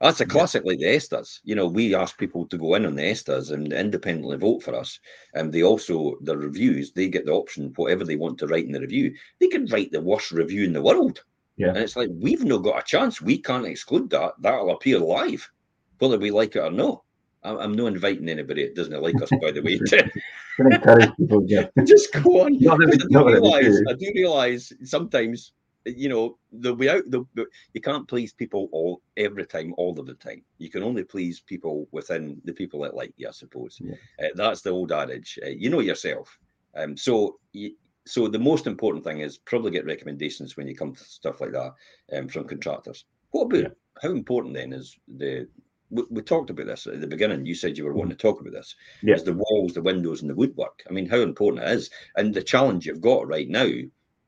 That's 0.00 0.20
a 0.20 0.26
classic 0.26 0.62
yeah. 0.64 0.70
like 0.70 0.78
the 0.78 0.86
ESTAs. 0.86 1.40
You 1.44 1.54
know, 1.54 1.66
we 1.66 1.94
ask 1.94 2.18
people 2.18 2.46
to 2.46 2.58
go 2.58 2.74
in 2.74 2.84
on 2.84 2.96
the 2.96 3.02
ESTAs 3.02 3.52
and 3.52 3.72
independently 3.72 4.36
vote 4.36 4.62
for 4.62 4.74
us. 4.74 5.00
And 5.32 5.50
they 5.50 5.62
also, 5.62 6.16
the 6.20 6.36
reviews, 6.36 6.92
they 6.92 7.08
get 7.08 7.24
the 7.24 7.32
option, 7.32 7.72
whatever 7.76 8.04
they 8.04 8.16
want 8.16 8.38
to 8.38 8.46
write 8.46 8.66
in 8.66 8.72
the 8.72 8.80
review, 8.80 9.14
they 9.40 9.48
can 9.48 9.64
write 9.66 9.92
the 9.92 10.02
worst 10.02 10.32
review 10.32 10.64
in 10.64 10.74
the 10.74 10.82
world. 10.82 11.24
Yeah. 11.56 11.68
And 11.68 11.78
it's 11.78 11.96
like, 11.96 12.10
we've 12.12 12.44
not 12.44 12.62
got 12.62 12.80
a 12.80 12.82
chance. 12.82 13.22
We 13.22 13.38
can't 13.38 13.64
exclude 13.64 14.10
that. 14.10 14.34
That'll 14.38 14.72
appear 14.72 14.98
live, 14.98 15.50
whether 15.98 16.18
we 16.18 16.30
like 16.30 16.56
it 16.56 16.60
or 16.60 16.70
not. 16.70 17.02
I'm 17.46 17.74
not 17.74 17.86
inviting 17.86 18.28
anybody 18.28 18.64
that 18.64 18.74
doesn't 18.74 19.02
like 19.02 19.20
us, 19.22 19.30
by 19.40 19.52
the 19.52 19.62
way. 19.62 19.80
To, 20.58 21.70
just 21.84 22.10
go 22.14 22.46
on. 22.46 22.54
I 22.54 22.76
do, 22.76 23.26
realize, 23.26 23.82
I 23.86 23.92
do 23.92 24.10
realize 24.14 24.72
sometimes 24.84 25.52
you 25.86 26.08
know 26.08 26.38
the 26.52 26.74
way 26.74 26.88
out 26.88 27.02
the 27.10 27.24
you 27.72 27.80
can't 27.80 28.08
please 28.08 28.32
people 28.32 28.68
all 28.72 29.02
every 29.16 29.46
time 29.46 29.74
all 29.76 29.98
of 29.98 30.06
the 30.06 30.14
time 30.14 30.42
you 30.58 30.70
can 30.70 30.82
only 30.82 31.04
please 31.04 31.40
people 31.40 31.86
within 31.92 32.40
the 32.44 32.52
people 32.52 32.80
that 32.80 32.94
like 32.94 33.12
you 33.16 33.28
i 33.28 33.30
suppose 33.30 33.78
yeah. 33.80 33.94
uh, 34.24 34.28
that's 34.34 34.62
the 34.62 34.70
old 34.70 34.92
adage 34.92 35.38
uh, 35.44 35.48
you 35.48 35.70
know 35.70 35.80
yourself 35.80 36.38
um 36.76 36.96
so 36.96 37.38
you, 37.52 37.72
so 38.06 38.28
the 38.28 38.38
most 38.38 38.66
important 38.66 39.04
thing 39.04 39.20
is 39.20 39.38
probably 39.38 39.70
get 39.70 39.86
recommendations 39.86 40.56
when 40.56 40.66
you 40.66 40.74
come 40.74 40.94
to 40.94 41.04
stuff 41.04 41.40
like 41.40 41.52
that 41.52 41.72
um, 42.16 42.28
from 42.28 42.46
contractors 42.46 43.04
what 43.30 43.44
about 43.44 43.62
yeah. 43.62 43.68
how 44.02 44.10
important 44.10 44.54
then 44.54 44.72
is 44.72 44.96
the 45.18 45.46
we, 45.90 46.02
we, 46.10 46.22
talked 46.22 46.50
about 46.50 46.66
this 46.66 46.86
at 46.86 47.00
the 47.00 47.06
beginning. 47.06 47.46
You 47.46 47.54
said 47.54 47.78
you 47.78 47.84
were 47.84 47.94
wanting 47.94 48.16
to 48.16 48.22
talk 48.22 48.40
about 48.40 48.52
this. 48.52 48.74
Yeah. 49.02 49.14
Is 49.14 49.24
the 49.24 49.34
walls, 49.34 49.74
the 49.74 49.82
windows, 49.82 50.20
and 50.20 50.30
the 50.30 50.34
woodwork. 50.34 50.82
I 50.88 50.92
mean, 50.92 51.08
how 51.08 51.18
important 51.18 51.64
it 51.64 51.70
is, 51.70 51.90
and 52.16 52.34
the 52.34 52.42
challenge 52.42 52.86
you've 52.86 53.00
got 53.00 53.28
right 53.28 53.48
now 53.48 53.70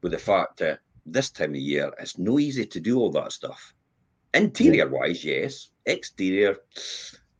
with 0.03 0.13
the 0.13 0.19
fact 0.19 0.59
that 0.59 0.81
this 1.07 1.31
time 1.31 1.51
of 1.51 1.57
year, 1.57 1.93
it's 1.99 2.19
no 2.19 2.39
easy 2.39 2.67
to 2.67 2.81
do 2.81 2.99
all 2.99 3.11
that 3.13 3.33
stuff. 3.33 3.75
Interior 4.35 4.89
wise, 4.89 5.25
yes. 5.25 5.71
Exterior, 5.87 6.57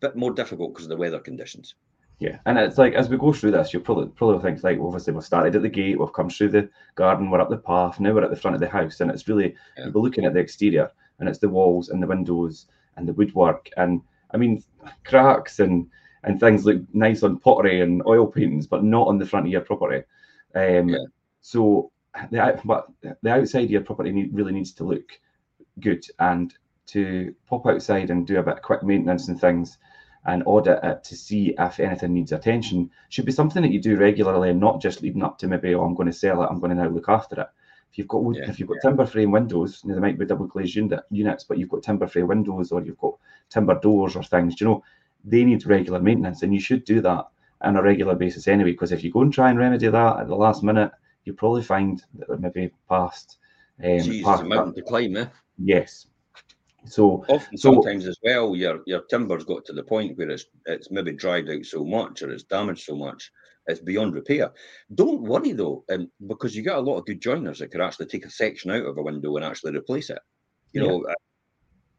bit 0.01 0.17
more 0.17 0.33
difficult 0.33 0.73
because 0.73 0.87
of 0.87 0.91
the 0.91 0.97
weather 0.97 1.21
conditions. 1.21 1.75
Yeah, 2.19 2.39
and 2.47 2.59
it's 2.59 2.79
like 2.79 2.95
as 2.95 3.09
we 3.09 3.17
go 3.17 3.33
through 3.33 3.53
this, 3.53 3.73
you'll 3.73 3.83
probably 3.83 4.09
probably 4.09 4.43
think 4.43 4.65
like 4.65 4.81
obviously 4.81 5.13
we've 5.13 5.23
started 5.23 5.55
at 5.55 5.63
the 5.63 5.69
gate, 5.69 6.01
we've 6.01 6.13
come 6.13 6.29
through 6.29 6.49
the 6.49 6.69
garden, 6.97 7.31
we're 7.31 7.41
up 7.41 7.49
the 7.49 7.59
path, 7.59 8.01
now 8.01 8.13
we're 8.13 8.25
at 8.25 8.31
the 8.31 8.37
front 8.37 8.57
of 8.57 8.61
the 8.61 8.69
house, 8.69 9.01
and 9.01 9.11
it's 9.11 9.29
really 9.29 9.55
yeah. 9.77 9.89
we're 9.95 10.01
looking 10.01 10.25
at 10.25 10.35
the 10.35 10.41
exterior, 10.41 10.91
and 11.21 11.29
it's 11.29 11.39
the 11.39 11.49
walls 11.49 11.91
and 11.91 12.03
the 12.03 12.09
windows 12.09 12.67
and 12.99 13.09
the 13.09 13.13
woodwork, 13.13 13.71
and 13.77 14.03
I 14.33 14.37
mean 14.37 14.63
cracks 15.05 15.61
and 15.61 15.89
and 16.25 16.41
things 16.41 16.65
look 16.65 16.83
nice 16.93 17.23
on 17.23 17.39
pottery 17.39 17.81
and 17.81 18.03
oil 18.07 18.27
paintings, 18.27 18.67
but 18.67 18.85
not 18.85 19.07
on 19.07 19.19
the 19.19 19.27
front 19.27 19.47
of 19.47 19.53
your 19.53 19.61
property. 19.63 20.05
Um, 20.55 20.89
yeah. 20.89 20.99
So 21.41 21.93
the 22.31 22.61
but 22.65 22.89
the 23.03 23.31
outside 23.31 23.65
of 23.65 23.71
your 23.71 23.83
property 23.83 24.11
need, 24.11 24.35
really 24.35 24.53
needs 24.53 24.73
to 24.75 24.85
look 24.85 25.13
good, 25.81 26.05
and 26.19 26.53
to 26.89 27.35
pop 27.47 27.67
outside 27.67 28.11
and 28.11 28.27
do 28.27 28.39
a 28.39 28.43
bit 28.43 28.57
of 28.57 28.63
quick 28.63 28.83
maintenance 28.83 29.29
and 29.29 29.41
things 29.41 29.79
and 30.25 30.43
audit 30.47 30.83
it 30.83 31.05
to 31.05 31.17
see 31.17 31.55
if 31.59 31.81
anything 31.81 32.13
needs 32.13 32.33
attention 32.33 32.91
should 33.09 33.25
be 33.25 33.33
something 33.33 33.63
that 33.63 33.71
you 33.71 33.81
do 33.81 33.97
regularly 33.97 34.51
and 34.51 34.61
not 34.61 34.81
just 34.81 35.03
leading 35.03 35.23
up 35.23 35.39
to 35.39 35.47
maybe 35.47 35.75
oh 35.75 35.85
I'm 35.85 35.95
going 35.95 36.11
to 36.11 36.13
sell 36.13 36.43
it 36.43 36.49
I'm 36.51 36.59
going 36.59 36.71
to 36.77 36.83
now 36.83 36.89
look 36.89 37.09
after 37.09 37.41
it. 37.43 37.47
If 37.91 37.99
you've 37.99 38.09
got 38.09 38.23
yeah, 38.35 38.49
if 38.51 38.59
you've 38.59 38.69
got 38.69 38.79
yeah. 38.83 38.91
timber 38.91 39.07
frame 39.07 39.31
windows, 39.31 39.81
you 39.83 39.89
know, 39.89 39.95
there 39.95 40.03
might 40.03 40.19
be 40.19 40.27
double 40.27 40.47
glazed 40.47 40.77
unit, 40.77 41.01
units, 41.11 41.45
but 41.45 41.59
you've 41.59 41.71
got 41.71 41.83
timber 41.83 42.07
frame 42.07 42.29
windows 42.29 42.71
or 42.71 42.83
you've 42.83 42.99
got 42.99 43.15
timber 43.49 43.79
doors 43.81 44.17
or 44.17 44.23
things, 44.23 44.61
you 44.61 44.67
know, 44.67 44.85
they 45.25 45.45
need 45.45 45.65
regular 45.67 46.01
maintenance 46.01 46.43
and 46.43 46.53
you 46.53 46.61
should 46.61 46.85
do 46.85 47.01
that 47.01 47.27
on 47.63 47.77
a 47.77 47.83
regular 47.83 48.15
basis 48.15 48.47
anyway. 48.47 48.73
Because 48.73 48.93
if 48.93 49.03
you 49.03 49.11
go 49.11 49.23
and 49.23 49.33
try 49.33 49.51
and 49.51 49.59
remedy 49.59 49.89
that 49.89 50.21
at 50.21 50.29
the 50.29 50.35
last 50.35 50.63
minute, 50.63 50.93
you 51.25 51.33
probably 51.33 51.63
find 51.63 52.03
that 52.15 52.31
it 52.31 52.41
maybe 52.41 52.71
past 52.89 53.39
um, 53.83 54.01
Jesus, 54.01 54.25
past, 54.25 54.43
a 54.43 54.47
mountain 54.47 54.75
to 54.75 54.83
climb, 54.83 55.17
eh? 55.17 55.27
Yes, 55.59 56.07
so 56.87 57.25
often, 57.29 57.59
so, 57.59 57.75
sometimes 57.75 58.07
as 58.07 58.19
well, 58.23 58.55
your 58.55 58.81
your 58.87 59.03
timber's 59.03 59.45
got 59.45 59.65
to 59.67 59.73
the 59.73 59.83
point 59.83 60.17
where 60.17 60.31
it's 60.31 60.47
it's 60.67 60.91
maybe 60.91 61.13
dried 61.13 61.49
out 61.51 61.65
so 61.65 61.85
much 61.85 62.23
or 62.23 62.31
it's 62.31 62.45
damaged 62.45 62.85
so 62.85 62.97
much, 62.97 63.33
it's 63.69 63.81
beyond 63.81 64.15
repair. 64.15 64.51
Don't 64.95 65.23
worry 65.23 65.53
though, 65.53 65.85
um, 65.91 66.11
because 66.27 66.57
you 66.57 66.63
got 66.63 66.79
a 66.79 66.83
lot 66.83 66.99
of 66.99 67.07
good 67.07 67.21
joiners 67.21 67.59
that 67.59 67.71
could 67.71 67.81
actually 67.81 68.07
take 68.07 68.27
a 68.27 68.31
section 68.31 68.71
out 68.71 68.87
of 68.87 68.99
a 68.99 69.03
window 69.03 69.37
and 69.37 69.45
actually 69.45 69.77
replace 69.77 70.11
it. 70.11 70.19
You 70.73 70.83
yeah. 70.83 70.89
know, 70.89 71.05
uh, 71.05 71.15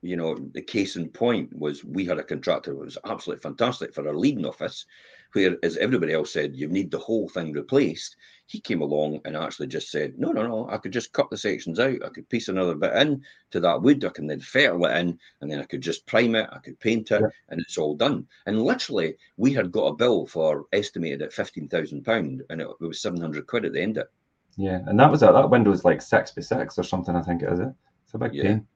you 0.01 0.15
know, 0.15 0.37
the 0.53 0.61
case 0.61 0.95
in 0.95 1.09
point 1.09 1.49
was 1.55 1.83
we 1.83 2.05
had 2.05 2.19
a 2.19 2.23
contractor 2.23 2.71
who 2.71 2.79
was 2.79 2.97
absolutely 3.05 3.41
fantastic 3.41 3.93
for 3.93 4.07
our 4.07 4.15
leading 4.15 4.45
office, 4.45 4.85
where 5.33 5.57
as 5.63 5.77
everybody 5.77 6.13
else 6.13 6.33
said, 6.33 6.55
you 6.55 6.67
need 6.67 6.89
the 6.89 6.99
whole 6.99 7.29
thing 7.29 7.51
replaced 7.51 8.15
he 8.49 8.59
came 8.59 8.81
along 8.81 9.21
and 9.25 9.37
actually 9.37 9.67
just 9.67 9.91
said, 9.91 10.17
no, 10.17 10.31
no, 10.31 10.41
no, 10.41 10.67
I 10.71 10.77
could 10.77 10.91
just 10.91 11.13
cut 11.13 11.29
the 11.29 11.37
sections 11.37 11.79
out. 11.79 12.03
I 12.03 12.09
could 12.09 12.27
piece 12.29 12.47
another 12.47 12.73
bit 12.73 12.95
in 12.95 13.21
to 13.51 13.59
that 13.59 13.83
wood. 13.83 14.03
I 14.03 14.09
can 14.09 14.25
then 14.25 14.39
fettle 14.39 14.87
it 14.87 14.97
in 14.97 15.19
and 15.39 15.51
then 15.51 15.59
I 15.59 15.65
could 15.65 15.81
just 15.81 16.07
prime 16.07 16.33
it. 16.33 16.49
I 16.51 16.57
could 16.57 16.79
paint 16.79 17.11
it 17.11 17.21
yeah. 17.21 17.27
and 17.49 17.61
it's 17.61 17.77
all 17.77 17.95
done. 17.95 18.25
And 18.47 18.63
literally, 18.63 19.15
we 19.37 19.53
had 19.53 19.71
got 19.71 19.85
a 19.85 19.95
bill 19.95 20.25
for 20.25 20.65
estimated 20.73 21.21
at 21.21 21.31
£15,000 21.31 22.39
and 22.49 22.61
it, 22.61 22.67
it, 22.67 22.83
was 22.83 23.03
700 23.03 23.45
quid 23.45 23.65
at 23.65 23.73
the 23.73 23.81
end 23.81 23.97
of 23.97 24.05
it. 24.05 24.11
Yeah. 24.57 24.79
And 24.87 24.99
that 24.99 25.11
was 25.11 25.21
a, 25.21 25.27
that 25.27 25.51
window 25.51 25.71
is 25.71 25.85
like 25.85 26.01
six 26.01 26.31
by 26.31 26.41
six 26.41 26.79
or 26.79 26.83
something, 26.83 27.15
I 27.15 27.21
think 27.21 27.43
it 27.43 27.53
is. 27.53 27.59
It? 27.59 27.69
It's 28.05 28.15
a 28.15 28.17
big 28.17 28.33
yeah. 28.33 28.43
pain. 28.43 28.67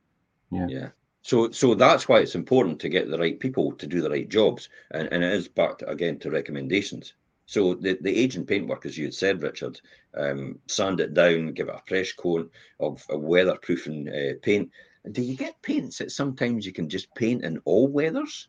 Yeah. 0.51 0.67
Yeah. 0.69 0.87
So, 1.23 1.49
so 1.49 1.73
that's 1.73 2.07
why 2.07 2.19
it's 2.19 2.35
important 2.35 2.79
to 2.81 2.89
get 2.89 3.09
the 3.09 3.17
right 3.17 3.39
people 3.39 3.71
to 3.71 3.87
do 3.87 4.01
the 4.01 4.09
right 4.09 4.29
jobs, 4.29 4.69
and, 4.91 5.07
and 5.11 5.23
it 5.23 5.33
is 5.33 5.47
back 5.47 5.79
to, 5.79 5.89
again 5.89 6.19
to 6.19 6.29
recommendations. 6.29 7.13
So 7.45 7.73
the, 7.73 7.97
the 8.01 8.15
agent 8.15 8.47
paintwork, 8.47 8.85
as 8.85 8.97
you 8.97 9.05
had 9.05 9.13
said, 9.13 9.41
Richard, 9.41 9.79
um, 10.15 10.59
sand 10.67 10.99
it 10.99 11.13
down, 11.13 11.53
give 11.53 11.67
it 11.67 11.75
a 11.75 11.81
fresh 11.87 12.13
coat 12.13 12.51
of 12.79 13.03
a 13.09 13.15
weatherproofing 13.15 14.07
uh, 14.07 14.39
paint. 14.41 14.71
Do 15.11 15.21
you 15.21 15.35
get 15.35 15.61
paints 15.61 15.97
that 15.97 16.11
sometimes 16.11 16.65
you 16.65 16.71
can 16.71 16.89
just 16.89 17.13
paint 17.15 17.43
in 17.43 17.61
all 17.65 17.87
weathers? 17.87 18.47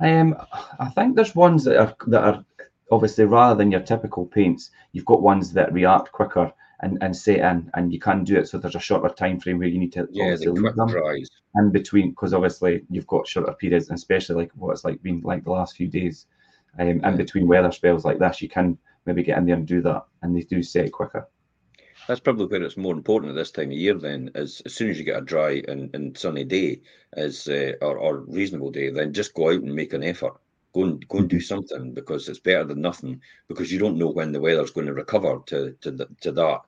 Um, 0.00 0.36
I 0.78 0.88
think 0.88 1.14
there's 1.14 1.34
ones 1.34 1.64
that 1.64 1.78
are 1.78 1.94
that 2.08 2.24
are 2.24 2.44
obviously 2.90 3.24
rather 3.24 3.56
than 3.56 3.70
your 3.70 3.80
typical 3.80 4.26
paints, 4.26 4.70
you've 4.92 5.04
got 5.04 5.22
ones 5.22 5.52
that 5.52 5.72
react 5.72 6.10
quicker 6.10 6.52
and, 6.80 6.98
and 7.02 7.14
set 7.14 7.38
in, 7.38 7.70
and 7.74 7.92
you 7.92 8.00
can 8.00 8.24
do 8.24 8.38
it 8.38 8.48
so 8.48 8.58
there's 8.58 8.74
a 8.74 8.80
shorter 8.80 9.14
time 9.14 9.38
frame 9.38 9.58
where 9.58 9.68
you 9.68 9.78
need 9.78 9.92
to 9.92 10.08
yeah, 10.10 10.34
the 10.34 10.50
leave 10.50 10.74
them 10.74 10.94
in 11.56 11.70
between 11.70 12.10
because 12.10 12.32
obviously 12.32 12.82
you've 12.90 13.06
got 13.06 13.28
shorter 13.28 13.52
periods, 13.52 13.88
and 13.88 13.98
especially 13.98 14.36
like 14.36 14.52
what 14.54 14.72
it's 14.72 14.84
like 14.84 15.02
been 15.02 15.20
like 15.20 15.44
the 15.44 15.50
last 15.50 15.76
few 15.76 15.86
days 15.86 16.26
um, 16.78 17.04
in 17.04 17.16
between 17.16 17.46
weather 17.46 17.72
spells 17.72 18.04
like 18.04 18.18
this, 18.18 18.40
you 18.40 18.48
can 18.48 18.78
maybe 19.06 19.22
get 19.22 19.38
in 19.38 19.46
there 19.46 19.56
and 19.56 19.66
do 19.66 19.82
that, 19.82 20.04
and 20.22 20.36
they 20.36 20.42
do 20.42 20.62
set 20.62 20.92
quicker. 20.92 21.28
That's 22.06 22.20
probably 22.20 22.46
where 22.46 22.62
it's 22.62 22.76
more 22.76 22.94
important 22.94 23.30
at 23.30 23.36
this 23.36 23.50
time 23.50 23.70
of 23.70 23.76
year. 23.76 23.94
Then, 23.94 24.30
as, 24.34 24.62
as 24.64 24.74
soon 24.74 24.90
as 24.90 24.98
you 24.98 25.04
get 25.04 25.18
a 25.18 25.24
dry 25.24 25.62
and, 25.68 25.94
and 25.94 26.16
sunny 26.16 26.44
day, 26.44 26.80
as 27.12 27.46
uh, 27.46 27.72
or, 27.80 27.98
or 27.98 28.16
reasonable 28.20 28.70
day, 28.70 28.90
then 28.90 29.12
just 29.12 29.34
go 29.34 29.48
out 29.50 29.62
and 29.62 29.74
make 29.74 29.92
an 29.92 30.02
effort. 30.02 30.34
Go 30.74 30.84
and 30.84 31.06
go 31.08 31.18
and 31.18 31.28
do 31.28 31.36
mm-hmm. 31.36 31.42
something 31.42 31.94
because 31.94 32.28
it's 32.28 32.38
better 32.38 32.64
than 32.64 32.80
nothing. 32.80 33.20
Because 33.48 33.70
you 33.72 33.78
don't 33.78 33.98
know 33.98 34.08
when 34.08 34.32
the 34.32 34.40
weather's 34.40 34.70
going 34.70 34.86
to 34.86 34.94
recover 34.94 35.40
to 35.46 35.76
to 35.80 35.90
the, 35.90 36.08
to 36.22 36.32
that 36.32 36.60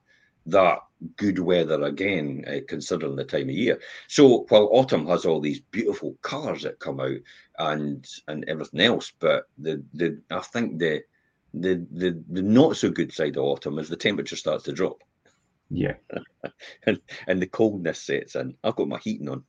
that 0.45 0.79
good 1.17 1.39
weather 1.39 1.83
again, 1.83 2.43
uh, 2.47 2.59
considering 2.67 3.15
the 3.15 3.23
time 3.23 3.49
of 3.49 3.55
year. 3.55 3.79
So 4.07 4.45
while 4.49 4.69
autumn 4.71 5.07
has 5.07 5.25
all 5.25 5.39
these 5.39 5.59
beautiful 5.59 6.17
colours 6.21 6.63
that 6.63 6.79
come 6.79 6.99
out 6.99 7.17
and 7.59 8.05
and 8.27 8.45
everything 8.47 8.81
else, 8.81 9.11
but 9.19 9.45
the 9.57 9.83
the 9.93 10.21
I 10.31 10.39
think 10.39 10.79
the 10.79 11.01
the 11.53 11.85
the, 11.91 12.23
the 12.29 12.41
not 12.41 12.77
so 12.77 12.89
good 12.89 13.13
side 13.13 13.37
of 13.37 13.43
autumn 13.43 13.79
is 13.79 13.89
the 13.89 13.95
temperature 13.95 14.35
starts 14.35 14.63
to 14.65 14.73
drop. 14.73 15.01
Yeah, 15.69 15.95
and 16.85 16.99
and 17.27 17.41
the 17.41 17.47
coldness 17.47 18.01
sets 18.01 18.35
in. 18.35 18.55
I've 18.63 18.75
got 18.75 18.87
my 18.87 18.99
heating 18.99 19.29
on. 19.29 19.43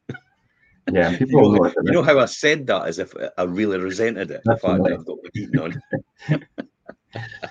Yeah, 0.93 1.11
people 1.19 1.55
you 1.55 1.61
know, 1.61 1.73
you 1.85 1.93
know 1.93 2.03
how 2.03 2.19
I 2.19 2.27
said 2.27 2.67
that 2.67 2.87
as 2.87 2.99
if 2.99 3.14
I 3.38 3.43
really 3.45 3.79
resented 3.79 4.31
it. 4.31 4.43
The 4.45 4.57
fact 4.57 4.83
that 4.85 4.93
I've 4.93 5.07
got 5.07 5.19
my 5.23 5.31
heating 5.33 5.61
on. 5.61 5.83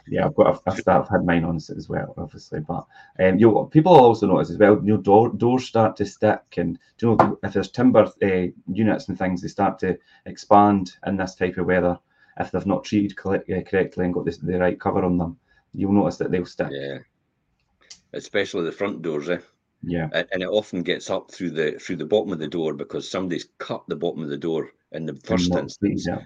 yeah, 0.08 0.26
I've 0.26 0.36
got 0.36 0.62
I've, 0.68 0.82
I've, 0.88 1.10
had 1.10 1.26
mine 1.26 1.44
on 1.44 1.58
as 1.58 1.88
well, 1.90 2.14
obviously. 2.18 2.60
But 2.60 2.86
um, 3.20 3.38
you 3.38 3.52
know, 3.52 3.66
people 3.66 3.94
also 3.94 4.28
notice 4.28 4.50
as 4.50 4.58
well. 4.58 4.76
You 4.84 4.94
know, 4.94 4.98
door, 4.98 5.30
doors 5.30 5.66
start 5.66 5.96
to 5.98 6.06
stick, 6.06 6.42
and 6.58 6.78
you 7.02 7.16
know, 7.16 7.40
if 7.44 7.54
there's 7.54 7.72
timber 7.72 8.12
uh, 8.22 8.48
units 8.72 9.08
and 9.08 9.18
things, 9.18 9.42
they 9.42 9.48
start 9.48 9.80
to 9.80 9.98
expand 10.26 10.94
in 11.06 11.18
this 11.18 11.36
type 11.36 11.58
of 11.58 11.66
weather. 11.66 11.98
If 12.40 12.52
they've 12.52 12.66
not 12.66 12.84
treated 12.84 13.18
uh, 13.20 13.62
correctly 13.62 14.06
and 14.06 14.14
got 14.14 14.26
the, 14.26 14.38
the 14.42 14.58
right 14.58 14.80
cover 14.80 15.04
on 15.04 15.18
them, 15.18 15.38
you'll 15.74 15.94
notice 15.94 16.18
that 16.18 16.32
they'll 16.32 16.46
stick. 16.46 16.70
Yeah, 16.72 17.00
especially 18.14 18.64
the 18.66 18.72
front 18.72 19.02
doors, 19.02 19.30
eh? 19.30 19.40
Yeah, 19.84 20.10
and 20.14 20.42
it 20.42 20.48
often 20.48 20.82
gets 20.84 21.10
up 21.10 21.32
through 21.32 21.52
the 21.52 21.74
through 21.74 21.98
the 21.98 22.06
bottom 22.06 22.32
of 22.32 22.40
the 22.40 22.48
door 22.48 22.74
because 22.74 23.10
somebody's 23.10 23.48
cut 23.58 23.84
the 23.88 23.96
bottom 23.96 24.24
of 24.24 24.30
the 24.30 24.38
door 24.38 24.72
in 24.94 25.06
the 25.06 25.16
first 25.16 25.52
instance. 25.54 26.06
Yeah 26.08 26.22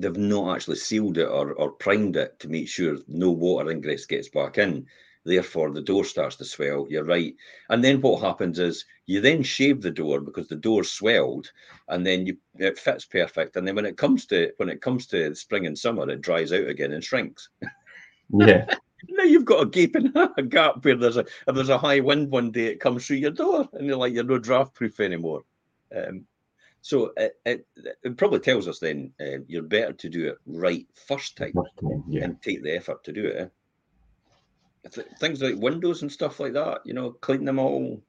they've 0.00 0.16
not 0.16 0.54
actually 0.54 0.76
sealed 0.76 1.18
it 1.18 1.28
or, 1.28 1.52
or 1.52 1.72
primed 1.72 2.16
it 2.16 2.38
to 2.40 2.48
make 2.48 2.68
sure 2.68 2.96
no 3.08 3.30
water 3.30 3.70
ingress 3.70 4.06
gets 4.06 4.28
back 4.28 4.58
in. 4.58 4.86
Therefore, 5.24 5.70
the 5.70 5.82
door 5.82 6.04
starts 6.04 6.36
to 6.36 6.46
swell. 6.46 6.86
You're 6.88 7.04
right. 7.04 7.34
And 7.68 7.84
then 7.84 8.00
what 8.00 8.22
happens 8.22 8.58
is 8.58 8.86
you 9.06 9.20
then 9.20 9.42
shave 9.42 9.82
the 9.82 9.90
door 9.90 10.20
because 10.20 10.48
the 10.48 10.56
door 10.56 10.82
swelled, 10.82 11.52
and 11.88 12.06
then 12.06 12.26
you 12.26 12.38
it 12.54 12.78
fits 12.78 13.04
perfect. 13.04 13.56
And 13.56 13.68
then 13.68 13.74
when 13.74 13.84
it 13.84 13.98
comes 13.98 14.24
to 14.26 14.50
when 14.56 14.70
it 14.70 14.80
comes 14.80 15.06
to 15.08 15.34
spring 15.34 15.66
and 15.66 15.78
summer, 15.78 16.08
it 16.08 16.22
dries 16.22 16.52
out 16.52 16.66
again 16.66 16.92
and 16.92 17.04
shrinks. 17.04 17.48
Yeah. 18.32 18.72
now 19.08 19.24
you've 19.24 19.44
got 19.44 19.62
a 19.64 19.66
gaping 19.66 20.12
a 20.36 20.42
gap 20.42 20.84
where 20.84 20.94
there's 20.94 21.16
a 21.16 21.24
if 21.48 21.54
there's 21.54 21.68
a 21.68 21.78
high 21.78 21.98
wind 21.98 22.30
one 22.30 22.52
day, 22.52 22.66
it 22.66 22.78
comes 22.78 23.04
through 23.04 23.16
your 23.16 23.32
door, 23.32 23.68
and 23.72 23.88
you're 23.88 23.96
like 23.96 24.14
you're 24.14 24.22
no 24.22 24.38
draft 24.38 24.72
proof 24.72 25.00
anymore. 25.00 25.42
Um, 25.94 26.26
so 26.82 27.12
it, 27.16 27.34
it, 27.44 27.66
it, 28.02 28.16
probably 28.16 28.38
tells 28.38 28.66
us 28.66 28.78
then 28.78 29.12
uh, 29.20 29.38
you're 29.46 29.62
better 29.62 29.92
to 29.92 30.08
do 30.08 30.28
it 30.28 30.38
right 30.46 30.86
first 31.06 31.36
time, 31.36 31.52
first 31.52 31.76
time 31.80 32.04
yeah. 32.08 32.24
and 32.24 32.40
take 32.42 32.62
the 32.62 32.74
effort 32.74 33.04
to 33.04 33.12
do 33.12 33.26
it. 33.26 33.52
Eh? 34.86 35.02
Things 35.18 35.42
like 35.42 35.56
windows 35.56 36.02
and 36.02 36.10
stuff 36.10 36.40
like 36.40 36.54
that, 36.54 36.80
you 36.84 36.94
know, 36.94 37.10
clean 37.10 37.44
them 37.44 37.58
all. 37.58 38.02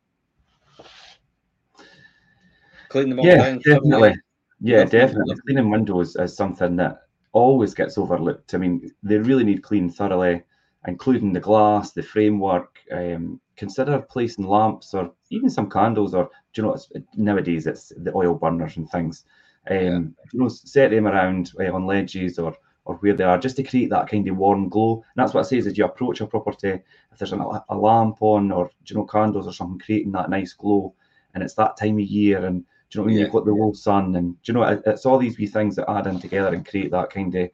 Clean 2.88 3.10
them 3.10 3.20
all 3.20 3.26
yeah, 3.26 3.38
down. 3.38 3.58
Definitely. 3.60 4.16
Yeah, 4.62 4.84
Nothing 4.84 5.00
definitely. 5.00 5.36
Cleaning 5.46 5.70
windows 5.70 6.16
is 6.16 6.36
something 6.36 6.76
that 6.78 7.02
always 7.34 7.74
gets 7.74 7.98
overlooked. 7.98 8.54
I 8.54 8.58
mean, 8.58 8.92
they 9.04 9.18
really 9.18 9.44
need 9.44 9.64
cleaned 9.64 9.96
thoroughly, 9.96 10.44
including 10.88 11.34
the 11.34 11.40
glass, 11.40 11.92
the 11.92 12.04
framework. 12.04 12.78
Um, 12.92 13.42
consider 13.56 14.00
placing 14.10 14.46
lamps 14.46 14.94
or 14.94 15.14
even 15.30 15.50
some 15.50 15.70
candles 15.70 16.14
or 16.14 16.30
do 16.54 16.62
you 16.62 16.68
know 16.68 16.78
nowadays 17.16 17.68
it's 17.68 17.92
the 17.98 18.16
oil 18.16 18.36
burners 18.36 18.78
and 18.78 18.90
things 18.90 19.26
um 19.70 19.78
yeah. 19.78 20.00
you 20.34 20.40
know 20.40 20.48
set 20.48 20.92
them 20.92 21.08
around 21.08 21.52
uh, 21.60 21.72
on 21.74 21.86
ledges 21.86 22.40
or 22.40 22.56
or 22.86 22.96
where 22.96 23.14
they 23.14 23.24
are 23.24 23.38
just 23.38 23.56
to 23.56 23.64
create 23.64 23.90
that 23.90 24.10
kind 24.10 24.28
of 24.28 24.38
warm 24.38 24.68
glow 24.68 24.96
and 24.96 25.04
that's 25.16 25.34
what 25.34 25.42
it 25.42 25.46
says 25.46 25.68
as 25.68 25.78
you 25.78 25.86
approach 25.86 26.20
a 26.22 26.26
property 26.26 26.80
if 27.12 27.18
there's 27.18 27.34
an, 27.34 27.42
a 27.70 27.76
lamp 27.76 28.18
on 28.22 28.52
or 28.52 28.72
you 28.86 28.96
know 28.96 29.06
candles 29.06 29.48
or 29.48 29.54
something 29.54 29.80
creating 29.80 30.12
that 30.12 30.30
nice 30.30 30.54
glow 30.54 30.94
and 31.34 31.44
it's 31.44 31.54
that 31.54 31.78
time 31.78 32.00
of 32.00 32.06
year 32.06 32.46
and 32.46 32.64
do 32.90 32.98
you 32.98 33.00
know 33.00 33.06
when 33.06 33.16
yeah. 33.16 33.22
you've 33.22 33.32
got 33.32 33.46
the 33.46 33.52
low 33.52 33.72
sun 33.72 34.16
and 34.16 34.42
do 34.42 34.52
you 34.52 34.54
know 34.54 34.64
it, 34.64 34.82
it's 34.86 35.06
all 35.06 35.18
these 35.18 35.38
wee 35.38 35.48
things 35.48 35.76
that 35.76 35.90
add 35.90 36.08
in 36.08 36.20
together 36.20 36.54
and 36.54 36.68
create 36.68 36.92
that 36.92 37.10
kind 37.10 37.34
of 37.36 37.50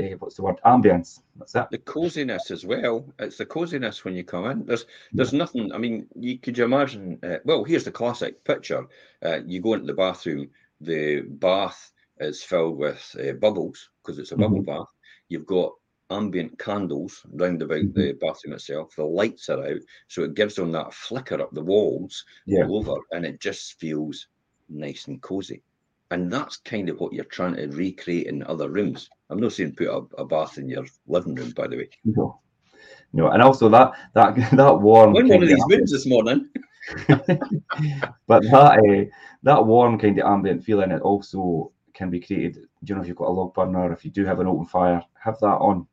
uh, 0.00 0.16
what's 0.18 0.36
the 0.36 0.42
word 0.42 0.60
ambience. 0.64 1.20
That's 1.36 1.54
it. 1.54 1.66
The 1.70 1.78
coziness 1.78 2.50
as 2.50 2.64
well. 2.64 3.06
It's 3.18 3.36
the 3.36 3.46
coziness 3.46 4.04
when 4.04 4.14
you 4.14 4.24
come 4.24 4.46
in. 4.50 4.66
There's 4.66 4.86
there's 5.12 5.32
nothing. 5.32 5.72
I 5.72 5.78
mean, 5.78 6.06
you 6.14 6.38
could 6.38 6.56
you 6.56 6.64
imagine? 6.64 7.18
Uh, 7.22 7.38
well, 7.44 7.64
here's 7.64 7.84
the 7.84 7.90
classic 7.90 8.44
picture. 8.44 8.86
Uh, 9.24 9.40
you 9.46 9.60
go 9.60 9.74
into 9.74 9.86
the 9.86 9.94
bathroom. 9.94 10.50
The 10.80 11.20
bath 11.20 11.92
is 12.18 12.42
filled 12.42 12.78
with 12.78 13.16
uh, 13.20 13.32
bubbles 13.32 13.90
because 14.02 14.18
it's 14.18 14.32
a 14.32 14.36
bubble 14.36 14.58
mm-hmm. 14.58 14.78
bath. 14.78 14.88
You've 15.28 15.46
got 15.46 15.72
ambient 16.10 16.58
candles 16.58 17.22
round 17.32 17.62
about 17.62 17.78
mm-hmm. 17.78 18.00
the 18.00 18.12
bathroom 18.12 18.54
itself. 18.54 18.94
The 18.96 19.04
lights 19.04 19.48
are 19.48 19.64
out, 19.64 19.80
so 20.08 20.24
it 20.24 20.34
gives 20.34 20.54
them 20.54 20.72
that 20.72 20.94
flicker 20.94 21.40
up 21.40 21.52
the 21.52 21.62
walls 21.62 22.24
yeah. 22.46 22.64
all 22.64 22.78
over, 22.78 23.00
and 23.12 23.24
it 23.24 23.40
just 23.40 23.78
feels 23.78 24.26
nice 24.68 25.06
and 25.06 25.20
cozy. 25.20 25.62
And 26.10 26.32
that's 26.32 26.56
kind 26.56 26.88
of 26.88 26.98
what 26.98 27.12
you're 27.12 27.24
trying 27.24 27.54
to 27.54 27.68
recreate 27.68 28.26
in 28.26 28.42
other 28.44 28.68
rooms. 28.68 29.08
I'm 29.28 29.38
not 29.38 29.52
saying 29.52 29.76
put 29.76 29.86
a, 29.86 30.02
a 30.18 30.24
bath 30.24 30.58
in 30.58 30.68
your 30.68 30.84
living 31.06 31.36
room, 31.36 31.50
by 31.50 31.68
the 31.68 31.76
way. 31.76 31.90
No, 32.04 32.40
no, 33.12 33.28
and 33.28 33.42
also 33.42 33.68
that 33.68 33.92
that 34.14 34.34
that 34.56 34.80
warm. 34.80 35.16
in 35.16 35.28
one 35.28 35.42
of 35.42 35.48
these 35.48 35.64
rooms 35.68 35.92
this 35.92 36.06
morning. 36.06 36.48
but 38.26 38.42
that 38.42 38.54
uh, 38.54 39.04
that 39.42 39.66
warm 39.66 39.98
kind 39.98 40.18
of 40.18 40.26
ambient 40.26 40.64
feeling 40.64 40.90
it 40.90 41.02
also 41.02 41.72
can 41.94 42.10
be 42.10 42.20
created. 42.20 42.66
You 42.82 42.94
know, 42.94 43.02
if 43.02 43.08
you've 43.08 43.16
got 43.16 43.28
a 43.28 43.30
log 43.30 43.54
burner, 43.54 43.92
if 43.92 44.04
you 44.04 44.10
do 44.10 44.24
have 44.24 44.40
an 44.40 44.46
open 44.46 44.66
fire, 44.66 45.02
have 45.22 45.38
that 45.40 45.46
on. 45.46 45.86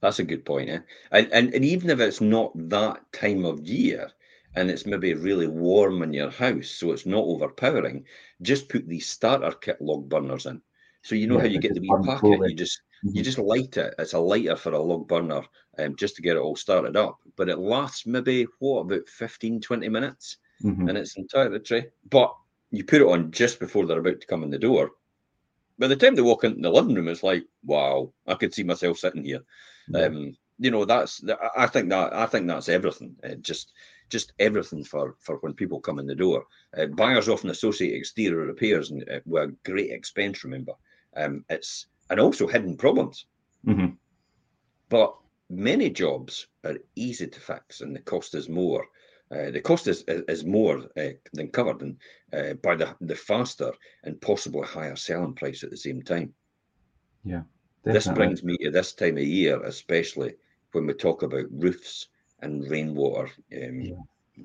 That's 0.00 0.18
a 0.18 0.24
good 0.24 0.44
point, 0.44 0.70
eh? 0.70 0.80
And, 1.10 1.32
and 1.32 1.54
and 1.54 1.64
even 1.64 1.90
if 1.90 2.00
it's 2.00 2.20
not 2.20 2.52
that 2.68 3.00
time 3.12 3.44
of 3.44 3.60
year, 3.60 4.10
and 4.54 4.70
it's 4.70 4.86
maybe 4.86 5.14
really 5.14 5.46
warm 5.46 6.02
in 6.02 6.12
your 6.12 6.30
house, 6.30 6.68
so 6.68 6.92
it's 6.92 7.06
not 7.06 7.24
overpowering, 7.24 8.04
just 8.42 8.68
put 8.68 8.86
these 8.86 9.08
starter 9.08 9.52
kit 9.52 9.80
log 9.80 10.08
burners 10.08 10.46
in. 10.46 10.60
So 11.02 11.14
you 11.14 11.26
know 11.26 11.36
yeah, 11.36 11.42
how 11.42 11.46
you 11.48 11.58
get 11.58 11.74
the 11.74 11.80
wee 11.80 12.06
packet, 12.06 12.50
you 12.50 12.54
just 12.54 12.80
mm-hmm. 13.04 13.16
you 13.16 13.22
just 13.22 13.38
light 13.38 13.76
it. 13.76 13.94
It's 13.98 14.12
a 14.12 14.18
lighter 14.18 14.56
for 14.56 14.72
a 14.72 14.80
log 14.80 15.08
burner, 15.08 15.42
um, 15.78 15.96
just 15.96 16.16
to 16.16 16.22
get 16.22 16.36
it 16.36 16.40
all 16.40 16.56
started 16.56 16.96
up. 16.96 17.18
But 17.36 17.48
it 17.48 17.58
lasts 17.58 18.06
maybe 18.06 18.46
what 18.60 18.80
about 18.80 19.08
15, 19.08 19.60
20 19.60 19.88
minutes 19.88 20.36
mm-hmm. 20.62 20.88
in 20.88 20.96
its 20.96 21.16
entirety. 21.16 21.86
But 22.08 22.34
you 22.70 22.84
put 22.84 23.02
it 23.02 23.08
on 23.08 23.32
just 23.32 23.58
before 23.58 23.86
they're 23.86 23.98
about 23.98 24.20
to 24.20 24.26
come 24.26 24.42
in 24.44 24.50
the 24.50 24.58
door. 24.58 24.92
By 25.78 25.88
the 25.88 25.96
time 25.96 26.14
they 26.14 26.22
walk 26.22 26.44
into 26.44 26.60
the 26.60 26.70
living 26.70 26.94
room, 26.94 27.08
it's 27.08 27.22
like, 27.22 27.44
wow, 27.64 28.12
I 28.26 28.34
could 28.34 28.54
see 28.54 28.62
myself 28.62 28.98
sitting 28.98 29.24
here. 29.24 29.40
Yeah. 29.88 30.04
Um, 30.04 30.36
you 30.58 30.70
know, 30.70 30.84
that's 30.84 31.24
I 31.56 31.66
think 31.66 31.88
that 31.88 32.14
I 32.14 32.26
think 32.26 32.46
that's 32.46 32.68
everything. 32.68 33.16
It 33.24 33.42
just 33.42 33.72
just 34.12 34.32
everything 34.38 34.84
for 34.84 35.16
for 35.18 35.36
when 35.38 35.54
people 35.54 35.80
come 35.80 35.98
in 35.98 36.06
the 36.06 36.14
door. 36.14 36.44
Uh, 36.76 36.86
buyers 36.86 37.28
often 37.28 37.50
associate 37.50 37.94
exterior 37.94 38.46
repairs 38.46 38.90
and, 38.90 39.08
uh, 39.08 39.20
with 39.24 39.42
a 39.42 39.56
great 39.64 39.90
expense. 39.90 40.44
Remember, 40.44 40.74
um, 41.16 41.44
it's 41.48 41.86
and 42.10 42.20
also 42.20 42.46
hidden 42.46 42.76
problems. 42.76 43.26
Mm-hmm. 43.66 43.94
But 44.90 45.16
many 45.48 45.90
jobs 45.90 46.46
are 46.64 46.76
easy 46.94 47.26
to 47.26 47.40
fix, 47.40 47.80
and 47.80 47.96
the 47.96 48.00
cost 48.00 48.34
is 48.34 48.48
more. 48.48 48.86
Uh, 49.30 49.50
the 49.50 49.62
cost 49.62 49.88
is 49.88 50.04
is 50.06 50.44
more 50.44 50.84
uh, 50.96 51.14
than 51.32 51.48
covered 51.48 51.80
and, 51.80 51.96
uh, 52.32 52.52
by 52.62 52.76
the 52.76 52.94
the 53.00 53.16
faster 53.16 53.72
and 54.04 54.20
possibly 54.20 54.66
higher 54.66 54.96
selling 54.96 55.34
price 55.34 55.64
at 55.64 55.70
the 55.70 55.76
same 55.76 56.02
time. 56.02 56.34
Yeah, 57.24 57.44
definitely. 57.84 57.92
this 57.92 58.08
brings 58.18 58.44
me 58.44 58.56
to 58.58 58.70
this 58.70 58.92
time 58.92 59.16
of 59.16 59.24
year, 59.24 59.62
especially 59.62 60.34
when 60.72 60.86
we 60.86 60.92
talk 60.94 61.22
about 61.22 61.46
roofs 61.50 62.08
and 62.42 62.68
rainwater 62.70 63.30
um, 63.56 63.80
yeah. 63.80 63.94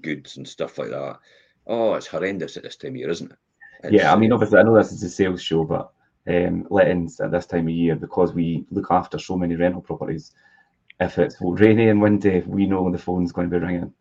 goods 0.01 0.37
and 0.37 0.47
stuff 0.47 0.77
like 0.77 0.89
that. 0.89 1.19
Oh, 1.65 1.95
it's 1.95 2.07
horrendous 2.07 2.55
at 2.55 2.63
this 2.63 2.77
time 2.77 2.91
of 2.91 2.97
year, 2.97 3.09
isn't 3.09 3.31
it? 3.31 3.37
It's, 3.83 3.93
yeah, 3.93 4.13
I 4.13 4.15
mean, 4.15 4.31
obviously, 4.31 4.59
I 4.59 4.63
know 4.63 4.75
this 4.75 4.91
is 4.91 5.03
a 5.03 5.09
sales 5.09 5.41
show, 5.41 5.63
but 5.63 5.91
um, 6.27 6.65
lettings 6.69 7.19
at 7.19 7.31
this 7.31 7.45
time 7.45 7.67
of 7.67 7.73
year, 7.73 7.95
because 7.95 8.33
we 8.33 8.65
look 8.71 8.87
after 8.89 9.19
so 9.19 9.37
many 9.37 9.55
rental 9.55 9.81
properties, 9.81 10.31
if 10.99 11.19
it's 11.19 11.37
rainy 11.39 11.89
and 11.89 12.01
windy, 12.01 12.41
we 12.47 12.65
know 12.65 12.89
the 12.91 12.97
phone's 12.97 13.31
going 13.31 13.49
to 13.49 13.59
be 13.59 13.65
ringing. 13.65 13.93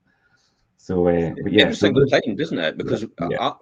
So, 0.79 1.09
uh, 1.09 1.35
but 1.43 1.53
yeah, 1.53 1.63
every 1.63 1.75
so 1.75 1.87
single 1.87 2.07
time, 2.07 2.37
doesn't 2.37 2.59
it? 2.59 2.79
Because 2.79 3.05
yeah. 3.29 3.53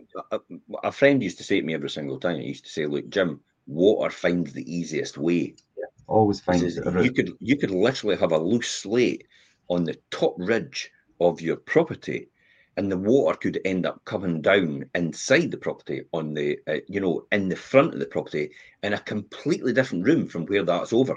a 0.82 0.92
friend 0.92 1.22
used 1.22 1.38
to 1.38 1.44
say 1.44 1.60
to 1.60 1.66
me 1.66 1.74
every 1.74 1.90
single 1.90 2.20
time, 2.20 2.40
he 2.40 2.48
used 2.48 2.64
to 2.64 2.70
say, 2.70 2.86
"Look, 2.86 3.08
Jim, 3.08 3.40
water 3.66 4.10
finds 4.10 4.52
the 4.52 4.70
easiest 4.72 5.16
way." 5.16 5.54
Yeah, 5.76 5.86
always 6.06 6.40
finds. 6.40 6.76
You 6.76 7.12
could 7.12 7.32
you 7.40 7.56
could 7.56 7.70
literally 7.70 8.16
have 8.16 8.32
a 8.32 8.38
loose 8.38 8.68
slate 8.68 9.26
on 9.68 9.84
the 9.84 9.98
top 10.10 10.34
ridge 10.38 10.90
of 11.20 11.40
your 11.40 11.56
property 11.56 12.28
and 12.76 12.90
the 12.90 12.96
water 12.96 13.38
could 13.38 13.60
end 13.64 13.86
up 13.86 14.04
coming 14.04 14.42
down 14.42 14.84
inside 14.94 15.50
the 15.50 15.56
property 15.56 16.02
on 16.12 16.34
the 16.34 16.58
uh, 16.66 16.78
you 16.88 17.00
know 17.00 17.24
in 17.32 17.48
the 17.48 17.56
front 17.56 17.94
of 17.94 18.00
the 18.00 18.06
property 18.06 18.50
in 18.82 18.92
a 18.92 18.98
completely 19.00 19.72
different 19.72 20.04
room 20.04 20.28
from 20.28 20.44
where 20.46 20.64
that's 20.64 20.92
over 20.92 21.16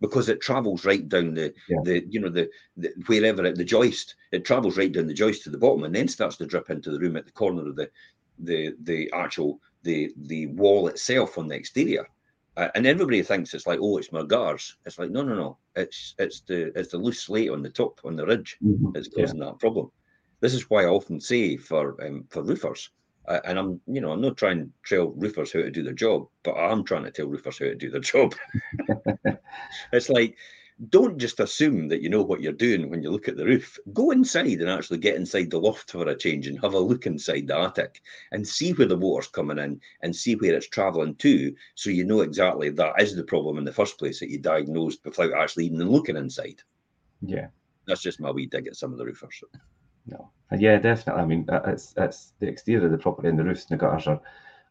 because 0.00 0.28
it 0.28 0.40
travels 0.40 0.84
right 0.84 1.08
down 1.08 1.34
the 1.34 1.52
yeah. 1.68 1.78
the 1.84 2.04
you 2.08 2.20
know 2.20 2.28
the, 2.28 2.48
the 2.76 2.92
wherever 3.06 3.44
at 3.44 3.56
the 3.56 3.64
joist 3.64 4.14
it 4.32 4.44
travels 4.44 4.76
right 4.76 4.92
down 4.92 5.06
the 5.06 5.14
joist 5.14 5.44
to 5.44 5.50
the 5.50 5.58
bottom 5.58 5.84
and 5.84 5.94
then 5.94 6.08
starts 6.08 6.36
to 6.36 6.46
drip 6.46 6.70
into 6.70 6.90
the 6.90 6.98
room 6.98 7.16
at 7.16 7.24
the 7.24 7.32
corner 7.32 7.66
of 7.66 7.76
the 7.76 7.90
the 8.40 8.74
the 8.82 9.10
actual 9.12 9.60
the 9.82 10.12
the 10.16 10.46
wall 10.48 10.88
itself 10.88 11.38
on 11.38 11.48
the 11.48 11.54
exterior 11.54 12.06
and 12.56 12.86
everybody 12.86 13.22
thinks 13.22 13.52
it's 13.52 13.66
like, 13.66 13.78
oh, 13.82 13.98
it's 13.98 14.12
my 14.12 14.24
gutters. 14.24 14.76
It's 14.86 14.98
like, 14.98 15.10
no, 15.10 15.22
no, 15.22 15.34
no. 15.34 15.58
It's 15.74 16.14
it's 16.18 16.40
the 16.40 16.76
it's 16.78 16.90
the 16.90 16.98
loose 16.98 17.20
slate 17.20 17.50
on 17.50 17.62
the 17.62 17.70
top 17.70 18.00
on 18.04 18.16
the 18.16 18.26
ridge 18.26 18.56
mm-hmm. 18.64 18.92
that's 18.92 19.08
causing 19.08 19.38
yeah. 19.38 19.46
that 19.46 19.58
problem. 19.58 19.90
This 20.40 20.54
is 20.54 20.70
why 20.70 20.84
I 20.84 20.88
often 20.88 21.20
say 21.20 21.56
for 21.56 22.02
um, 22.04 22.24
for 22.30 22.42
roofers, 22.42 22.90
uh, 23.28 23.40
and 23.44 23.58
I'm 23.58 23.80
you 23.86 24.00
know 24.00 24.12
I'm 24.12 24.22
not 24.22 24.36
trying 24.36 24.60
to 24.60 24.70
tell 24.86 25.08
roofers 25.08 25.52
how 25.52 25.60
to 25.60 25.70
do 25.70 25.82
their 25.82 25.92
job, 25.92 26.28
but 26.44 26.54
I'm 26.54 26.84
trying 26.84 27.04
to 27.04 27.10
tell 27.10 27.26
roofers 27.26 27.58
how 27.58 27.66
to 27.66 27.74
do 27.74 27.90
their 27.90 28.00
job. 28.00 28.34
it's 29.92 30.08
like 30.08 30.36
don't 30.90 31.18
just 31.18 31.40
assume 31.40 31.88
that 31.88 32.02
you 32.02 32.10
know 32.10 32.22
what 32.22 32.42
you're 32.42 32.52
doing 32.52 32.90
when 32.90 33.02
you 33.02 33.10
look 33.10 33.28
at 33.28 33.36
the 33.36 33.46
roof. 33.46 33.78
Go 33.94 34.10
inside 34.10 34.60
and 34.60 34.68
actually 34.68 34.98
get 34.98 35.16
inside 35.16 35.50
the 35.50 35.58
loft 35.58 35.90
for 35.90 36.06
a 36.06 36.16
change 36.16 36.46
and 36.46 36.60
have 36.60 36.74
a 36.74 36.78
look 36.78 37.06
inside 37.06 37.46
the 37.46 37.58
attic 37.58 38.02
and 38.32 38.46
see 38.46 38.72
where 38.72 38.86
the 38.86 38.96
water's 38.96 39.28
coming 39.28 39.58
in 39.58 39.80
and 40.02 40.14
see 40.14 40.36
where 40.36 40.54
it's 40.54 40.68
traveling 40.68 41.14
to. 41.16 41.54
So 41.76 41.88
you 41.88 42.04
know 42.04 42.20
exactly 42.20 42.68
that 42.70 43.00
is 43.00 43.16
the 43.16 43.24
problem 43.24 43.56
in 43.56 43.64
the 43.64 43.72
first 43.72 43.98
place 43.98 44.20
that 44.20 44.30
you 44.30 44.38
diagnosed 44.38 45.00
without 45.04 45.32
actually 45.32 45.66
even 45.66 45.88
looking 45.88 46.16
inside. 46.16 46.60
Yeah. 47.22 47.46
That's 47.86 48.02
just 48.02 48.20
my 48.20 48.30
wee 48.30 48.46
dig 48.46 48.66
at 48.66 48.76
some 48.76 48.92
of 48.92 48.98
the 48.98 49.06
roofers. 49.06 49.42
No. 50.06 50.30
Yeah, 50.56 50.78
definitely. 50.78 51.22
I 51.22 51.26
mean, 51.26 51.46
uh, 51.48 51.62
it's 51.66 51.94
it's 51.96 52.34
the 52.38 52.48
exterior 52.48 52.86
of 52.86 52.92
the 52.92 52.98
property 52.98 53.28
and 53.28 53.38
the 53.38 53.44
roofs 53.44 53.66
and 53.70 53.78
the 53.78 53.82
gutters 53.82 54.06
are 54.06 54.20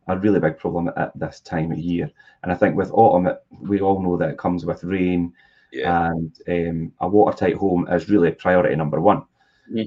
a 0.07 0.17
really 0.17 0.39
big 0.39 0.57
problem 0.57 0.91
at 0.95 1.17
this 1.17 1.39
time 1.39 1.71
of 1.71 1.79
year. 1.79 2.09
And 2.43 2.51
I 2.51 2.55
think 2.55 2.75
with 2.75 2.91
autumn, 2.93 3.27
it, 3.27 3.43
we 3.59 3.81
all 3.81 4.01
know 4.01 4.17
that 4.17 4.29
it 4.29 4.37
comes 4.37 4.65
with 4.65 4.83
rain, 4.83 5.33
yeah. 5.75 6.11
And 6.11 6.35
um, 6.47 6.91
a 7.01 7.07
watertight 7.07 7.55
home 7.55 7.87
is 7.91 8.09
really 8.09 8.31
priority 8.31 8.75
number 8.75 9.01
one. 9.01 9.23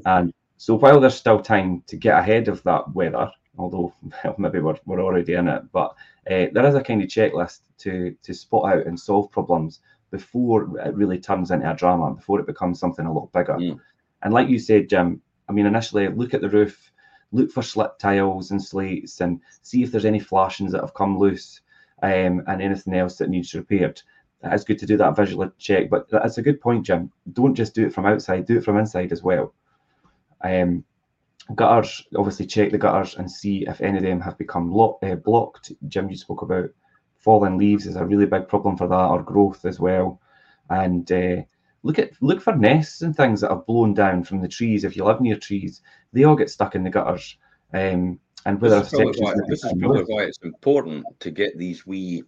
And 0.04 0.34
so 0.56 0.74
while 0.74 1.00
there's 1.00 1.14
still 1.14 1.40
time 1.40 1.82
to 1.86 1.96
get 1.96 2.18
ahead 2.18 2.48
of 2.48 2.62
that 2.64 2.92
weather, 2.94 3.30
although 3.56 3.94
well, 4.24 4.34
maybe 4.38 4.60
we're, 4.60 4.78
we're 4.86 5.02
already 5.02 5.34
in 5.34 5.48
it, 5.48 5.62
but 5.72 5.94
uh, 6.30 6.46
there 6.52 6.66
is 6.66 6.74
a 6.74 6.82
kind 6.82 7.02
of 7.02 7.08
checklist 7.08 7.60
to 7.78 8.14
to 8.22 8.34
spot 8.34 8.72
out 8.72 8.86
and 8.86 8.98
solve 8.98 9.30
problems 9.30 9.80
before 10.10 10.78
it 10.80 10.94
really 10.94 11.18
turns 11.18 11.50
into 11.50 11.70
a 11.70 11.76
drama, 11.76 12.14
before 12.14 12.40
it 12.40 12.46
becomes 12.46 12.80
something 12.80 13.06
a 13.06 13.12
lot 13.12 13.32
bigger. 13.32 13.54
Mm. 13.54 13.78
And 14.22 14.34
like 14.34 14.48
you 14.48 14.58
said, 14.58 14.88
Jim, 14.88 15.20
I 15.48 15.52
mean, 15.52 15.66
initially 15.66 16.08
look 16.08 16.34
at 16.34 16.40
the 16.40 16.48
roof, 16.48 16.90
look 17.30 17.50
for 17.52 17.62
slip 17.62 17.98
tiles 17.98 18.50
and 18.50 18.62
slates, 18.62 19.20
and 19.20 19.40
see 19.62 19.82
if 19.82 19.92
there's 19.92 20.06
any 20.06 20.18
flashings 20.18 20.72
that 20.72 20.80
have 20.80 20.94
come 20.94 21.18
loose 21.18 21.60
um, 22.02 22.42
and 22.46 22.62
anything 22.62 22.94
else 22.94 23.16
that 23.18 23.28
needs 23.28 23.54
repaired 23.54 24.00
it's 24.42 24.64
good 24.64 24.78
to 24.78 24.86
do 24.86 24.96
that 24.96 25.16
visual 25.16 25.50
check. 25.58 25.90
But 25.90 26.08
that's 26.10 26.38
a 26.38 26.42
good 26.42 26.60
point, 26.60 26.86
Jim. 26.86 27.10
Don't 27.32 27.54
just 27.54 27.74
do 27.74 27.86
it 27.86 27.92
from 27.92 28.06
outside, 28.06 28.46
do 28.46 28.58
it 28.58 28.64
from 28.64 28.78
inside 28.78 29.12
as 29.12 29.22
well. 29.22 29.54
Um, 30.42 30.84
gutters, 31.54 32.04
obviously 32.16 32.46
check 32.46 32.70
the 32.70 32.78
gutters 32.78 33.16
and 33.16 33.30
see 33.30 33.66
if 33.66 33.80
any 33.80 33.98
of 33.98 34.04
them 34.04 34.20
have 34.20 34.38
become 34.38 34.72
uh, 34.78 35.14
blocked. 35.16 35.72
Jim, 35.88 36.10
you 36.10 36.16
spoke 36.16 36.42
about 36.42 36.70
fallen 37.18 37.58
leaves 37.58 37.86
is 37.86 37.96
a 37.96 38.06
really 38.06 38.26
big 38.26 38.48
problem 38.48 38.76
for 38.76 38.88
that, 38.88 38.94
or 38.94 39.22
growth 39.22 39.64
as 39.64 39.80
well. 39.80 40.20
And 40.70 41.10
uh, 41.10 41.42
look 41.82 41.98
at 41.98 42.12
look 42.20 42.40
for 42.40 42.54
nests 42.54 43.02
and 43.02 43.16
things 43.16 43.40
that 43.40 43.50
have 43.50 43.66
blown 43.66 43.94
down 43.94 44.24
from 44.24 44.40
the 44.40 44.48
trees. 44.48 44.84
If 44.84 44.96
you 44.96 45.04
live 45.04 45.20
near 45.20 45.36
trees, 45.36 45.82
they 46.12 46.24
all 46.24 46.36
get 46.36 46.50
stuck 46.50 46.74
in 46.74 46.84
the 46.84 46.90
gutters. 46.90 47.36
Um, 47.74 48.20
and 48.46 48.60
whether 48.60 48.80
this 48.80 48.92
is, 48.92 48.98
probably 48.98 49.20
why, 49.20 49.34
this 49.48 49.64
is 49.64 49.72
probably 49.78 50.02
why 50.02 50.22
it's 50.22 50.38
important 50.42 51.04
to 51.20 51.30
get 51.30 51.58
these 51.58 51.86
wee 51.86 52.22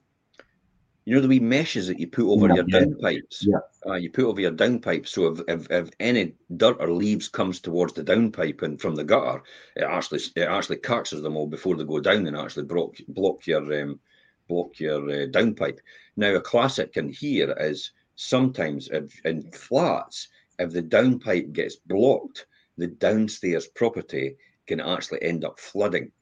you 1.11 1.17
know 1.17 1.23
the 1.23 1.29
wee 1.29 1.41
meshes 1.41 1.89
that 1.89 1.99
you 1.99 2.07
put 2.07 2.25
over 2.25 2.47
yeah, 2.47 2.55
your 2.55 2.65
yeah. 2.69 2.81
downpipes. 2.83 3.39
Yeah. 3.41 3.59
Uh, 3.85 3.95
you 3.95 4.11
put 4.11 4.27
over 4.27 4.41
your 4.41 4.53
downpipe, 4.53 5.09
so 5.09 5.27
if, 5.27 5.41
if, 5.49 5.69
if 5.69 5.91
any 5.99 6.35
dirt 6.57 6.77
or 6.79 6.89
leaves 6.93 7.27
comes 7.27 7.59
towards 7.59 7.95
the 7.95 8.05
downpipe 8.05 8.63
and 8.63 8.81
from 8.81 8.95
the 8.95 9.03
gutter, 9.03 9.43
it 9.75 9.83
actually 9.83 10.21
it 10.37 10.43
actually 10.43 10.77
catches 10.77 11.21
them 11.21 11.37
all 11.37 11.49
before 11.49 11.75
they 11.75 11.83
go 11.83 11.99
down 11.99 12.29
and 12.29 12.37
actually 12.37 12.63
block 12.63 12.95
block 13.09 13.45
your 13.45 13.83
um, 13.83 13.99
block 14.47 14.79
your 14.79 15.03
uh, 15.03 15.27
downpipe. 15.27 15.79
Now 16.17 16.37
a 16.37 16.41
classic 16.41 16.97
in 16.97 17.09
here 17.09 17.57
is 17.59 17.91
sometimes 18.15 18.89
if, 18.93 19.13
in 19.25 19.51
flats 19.51 20.29
if 20.61 20.71
the 20.71 20.83
downpipe 20.83 21.53
gets 21.53 21.75
blocked, 21.75 22.47
the 22.79 22.87
downstairs 22.87 23.67
property 23.67 24.37
can 24.69 24.79
actually 24.79 25.25
end 25.25 25.45
up 25.45 25.59
flooding. 25.59 26.13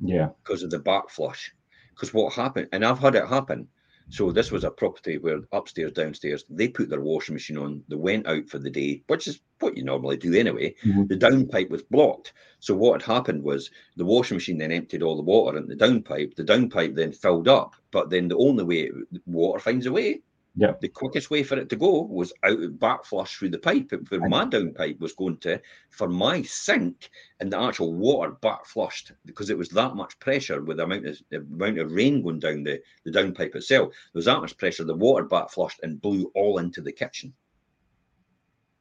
Yeah. 0.00 0.28
Because 0.44 0.62
of 0.62 0.70
the 0.70 0.78
back 0.78 1.10
flush. 1.10 1.52
Because 1.90 2.14
what 2.14 2.32
happened, 2.32 2.68
and 2.70 2.84
I've 2.84 3.00
had 3.00 3.16
it 3.16 3.26
happen 3.26 3.66
So 4.08 4.30
this 4.30 4.52
was 4.52 4.64
a 4.64 4.70
property 4.70 5.18
where 5.18 5.40
upstairs, 5.52 5.92
downstairs, 5.92 6.44
they 6.48 6.68
put 6.68 6.88
their 6.88 7.00
washing 7.00 7.34
machine 7.34 7.58
on, 7.58 7.82
they 7.88 7.96
went 7.96 8.26
out 8.26 8.48
for 8.48 8.58
the 8.58 8.70
day, 8.70 9.02
which 9.08 9.26
is 9.26 9.40
what 9.58 9.76
you 9.76 9.82
normally 9.82 10.16
do 10.16 10.34
anyway. 10.34 10.74
Mhm. 10.84 11.08
The 11.08 11.16
downpipe 11.16 11.70
was 11.70 11.82
blocked. 11.82 12.32
So 12.60 12.74
what 12.74 13.02
had 13.02 13.12
happened 13.12 13.42
was 13.42 13.70
the 13.96 14.04
washing 14.04 14.36
machine 14.36 14.58
then 14.58 14.70
emptied 14.72 15.02
all 15.02 15.16
the 15.16 15.22
water 15.22 15.58
into 15.58 15.74
the 15.74 15.84
downpipe. 15.84 16.34
The 16.36 16.44
downpipe 16.44 16.94
then 16.94 17.12
filled 17.12 17.48
up, 17.48 17.74
but 17.90 18.10
then 18.10 18.28
the 18.28 18.36
only 18.36 18.64
way 18.64 18.90
water 19.26 19.58
finds 19.58 19.86
a 19.86 19.92
way. 19.92 20.22
Yeah. 20.58 20.72
The 20.80 20.88
quickest 20.88 21.30
way 21.30 21.42
for 21.42 21.58
it 21.58 21.68
to 21.68 21.76
go 21.76 22.02
was 22.02 22.32
out 22.42 22.78
back 22.78 23.04
flush 23.04 23.36
through 23.36 23.50
the 23.50 23.58
pipe. 23.58 23.92
Where 24.08 24.26
my 24.26 24.46
downpipe 24.46 24.98
was 25.00 25.12
going 25.12 25.36
to 25.38 25.60
for 25.90 26.08
my 26.08 26.42
sink, 26.42 27.10
and 27.40 27.52
the 27.52 27.60
actual 27.60 27.92
water 27.92 28.32
back 28.40 28.64
flushed 28.64 29.12
because 29.26 29.50
it 29.50 29.58
was 29.58 29.68
that 29.70 29.94
much 29.94 30.18
pressure 30.18 30.62
with 30.62 30.78
the 30.78 30.84
amount 30.84 31.06
of 31.06 31.18
the 31.28 31.38
amount 31.38 31.78
of 31.78 31.92
rain 31.92 32.22
going 32.22 32.40
down 32.40 32.62
the, 32.62 32.80
the 33.04 33.10
downpipe 33.10 33.54
itself. 33.54 33.90
There 33.90 34.18
was 34.18 34.24
that 34.24 34.40
much 34.40 34.56
pressure, 34.56 34.84
the 34.84 34.94
water 34.94 35.24
back 35.24 35.50
flushed 35.50 35.80
and 35.82 36.00
blew 36.00 36.32
all 36.34 36.56
into 36.56 36.80
the 36.80 36.92
kitchen. 36.92 37.34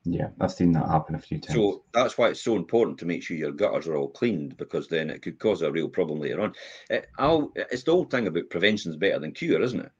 Yeah, 0.05 0.28
I've 0.39 0.51
seen 0.51 0.71
that 0.73 0.88
happen 0.88 1.15
a 1.15 1.19
few 1.19 1.39
times. 1.39 1.57
So 1.57 1.84
that's 1.91 2.17
why 2.17 2.30
it's 2.30 2.41
so 2.41 2.55
important 2.55 2.99
to 2.99 3.05
make 3.05 3.23
sure 3.23 3.36
your 3.36 3.51
gutters 3.51 3.88
are 3.88 3.97
all 3.97 4.09
cleaned 4.09 4.55
because 4.55 4.88
then 4.88 5.09
it 5.09 5.23
could 5.23 5.39
cause 5.39 5.63
a 5.63 5.71
real 5.71 5.89
problem 5.89 6.19
later 6.19 6.41
on. 6.41 6.53
It, 6.91 7.07
I'll, 7.17 7.51
it's 7.55 7.84
the 7.84 7.91
old 7.91 8.11
thing 8.11 8.28
about 8.28 8.51
prevention 8.51 8.91
is 8.91 8.97
better 8.97 9.19
than 9.19 9.34
cure, 9.34 9.61
isn't 9.61 9.80
it? 9.80 9.91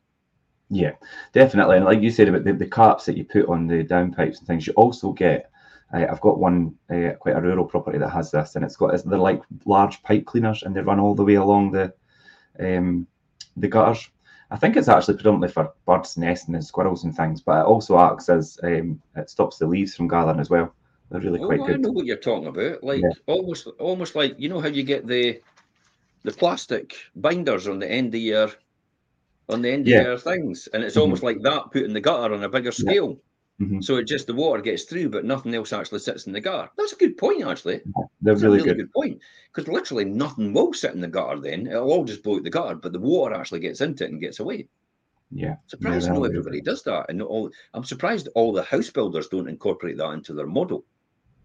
Yeah, 0.70 0.94
definitely. 1.34 1.78
And 1.78 1.86
like 1.86 2.02
you 2.02 2.10
said 2.10 2.28
about 2.28 2.44
the, 2.44 2.54
the 2.54 2.68
caps 2.70 3.06
that 3.06 3.18
you 3.18 3.24
put 3.26 3.48
on 3.48 3.68
the 3.68 3.84
downpipes 3.84 4.40
and 4.40 4.48
things, 4.48 4.68
you 4.68 4.74
also 4.74 5.12
get. 5.14 5.52
Uh, 5.94 6.06
I've 6.10 6.22
got 6.22 6.40
one 6.40 6.76
uh, 6.90 7.12
quite 7.20 7.36
a 7.38 7.42
rural 7.42 7.66
property 7.66 8.00
that 8.00 8.10
has 8.10 8.32
this, 8.32 8.56
and 8.56 8.66
it's 8.66 8.76
got 8.76 9.04
they're 9.06 9.20
like 9.20 9.42
large 9.66 10.02
pipe 10.02 10.26
cleaners, 10.26 10.64
and 10.64 10.76
they 10.76 10.82
run 10.82 11.00
all 11.00 11.14
the 11.14 11.24
way 11.24 11.36
along 11.36 11.72
the 11.72 11.94
um, 12.60 13.08
the 13.58 13.68
gutters. 13.68 14.10
I 14.50 14.58
think 14.58 14.76
it's 14.78 14.88
actually 14.90 15.16
predominantly 15.16 15.50
for 15.54 15.74
birds 15.86 16.18
nesting 16.18 16.56
and 16.56 16.66
squirrels 16.66 17.04
and 17.04 17.16
things, 17.16 17.42
but 17.42 17.62
it 17.62 17.66
also 17.68 18.00
acts 18.00 18.30
as 18.30 18.58
um, 18.64 19.00
it 19.16 19.30
stops 19.30 19.58
the 19.60 19.68
leaves 19.68 19.96
from 19.96 20.08
gathering 20.08 20.40
as 20.40 20.50
well. 20.50 20.74
They're 21.12 21.22
really 21.22 21.40
Oh, 21.40 21.48
quite 21.48 21.60
I 21.64 21.76
good. 21.78 21.78
know 21.78 21.92
what 21.92 22.06
you're 22.06 22.18
talking 22.18 22.48
about. 22.48 22.84
Like 22.84 23.04
Yeah. 23.04 23.12
almost, 23.28 23.68
almost 23.80 24.16
like 24.16 24.36
you 24.40 24.50
know 24.50 24.60
how 24.60 24.68
you 24.68 24.84
get 24.84 25.08
the 25.08 25.42
the 26.24 26.32
plastic 26.34 26.96
binders 27.16 27.68
on 27.68 27.80
the 27.80 27.92
end 27.92 28.14
of 28.16 28.22
your 28.22 28.52
on 29.50 29.62
the 29.62 29.70
end 29.70 29.88
Yeah. 29.88 30.00
of 30.02 30.06
your 30.08 30.18
things, 30.18 30.68
and 30.74 30.84
it's 30.84 30.96
Mhm. 30.96 31.02
almost 31.02 31.24
like 31.24 31.42
that 31.42 31.72
put 31.72 31.84
in 31.84 31.94
the 31.94 32.02
gutter 32.02 32.34
on 32.34 32.44
a 32.44 32.50
bigger 32.50 32.68
Yeah. 32.70 32.72
scale. 32.72 33.20
Mhm. 33.62 33.84
So 33.84 33.96
it 33.98 34.08
just 34.08 34.28
the 34.28 34.34
water 34.34 34.62
gets 34.62 34.84
through, 34.84 35.10
but 35.10 35.24
nothing 35.24 35.54
else 35.56 35.72
actually 35.72 36.00
sits 36.00 36.28
in 36.28 36.34
the 36.34 36.42
gutter. 36.42 36.70
That's 36.78 36.92
a 36.94 36.98
good 36.98 37.16
point, 37.18 37.44
actually. 37.46 37.78
They're 37.86 38.04
That's 38.34 38.42
really 38.44 38.60
a 38.60 38.64
really 38.64 38.76
good. 38.76 38.84
good 38.88 38.92
point. 38.92 39.22
Because 39.54 39.72
literally 39.72 40.04
nothing 40.06 40.52
will 40.52 40.74
sit 40.74 40.94
in 40.94 41.00
the 41.00 41.08
gutter 41.08 41.40
then. 41.40 41.68
It'll 41.68 41.90
all 41.92 42.04
just 42.04 42.22
blow 42.24 42.36
out 42.36 42.44
the 42.44 42.50
gutter, 42.50 42.76
but 42.76 42.92
the 42.92 43.00
water 43.00 43.34
actually 43.36 43.62
gets 43.62 43.80
into 43.82 44.04
it 44.04 44.12
and 44.12 44.20
gets 44.20 44.40
away. 44.42 44.68
Yeah, 45.32 45.56
Surprised 45.68 46.06
they're 46.06 46.14
not 46.14 46.20
really 46.22 46.30
good. 46.34 46.40
everybody 46.40 46.62
does 46.62 46.84
that. 46.84 47.06
And 47.10 47.22
all 47.22 47.50
I'm 47.74 47.84
surprised 47.84 48.28
all 48.36 48.52
the 48.52 48.62
house 48.64 48.90
builders 48.90 49.28
don't 49.28 49.50
incorporate 49.50 49.98
that 49.98 50.12
into 50.12 50.34
their 50.34 50.46
model 50.48 50.86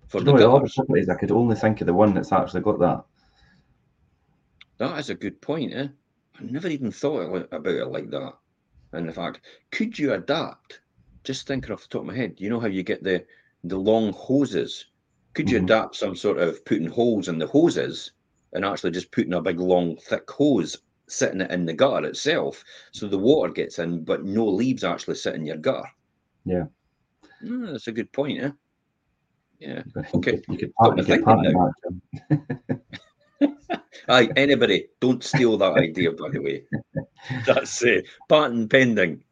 for 0.09 0.21
the 0.21 0.27
know, 0.27 0.33
lot 0.33 0.43
of 0.43 0.53
gutters. 0.63 0.75
properties, 0.75 1.09
I 1.09 1.15
could 1.15 1.31
only 1.31 1.55
think 1.57 1.81
of 1.81 1.87
the 1.87 1.95
one 1.95 2.13
that's 2.13 2.33
actually 2.33 2.61
got 2.63 2.79
that. 2.81 3.05
That 4.79 4.99
is 4.99 5.11
a 5.11 5.15
good 5.15 5.41
point, 5.41 5.73
eh? 5.75 5.89
I 6.39 6.43
never 6.45 6.69
even 6.69 6.91
thought 6.91 7.23
about 7.53 7.67
it 7.67 7.87
like 7.87 8.11
that. 8.11 8.35
And 8.93 9.07
in 9.07 9.13
fact, 9.13 9.41
could 9.73 9.99
you 9.99 10.13
adapt? 10.15 10.81
Just 11.25 11.47
thinking 11.47 11.71
off 11.73 11.83
the 11.83 11.89
top 11.89 12.01
of 12.03 12.07
my 12.07 12.17
head, 12.17 12.37
you 12.39 12.49
know 12.49 12.61
how 12.61 12.67
you 12.67 12.83
get 12.83 13.03
the 13.03 13.25
the 13.65 13.77
long 13.77 14.13
hoses? 14.15 14.87
Could 15.35 15.51
you 15.51 15.59
Mhm. 15.61 15.65
adapt 15.65 15.95
some 15.97 16.17
sort 16.17 16.39
of 16.39 16.65
putting 16.65 16.89
holes 16.89 17.29
in 17.29 17.39
the 17.39 17.47
hoses 17.47 18.13
and 18.53 18.65
actually 18.65 18.91
just 18.91 19.13
putting 19.13 19.35
a 19.35 19.41
big 19.43 19.61
long 19.61 19.97
thick 19.97 20.29
hose 20.31 20.77
sitting 21.09 21.43
it 21.43 21.51
in 21.51 21.67
the 21.67 21.75
gutter 21.75 22.07
itself 22.09 22.65
so 22.93 23.07
the 23.07 23.19
water 23.19 23.53
gets 23.53 23.79
in, 23.79 24.03
but 24.03 24.25
no 24.25 24.47
leaves 24.47 24.83
actually 24.83 25.15
sit 25.17 25.35
in 25.35 25.45
your 25.45 25.59
gutter? 25.59 25.89
Yeah. 26.47 26.65
Mm, 27.43 27.71
that's 27.73 27.87
a 27.87 27.93
good 27.93 28.11
point, 28.13 28.41
eh? 28.43 28.51
Yeah. 29.59 29.83
You 29.87 29.93
could- 29.93 30.15
Okay. 30.15 30.31
You 30.49 30.57
could, 30.57 30.73
you 30.77 31.13
could 32.29 32.81
thinking 33.41 33.57
patent 33.67 33.69
that. 33.69 33.79
Jim. 33.79 33.81
Aye, 34.09 34.29
anybody, 34.37 34.87
don't 35.01 35.23
steal 35.25 35.57
that 35.59 35.73
idea, 35.77 36.13
by 36.13 36.31
the 36.31 36.41
way. 36.41 36.65
That's 37.47 37.83
it. 37.83 38.05
uh, 38.05 38.09
patent 38.29 38.71
pending. 38.71 39.25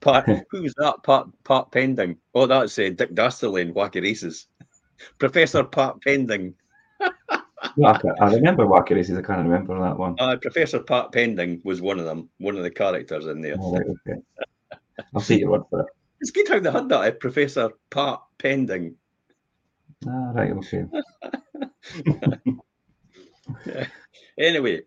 Pat, 0.00 0.46
who's 0.50 0.74
that? 0.78 1.02
Pat, 1.02 1.26
Pat 1.44 1.70
Pending. 1.70 2.16
Oh, 2.34 2.46
that's 2.46 2.78
uh, 2.78 2.90
Dick 2.94 3.14
Dastardly 3.14 3.62
in 3.62 3.74
Wacky 3.74 4.02
Races. 4.02 4.46
Professor 5.18 5.64
Pat 5.64 6.00
Pending. 6.02 6.54
I, 7.00 8.00
I 8.20 8.34
remember 8.34 8.64
Wacky 8.66 8.90
Races. 8.90 9.18
I 9.18 9.22
can't 9.22 9.42
remember 9.46 9.78
that 9.80 9.98
one. 9.98 10.16
Uh, 10.18 10.36
Professor 10.36 10.80
Pat 10.80 11.12
Pending 11.12 11.60
was 11.64 11.82
one 11.82 11.98
of 11.98 12.04
them, 12.04 12.28
one 12.38 12.56
of 12.56 12.62
the 12.62 12.70
characters 12.70 13.26
in 13.26 13.40
there. 13.40 13.56
Oh, 13.58 13.72
right, 13.74 13.86
okay. 14.08 14.20
I'll 15.14 15.20
take 15.20 15.40
your 15.40 15.50
word 15.50 15.62
for 15.68 15.80
it. 15.80 15.86
It's 16.20 16.30
good 16.30 16.48
how 16.48 16.60
they 16.60 16.70
had 16.70 16.88
that, 16.88 17.04
eh? 17.04 17.10
Professor 17.10 17.70
Pat 17.90 18.20
Pending. 18.38 18.96
Ah, 20.08 20.32
right, 20.34 20.52
okay. 20.52 20.86
Anyway, 24.38 24.82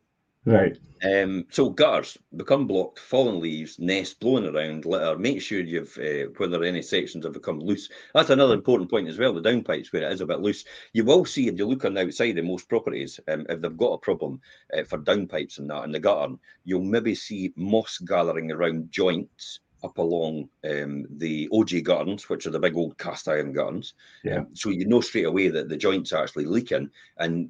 Right. 0.45 0.77
Um, 1.03 1.45
so 1.49 1.69
gutters 1.69 2.17
become 2.35 2.65
blocked, 2.65 2.99
fallen 2.99 3.39
leaves, 3.39 3.77
nest 3.77 4.19
blowing 4.19 4.45
around, 4.45 4.85
litter. 4.85 5.17
Make 5.17 5.41
sure 5.41 5.59
you've 5.59 5.97
uh, 5.97 6.31
whether 6.37 6.63
any 6.63 6.81
sections 6.81 7.25
have 7.25 7.33
become 7.33 7.59
loose. 7.59 7.89
That's 8.13 8.29
another 8.29 8.53
important 8.53 8.89
point 8.89 9.09
as 9.09 9.17
well. 9.17 9.33
The 9.33 9.41
downpipes 9.41 9.91
where 9.91 10.03
it 10.03 10.13
is 10.13 10.21
a 10.21 10.25
bit 10.25 10.39
loose. 10.39 10.65
You 10.93 11.03
will 11.03 11.25
see 11.25 11.47
if 11.47 11.57
you 11.57 11.67
look 11.67 11.85
on 11.85 11.93
the 11.93 12.01
outside 12.01 12.37
of 12.37 12.45
most 12.45 12.67
properties, 12.69 13.19
um, 13.27 13.45
if 13.49 13.61
they've 13.61 13.77
got 13.77 13.93
a 13.93 13.97
problem 13.99 14.41
uh, 14.77 14.83
for 14.83 14.97
downpipes 14.97 15.59
and 15.59 15.69
that 15.69 15.83
in 15.83 15.91
the 15.91 15.99
gutter, 15.99 16.33
you'll 16.63 16.83
maybe 16.83 17.15
see 17.15 17.53
moss 17.55 17.97
gathering 17.99 18.51
around 18.51 18.91
joints 18.91 19.59
up 19.83 19.97
along 19.97 20.49
um, 20.69 21.05
the 21.17 21.47
OG 21.53 21.83
gardens, 21.83 22.29
which 22.29 22.45
are 22.45 22.51
the 22.51 22.59
big 22.59 22.75
old 22.75 22.97
cast 22.97 23.27
iron 23.27 23.53
gardens. 23.53 23.93
Yeah. 24.23 24.39
Um, 24.39 24.47
so 24.53 24.69
you 24.69 24.85
know 24.85 25.01
straight 25.01 25.25
away 25.25 25.49
that 25.49 25.69
the 25.69 25.77
joints 25.77 26.11
are 26.11 26.23
actually 26.23 26.45
leaking, 26.45 26.89
and 27.17 27.49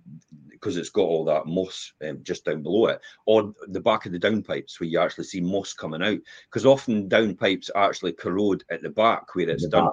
because 0.60 0.78
it's 0.78 0.90
got 0.90 1.04
all 1.04 1.26
that 1.26 1.46
moss 1.46 1.94
um, 2.08 2.20
just 2.24 2.46
down 2.46 2.62
below 2.62 2.88
it, 2.88 3.00
or 3.26 3.54
the 3.68 3.80
back 3.80 4.06
of 4.06 4.12
the 4.12 4.20
downpipes 4.20 4.80
where 4.80 4.90
you 4.90 5.00
actually 5.00 5.24
see 5.24 5.42
moss 5.42 5.74
coming 5.74 6.04
out, 6.04 6.20
because 6.50 6.66
often 6.66 7.10
downpipes 7.10 7.70
actually 7.76 8.14
corrode 8.14 8.64
at 8.70 8.82
the 8.82 8.90
back 8.90 9.36
where 9.36 9.50
it's 9.50 9.64
The 9.64 9.70
done. 9.70 9.90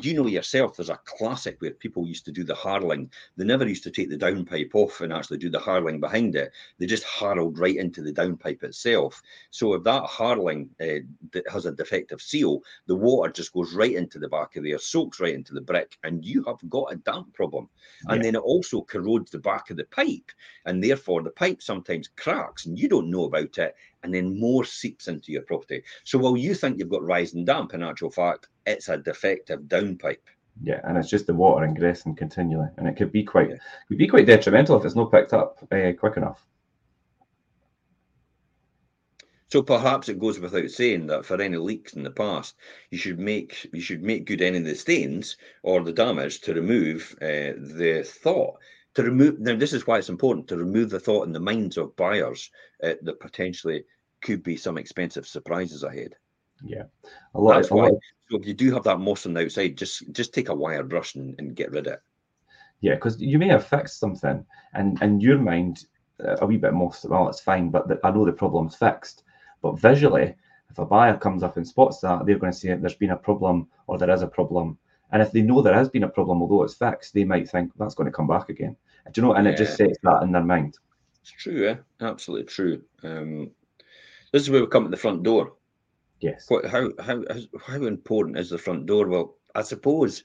You 0.00 0.12
know 0.14 0.26
yourself, 0.26 0.76
there's 0.76 0.90
a 0.90 0.98
classic 1.04 1.60
where 1.60 1.70
people 1.70 2.04
used 2.08 2.24
to 2.24 2.32
do 2.32 2.42
the 2.42 2.54
harling. 2.54 3.12
They 3.36 3.44
never 3.44 3.66
used 3.68 3.84
to 3.84 3.92
take 3.92 4.10
the 4.10 4.18
downpipe 4.18 4.74
off 4.74 5.00
and 5.00 5.12
actually 5.12 5.38
do 5.38 5.48
the 5.48 5.60
harling 5.60 6.00
behind 6.00 6.34
it. 6.34 6.52
They 6.78 6.86
just 6.86 7.04
harled 7.04 7.60
right 7.60 7.76
into 7.76 8.02
the 8.02 8.12
downpipe 8.12 8.64
itself. 8.64 9.22
So 9.50 9.72
if 9.74 9.84
that 9.84 10.02
harling 10.02 10.70
uh, 10.80 11.40
has 11.48 11.66
a 11.66 11.70
defective 11.72 12.20
seal, 12.20 12.62
the 12.86 12.96
water 12.96 13.30
just 13.30 13.52
goes 13.52 13.72
right 13.72 13.94
into 13.94 14.18
the 14.18 14.28
back 14.28 14.56
of 14.56 14.64
there, 14.64 14.78
soaks 14.80 15.20
right 15.20 15.32
into 15.34 15.54
the 15.54 15.60
brick, 15.60 15.96
and 16.02 16.24
you 16.24 16.42
have 16.42 16.58
got 16.68 16.92
a 16.92 16.96
damp 16.96 17.32
problem. 17.32 17.70
And 18.08 18.20
Yeah. 18.20 18.24
then 18.24 18.34
it 18.34 18.42
also 18.42 18.82
corrodes 18.82 19.30
the 19.30 19.38
back 19.38 19.70
of 19.70 19.76
the 19.76 19.84
pipe, 19.84 20.32
and 20.64 20.82
therefore 20.82 21.22
the 21.22 21.30
pipe 21.30 21.62
sometimes 21.62 22.08
cracks, 22.08 22.66
and 22.66 22.76
you 22.76 22.88
don't 22.88 23.10
know 23.10 23.26
about 23.26 23.58
it, 23.58 23.76
and 24.04 24.14
then 24.14 24.38
more 24.38 24.64
seeps 24.64 25.08
into 25.08 25.32
your 25.32 25.42
property. 25.42 25.82
So 26.04 26.18
while 26.18 26.36
you 26.36 26.54
think 26.54 26.78
you've 26.78 26.90
got 26.90 27.02
rising 27.02 27.44
damp, 27.44 27.74
in 27.74 27.82
actual 27.82 28.10
fact, 28.10 28.48
it's 28.66 28.88
a 28.88 28.98
defective 28.98 29.62
downpipe. 29.62 30.18
Yeah, 30.62 30.80
and 30.84 30.96
it's 30.96 31.10
just 31.10 31.26
the 31.26 31.34
water 31.34 31.64
ingressing 31.64 32.14
continually, 32.14 32.68
and 32.76 32.86
it 32.86 32.96
could 32.96 33.10
be 33.10 33.24
quite 33.24 33.50
Yeah. 33.50 33.56
could 33.88 33.98
be 33.98 34.06
quite 34.06 34.26
detrimental 34.26 34.78
if 34.78 34.84
it's 34.84 34.94
not 34.94 35.10
picked 35.10 35.32
up 35.32 35.58
uh, 35.72 35.92
quick 35.98 36.16
enough. 36.16 36.46
So 39.50 39.62
perhaps 39.62 40.08
it 40.08 40.18
goes 40.18 40.40
without 40.40 40.70
saying 40.70 41.06
that 41.08 41.24
for 41.24 41.40
any 41.40 41.56
leaks 41.56 41.92
in 41.92 42.02
the 42.02 42.10
past, 42.10 42.56
you 42.90 42.98
should 42.98 43.18
make 43.18 43.68
you 43.72 43.80
should 43.80 44.02
make 44.02 44.26
good 44.26 44.42
any 44.42 44.58
of 44.58 44.64
the 44.64 44.74
stains 44.74 45.36
or 45.62 45.82
the 45.82 45.92
damage 45.92 46.40
to 46.42 46.54
remove 46.54 47.16
uh, 47.22 47.54
the 47.56 48.02
thought. 48.04 48.58
To 48.94 49.02
remove 49.02 49.40
now, 49.40 49.56
this 49.56 49.72
is 49.72 49.86
why 49.86 49.98
it's 49.98 50.08
important 50.08 50.46
to 50.48 50.56
remove 50.56 50.90
the 50.90 51.00
thought 51.00 51.26
in 51.26 51.32
the 51.32 51.40
minds 51.40 51.76
of 51.76 51.96
buyers 51.96 52.50
uh, 52.82 52.94
that 53.02 53.20
potentially 53.20 53.84
could 54.20 54.42
be 54.42 54.56
some 54.56 54.78
expensive 54.78 55.26
surprises 55.26 55.82
ahead. 55.82 56.14
Yeah, 56.62 56.84
a 57.34 57.40
lot. 57.40 57.56
That's 57.56 57.70
a 57.70 57.74
lot. 57.74 57.92
So 58.30 58.38
if 58.38 58.46
you 58.46 58.54
do 58.54 58.72
have 58.72 58.84
that 58.84 59.00
moss 59.00 59.26
on 59.26 59.34
the 59.34 59.44
outside, 59.44 59.76
just 59.76 60.10
just 60.12 60.32
take 60.32 60.48
a 60.48 60.54
wire 60.54 60.84
brush 60.84 61.16
and, 61.16 61.34
and 61.38 61.56
get 61.56 61.72
rid 61.72 61.86
of 61.86 61.94
it. 61.94 62.00
Yeah, 62.80 62.94
because 62.94 63.20
you 63.20 63.38
may 63.38 63.48
have 63.48 63.66
fixed 63.66 63.98
something, 63.98 64.44
and 64.74 65.02
in 65.02 65.20
your 65.20 65.38
mind, 65.38 65.86
uh, 66.24 66.36
a 66.40 66.46
wee 66.46 66.56
bit 66.56 66.72
more. 66.72 66.92
Well, 67.04 67.28
it's 67.28 67.40
fine, 67.40 67.70
but 67.70 67.88
the, 67.88 67.98
I 68.04 68.10
know 68.10 68.24
the 68.24 68.32
problem's 68.32 68.76
fixed. 68.76 69.24
But 69.60 69.80
visually, 69.80 70.34
if 70.70 70.78
a 70.78 70.84
buyer 70.84 71.16
comes 71.16 71.42
up 71.42 71.56
and 71.56 71.66
spots 71.66 72.00
that, 72.00 72.26
they're 72.26 72.38
going 72.38 72.52
to 72.52 72.58
say 72.58 72.74
there's 72.74 72.94
been 72.94 73.10
a 73.10 73.16
problem 73.16 73.68
or 73.86 73.98
there 73.98 74.10
is 74.10 74.22
a 74.22 74.26
problem. 74.26 74.78
And 75.14 75.22
if 75.22 75.30
they 75.30 75.42
know 75.42 75.62
there 75.62 75.74
has 75.74 75.88
been 75.88 76.02
a 76.02 76.08
problem, 76.08 76.42
although 76.42 76.64
it's 76.64 76.74
fixed, 76.74 77.14
they 77.14 77.24
might 77.24 77.48
think 77.48 77.70
that's 77.78 77.94
going 77.94 78.06
to 78.10 78.12
come 78.16 78.26
back 78.26 78.48
again. 78.48 78.76
Do 79.12 79.20
you 79.20 79.26
know? 79.26 79.34
And 79.34 79.46
it 79.46 79.56
just 79.56 79.76
sets 79.76 79.96
that 80.02 80.22
in 80.24 80.32
their 80.32 80.42
mind. 80.42 80.76
It's 81.22 81.30
true, 81.30 81.68
eh? 81.68 81.76
Absolutely 82.00 82.46
true. 82.46 82.82
Um, 83.04 83.50
this 84.32 84.42
is 84.42 84.50
where 84.50 84.60
we 84.60 84.66
come 84.66 84.82
to 84.84 84.90
the 84.90 84.96
front 84.96 85.22
door. 85.22 85.54
Yes. 86.20 86.46
What, 86.48 86.66
how, 86.66 86.90
how, 86.98 87.22
how- 87.30 87.58
how 87.64 87.82
important 87.84 88.38
is 88.38 88.50
the 88.50 88.58
front 88.58 88.86
door? 88.86 89.06
Well, 89.08 89.36
I 89.54 89.62
suppose 89.62 90.24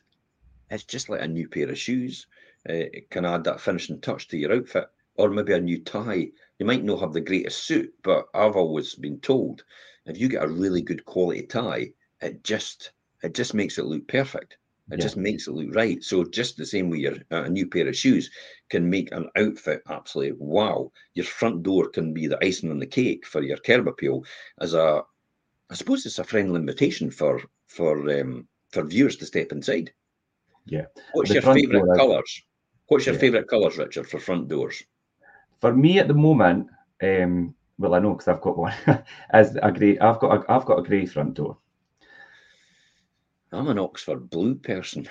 it's 0.72 0.84
just 0.86 1.08
like 1.08 1.22
a 1.22 1.28
new 1.28 1.48
pair 1.48 1.70
of 1.70 1.78
shoes. 1.78 2.26
Uh, 2.68 2.74
it 2.92 3.12
can 3.12 3.26
add 3.26 3.44
that 3.44 3.62
finishing 3.62 4.02
touch 4.02 4.28
to 4.30 4.38
your 4.38 4.54
outfit, 4.54 4.88
or 5.16 5.30
maybe 5.30 5.54
a 5.54 5.60
new 5.62 5.84
tie. 5.84 6.30
You 6.58 6.66
might 6.66 6.84
not 6.84 7.00
have 7.02 7.14
the 7.14 7.22
greatest 7.22 7.64
suit, 7.64 7.94
but 8.04 8.26
I've 8.34 8.56
always 8.56 8.96
been 8.96 9.20
told 9.20 9.64
if 10.06 10.18
you 10.18 10.28
get 10.28 10.44
a 10.44 10.48
really 10.48 10.82
good 10.82 11.06
quality 11.06 11.44
tie, 11.44 11.94
it 12.22 12.44
just 12.44 12.92
it 13.22 13.36
just 13.36 13.54
makes 13.54 13.78
it 13.78 13.86
look 13.86 14.08
perfect. 14.08 14.58
It 14.92 14.98
yeah. 14.98 15.04
just 15.04 15.18
makes 15.18 15.48
it 15.48 15.52
look 15.52 15.76
right. 15.76 16.04
So 16.04 16.24
just 16.24 16.58
the 16.58 16.66
same 16.66 16.90
way 16.90 17.00
your 17.00 17.16
uh, 17.32 17.44
a 17.44 17.50
new 17.50 17.68
pair 17.68 17.88
of 17.88 17.96
shoes 17.96 18.30
can 18.70 18.90
make 18.90 19.12
an 19.12 19.30
outfit 19.36 19.84
absolutely 19.90 20.38
wow. 20.40 20.92
Your 21.14 21.26
front 21.26 21.64
door 21.64 21.90
can 21.90 22.14
be 22.14 22.28
the 22.28 22.44
icing 22.44 22.72
on 22.72 22.80
the 22.80 22.88
cake 22.88 23.26
for 23.26 23.42
your 23.42 23.58
curb 23.58 23.88
appeal 23.88 24.24
as 24.60 24.74
a 24.74 25.04
I 25.70 25.76
suppose 25.76 26.06
it's 26.06 26.20
a 26.20 26.24
friendly 26.24 26.60
invitation 26.60 27.12
for 27.12 27.42
for 27.68 28.10
um, 28.20 28.48
for 28.72 28.84
viewers 28.84 29.18
to 29.18 29.26
step 29.26 29.52
inside. 29.52 29.92
Yeah. 30.66 30.86
What's 31.14 31.30
the 31.30 31.36
your 31.36 31.44
favourite 31.44 31.98
colours? 31.98 32.42
What's 32.88 33.06
your 33.06 33.16
yeah. 33.16 33.22
favourite 33.22 33.48
colours, 33.48 33.78
Richard, 33.78 34.08
for 34.08 34.20
front 34.20 34.48
doors? 34.48 34.84
For 35.62 35.74
me 35.74 36.00
at 36.00 36.08
the 36.08 36.14
moment, 36.14 36.68
um, 37.04 37.54
well, 37.78 37.94
I 37.94 38.00
know 38.00 38.14
because 38.14 38.28
I've 38.28 38.42
got 38.42 38.58
one. 38.58 38.74
as 39.30 39.56
a 39.62 39.72
grey, 39.72 40.00
I've 40.00 40.20
got 40.20 40.38
a, 40.38 40.52
I've 40.52 40.66
got 40.66 40.80
a 40.80 40.84
grey 40.84 41.06
front 41.06 41.36
door. 41.36 41.58
I'm 43.52 43.68
an 43.68 43.80
Oxford 43.80 44.30
blue 44.30 44.56
person. 44.56 45.08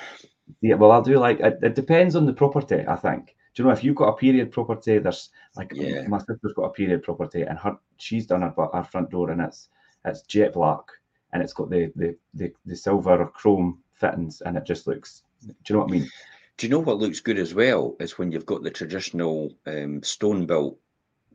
Yeah, 0.60 0.74
well, 0.74 0.92
I 0.92 1.02
do 1.02 1.18
like 1.18 1.40
it, 1.40 1.58
it 1.62 1.74
depends 1.74 2.16
on 2.16 2.26
the 2.26 2.32
property, 2.32 2.84
I 2.86 2.96
think. 2.96 3.36
Do 3.54 3.62
you 3.62 3.66
know 3.66 3.72
if 3.72 3.82
you've 3.82 3.96
got 3.96 4.08
a 4.08 4.16
period 4.16 4.52
property, 4.52 4.98
there's 4.98 5.30
like 5.56 5.72
yeah. 5.74 6.06
my 6.06 6.18
sister's 6.18 6.52
got 6.54 6.64
a 6.64 6.72
period 6.72 7.02
property 7.02 7.42
and 7.42 7.58
her 7.58 7.76
she's 7.96 8.26
done 8.26 8.42
her, 8.42 8.54
her 8.72 8.84
front 8.84 9.10
door 9.10 9.30
and 9.30 9.40
it's 9.40 9.68
it's 10.04 10.22
jet 10.22 10.54
black 10.54 10.84
and 11.32 11.42
it's 11.42 11.52
got 11.52 11.70
the 11.70 11.92
the 11.96 12.16
the, 12.34 12.52
the 12.66 12.76
silver 12.76 13.26
chrome 13.26 13.78
fittings 13.92 14.40
and 14.42 14.56
it 14.56 14.64
just 14.64 14.86
looks 14.86 15.24
do 15.40 15.54
you 15.68 15.74
know 15.74 15.80
what 15.80 15.90
I 15.90 15.92
mean? 15.92 16.10
Do 16.56 16.66
you 16.66 16.70
know 16.70 16.78
what 16.80 16.98
looks 16.98 17.20
good 17.20 17.38
as 17.38 17.54
well 17.54 17.96
is 18.00 18.18
when 18.18 18.32
you've 18.32 18.46
got 18.46 18.62
the 18.62 18.70
traditional 18.70 19.52
um, 19.66 20.02
stone 20.02 20.46
built 20.46 20.78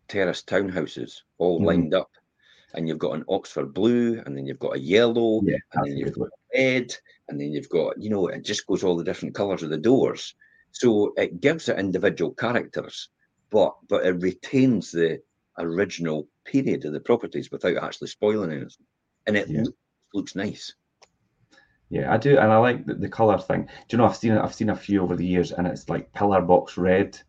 terrace 0.08 0.44
townhouses 0.44 1.22
all 1.38 1.60
mm. 1.60 1.66
lined 1.66 1.94
up 1.94 2.12
and 2.74 2.88
you've 2.88 3.00
got 3.00 3.16
an 3.16 3.26
Oxford 3.30 3.74
blue, 3.74 4.22
and 4.26 4.36
then 4.36 4.46
you've 4.46 4.60
got 4.60 4.76
a 4.76 4.80
yellow, 4.80 5.42
yeah, 5.44 5.58
and 5.74 5.86
then 5.86 5.98
you've 5.98 6.18
got 6.18 6.30
red, 6.54 6.96
and 7.30 7.40
then 7.40 7.52
you've 7.52 7.70
got, 7.70 8.02
you 8.02 8.10
know, 8.10 8.28
it 8.28 8.44
just 8.44 8.66
goes 8.68 8.84
all 8.84 8.98
the 8.98 9.04
different 9.04 9.36
colours 9.36 9.64
of 9.64 9.70
the 9.70 9.78
doors. 9.78 10.36
So 10.72 11.14
it 11.18 11.40
gives 11.40 11.70
it 11.70 11.80
individual 11.80 12.32
characters, 12.32 13.10
but 13.52 13.76
but 13.88 14.06
it 14.06 14.22
retains 14.22 14.92
the 14.92 15.22
original 15.60 16.28
period 16.46 16.86
of 16.86 16.94
the 16.94 17.00
properties 17.00 17.52
without 17.52 17.78
actually 17.78 18.08
spoiling 18.08 18.52
anything. 18.52 18.86
And 19.28 19.38
it 19.38 19.50
yeah. 19.50 19.64
looks 20.14 20.36
nice. 20.36 20.74
Yeah, 21.90 22.12
I 22.12 22.18
do, 22.18 22.40
and 22.40 22.52
I 22.52 22.58
like 22.58 22.88
the, 22.88 22.96
the 22.96 23.10
color 23.10 23.38
thing. 23.38 23.66
Do 23.66 23.72
you 23.90 23.98
know 24.00 24.06
I've 24.06 24.18
seen 24.18 24.32
I've 24.32 24.56
seen 24.56 24.72
a 24.72 24.76
few 24.76 25.04
over 25.04 25.16
the 25.16 25.26
years, 25.26 25.52
and 25.52 25.68
it's 25.68 25.90
like 25.90 26.12
pillar 26.14 26.42
box 26.42 26.76
red 26.76 27.20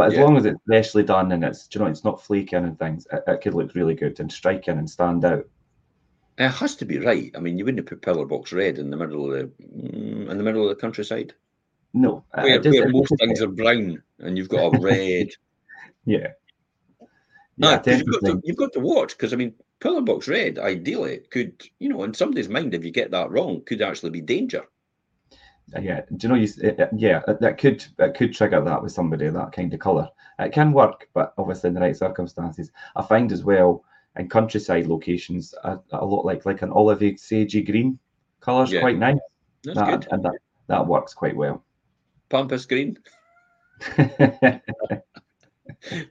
but 0.00 0.06
as 0.06 0.14
yeah. 0.14 0.24
long 0.24 0.38
as 0.38 0.46
it's 0.46 0.58
freshly 0.64 1.02
done 1.02 1.30
and 1.32 1.44
it's, 1.44 1.68
you 1.74 1.78
know, 1.78 1.86
it's 1.86 2.04
not 2.04 2.24
flaking 2.24 2.64
and 2.64 2.78
things, 2.78 3.06
it, 3.12 3.22
it, 3.26 3.42
could 3.42 3.52
look 3.52 3.74
really 3.74 3.94
good 3.94 4.18
and 4.18 4.32
striking 4.32 4.78
and 4.78 4.88
stand 4.88 5.26
out. 5.26 5.46
It 6.38 6.48
has 6.48 6.74
to 6.76 6.86
be 6.86 6.96
right. 6.96 7.30
I 7.36 7.38
mean, 7.38 7.58
you 7.58 7.66
wouldn't 7.66 7.86
put 7.86 8.00
pillar 8.00 8.24
box 8.24 8.50
red 8.50 8.78
in 8.78 8.88
the 8.88 8.96
middle 8.96 9.26
of 9.26 9.32
the 9.32 9.50
in 9.60 10.38
the 10.38 10.42
middle 10.42 10.62
of 10.62 10.70
the 10.70 10.80
countryside. 10.80 11.34
No, 11.92 12.24
uh, 12.32 12.40
where, 12.40 12.62
where 12.62 12.88
most 12.88 13.12
things 13.18 13.42
are 13.42 13.48
brown 13.48 14.02
and 14.20 14.38
you've 14.38 14.48
got 14.48 14.74
a 14.74 14.78
red. 14.80 15.28
yeah. 16.06 16.28
Yeah, 17.58 17.82
you've, 17.84 18.06
got 18.06 18.24
to, 18.24 18.40
you've 18.42 18.56
got 18.56 18.72
to 18.72 18.80
watch 18.80 19.10
because 19.10 19.34
I 19.34 19.36
mean, 19.36 19.52
pillar 19.80 20.00
box 20.00 20.28
red 20.28 20.58
ideally 20.58 21.20
could, 21.30 21.62
you 21.78 21.90
know, 21.90 22.04
in 22.04 22.14
somebody's 22.14 22.48
mind, 22.48 22.72
if 22.72 22.86
you 22.86 22.90
get 22.90 23.10
that 23.10 23.30
wrong, 23.30 23.60
could 23.66 23.82
actually 23.82 24.12
be 24.12 24.22
danger 24.22 24.64
Uh, 25.76 25.80
yeah, 25.80 26.02
do 26.16 26.26
you 26.26 26.28
know? 26.28 26.34
You 26.34 26.48
uh, 26.64 26.82
uh, 26.82 26.88
yeah, 26.96 27.20
that 27.40 27.58
could 27.58 27.84
that 27.96 28.16
could 28.16 28.34
trigger 28.34 28.60
that 28.62 28.82
with 28.82 28.92
somebody 28.92 29.28
that 29.28 29.52
kind 29.52 29.72
of 29.72 29.80
color. 29.80 30.08
It 30.38 30.52
can 30.52 30.72
work, 30.72 31.08
but 31.14 31.34
obviously 31.38 31.68
in 31.68 31.74
the 31.74 31.80
right 31.80 31.96
circumstances. 31.96 32.70
I 32.96 33.02
find 33.02 33.30
as 33.30 33.44
well 33.44 33.84
in 34.16 34.28
countryside 34.28 34.86
locations 34.86 35.54
a, 35.64 35.78
a 35.92 36.04
lot 36.04 36.24
like 36.24 36.44
like 36.46 36.62
an 36.62 36.70
olive 36.70 36.98
sagey 36.98 37.64
green 37.64 37.98
color's 38.40 38.72
yeah. 38.72 38.80
quite 38.80 38.98
nice. 38.98 39.18
That's 39.64 39.78
that, 39.78 40.00
good, 40.00 40.08
and 40.12 40.24
that 40.24 40.34
that 40.66 40.86
works 40.86 41.14
quite 41.14 41.36
well. 41.36 41.62
Pampas 42.28 42.66
green. 42.66 42.98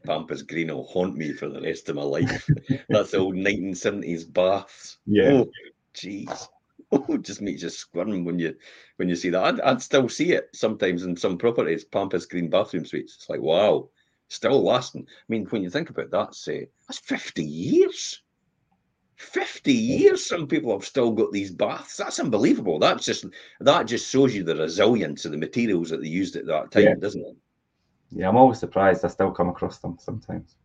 Pampas 0.06 0.44
green 0.44 0.68
will 0.70 0.86
haunt 0.86 1.16
me 1.18 1.34
for 1.34 1.50
the 1.50 1.62
rest 1.62 1.90
of 1.90 1.96
my 1.96 2.04
life. 2.04 2.50
That's 2.90 3.14
old 3.14 3.36
1970s 3.36 4.32
baths. 4.32 4.98
Yeah. 5.06 5.32
Oh, 5.32 5.50
jeez. 5.94 6.48
Oh, 6.92 7.18
just 7.22 7.42
makes 7.42 7.62
you 7.62 7.70
squirm 7.70 8.26
when 8.26 8.40
you 8.40 8.56
when 8.98 9.10
you 9.10 9.16
see 9.16 9.30
that. 9.30 9.44
I'd, 9.44 9.62
I'd, 9.62 9.82
still 9.82 10.10
see 10.10 10.32
it 10.34 10.50
sometimes 10.54 11.04
in 11.04 11.16
some 11.16 11.38
properties, 11.38 11.84
Pampas 11.84 12.26
Green 12.26 12.50
bathroom 12.50 12.86
suites. 12.86 13.16
It's 13.16 13.30
like 13.30 13.42
wow, 13.42 13.90
still 14.28 14.64
lasting. 14.64 15.06
I 15.08 15.26
mean, 15.28 15.46
when 15.46 15.64
you 15.64 15.70
think 15.70 15.90
about 15.90 16.12
that, 16.12 16.36
say 16.36 16.68
that's 16.88 17.00
fifty 17.00 17.44
years. 17.44 18.22
50 19.18 19.74
years 19.74 20.26
some 20.26 20.48
people 20.48 20.72
have 20.72 20.86
still 20.86 21.12
got 21.12 21.34
these 21.34 21.52
baths 21.52 21.98
that's 21.98 22.22
unbelievable 22.22 22.80
that's 22.80 23.04
just 23.04 23.26
that 23.60 23.84
just 23.84 24.10
shows 24.10 24.34
you 24.34 24.46
the 24.46 24.56
resilience 24.56 25.26
of 25.26 25.34
the 25.34 25.38
materials 25.38 25.90
that 25.90 26.02
they 26.02 26.08
used 26.08 26.38
at 26.38 26.46
that 26.46 26.72
time 26.72 26.84
yeah. 26.84 26.96
doesn't 26.96 27.26
it 27.26 27.36
yeah 28.12 28.30
i'm 28.30 28.38
always 28.38 28.58
surprised 28.58 29.04
i 29.04 29.10
still 29.10 29.30
come 29.30 29.50
across 29.50 29.80
them 29.80 29.98
sometimes 30.00 30.56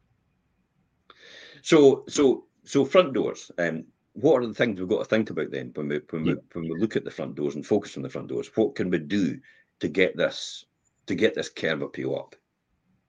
so 1.62 2.04
so 2.08 2.44
so 2.62 2.84
front 2.84 3.12
doors 3.12 3.50
um 3.58 3.84
what 4.14 4.42
are 4.42 4.46
the 4.46 4.54
things 4.54 4.78
we've 4.78 4.88
got 4.88 5.00
to 5.00 5.04
think 5.04 5.30
about 5.30 5.50
then 5.50 5.72
when 5.74 5.88
we 5.88 6.00
when 6.10 6.24
we 6.24 6.36
when 6.52 6.68
we 6.68 6.78
look 6.78 6.96
at 6.96 7.04
the 7.04 7.10
front 7.10 7.34
doors 7.34 7.56
and 7.56 7.66
focus 7.66 7.96
on 7.96 8.02
the 8.02 8.08
front 8.08 8.28
doors? 8.28 8.50
What 8.54 8.74
can 8.74 8.90
we 8.90 8.98
do 8.98 9.38
to 9.80 9.88
get 9.88 10.16
this 10.16 10.64
to 11.06 11.14
get 11.14 11.34
this 11.34 11.48
curb 11.48 11.82
appeal 11.82 12.16
up? 12.16 12.36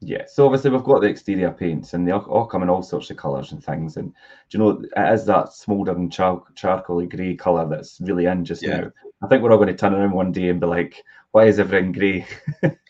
Yeah, 0.02 0.24
so 0.28 0.46
obviously 0.46 0.72
we've 0.72 0.84
got 0.84 1.02
the 1.02 1.08
exterior 1.08 1.52
paints 1.52 1.94
and 1.94 2.08
they 2.08 2.12
all, 2.12 2.22
all 2.26 2.46
come 2.46 2.64
in 2.64 2.70
all 2.70 2.84
sorts 2.84 3.10
of 3.10 3.18
colours 3.18 3.52
and 3.52 3.64
things. 3.64 3.98
And 3.98 4.14
do 4.50 4.58
you 4.58 4.60
know 4.60 4.84
it 4.96 5.14
is 5.14 5.26
that 5.26 5.54
smouldering 5.54 6.10
char- 6.10 6.44
charcoaly 6.54 7.10
grey 7.10 7.36
colour 7.36 7.68
that's 7.68 8.02
really 8.02 8.26
in 8.26 8.44
just 8.44 8.62
yeah. 8.62 8.82
now. 8.82 8.92
I 9.24 9.28
think 9.28 9.42
we're 9.42 9.52
all 9.52 9.58
going 9.58 9.70
to 9.70 9.76
turn 9.76 9.94
around 9.94 10.12
one 10.12 10.32
day 10.32 10.50
and 10.50 10.60
be 10.60 10.68
like, 10.68 11.04
"Why 11.32 11.46
is 11.46 11.60
everything 11.60 11.92
grey?" 11.92 12.26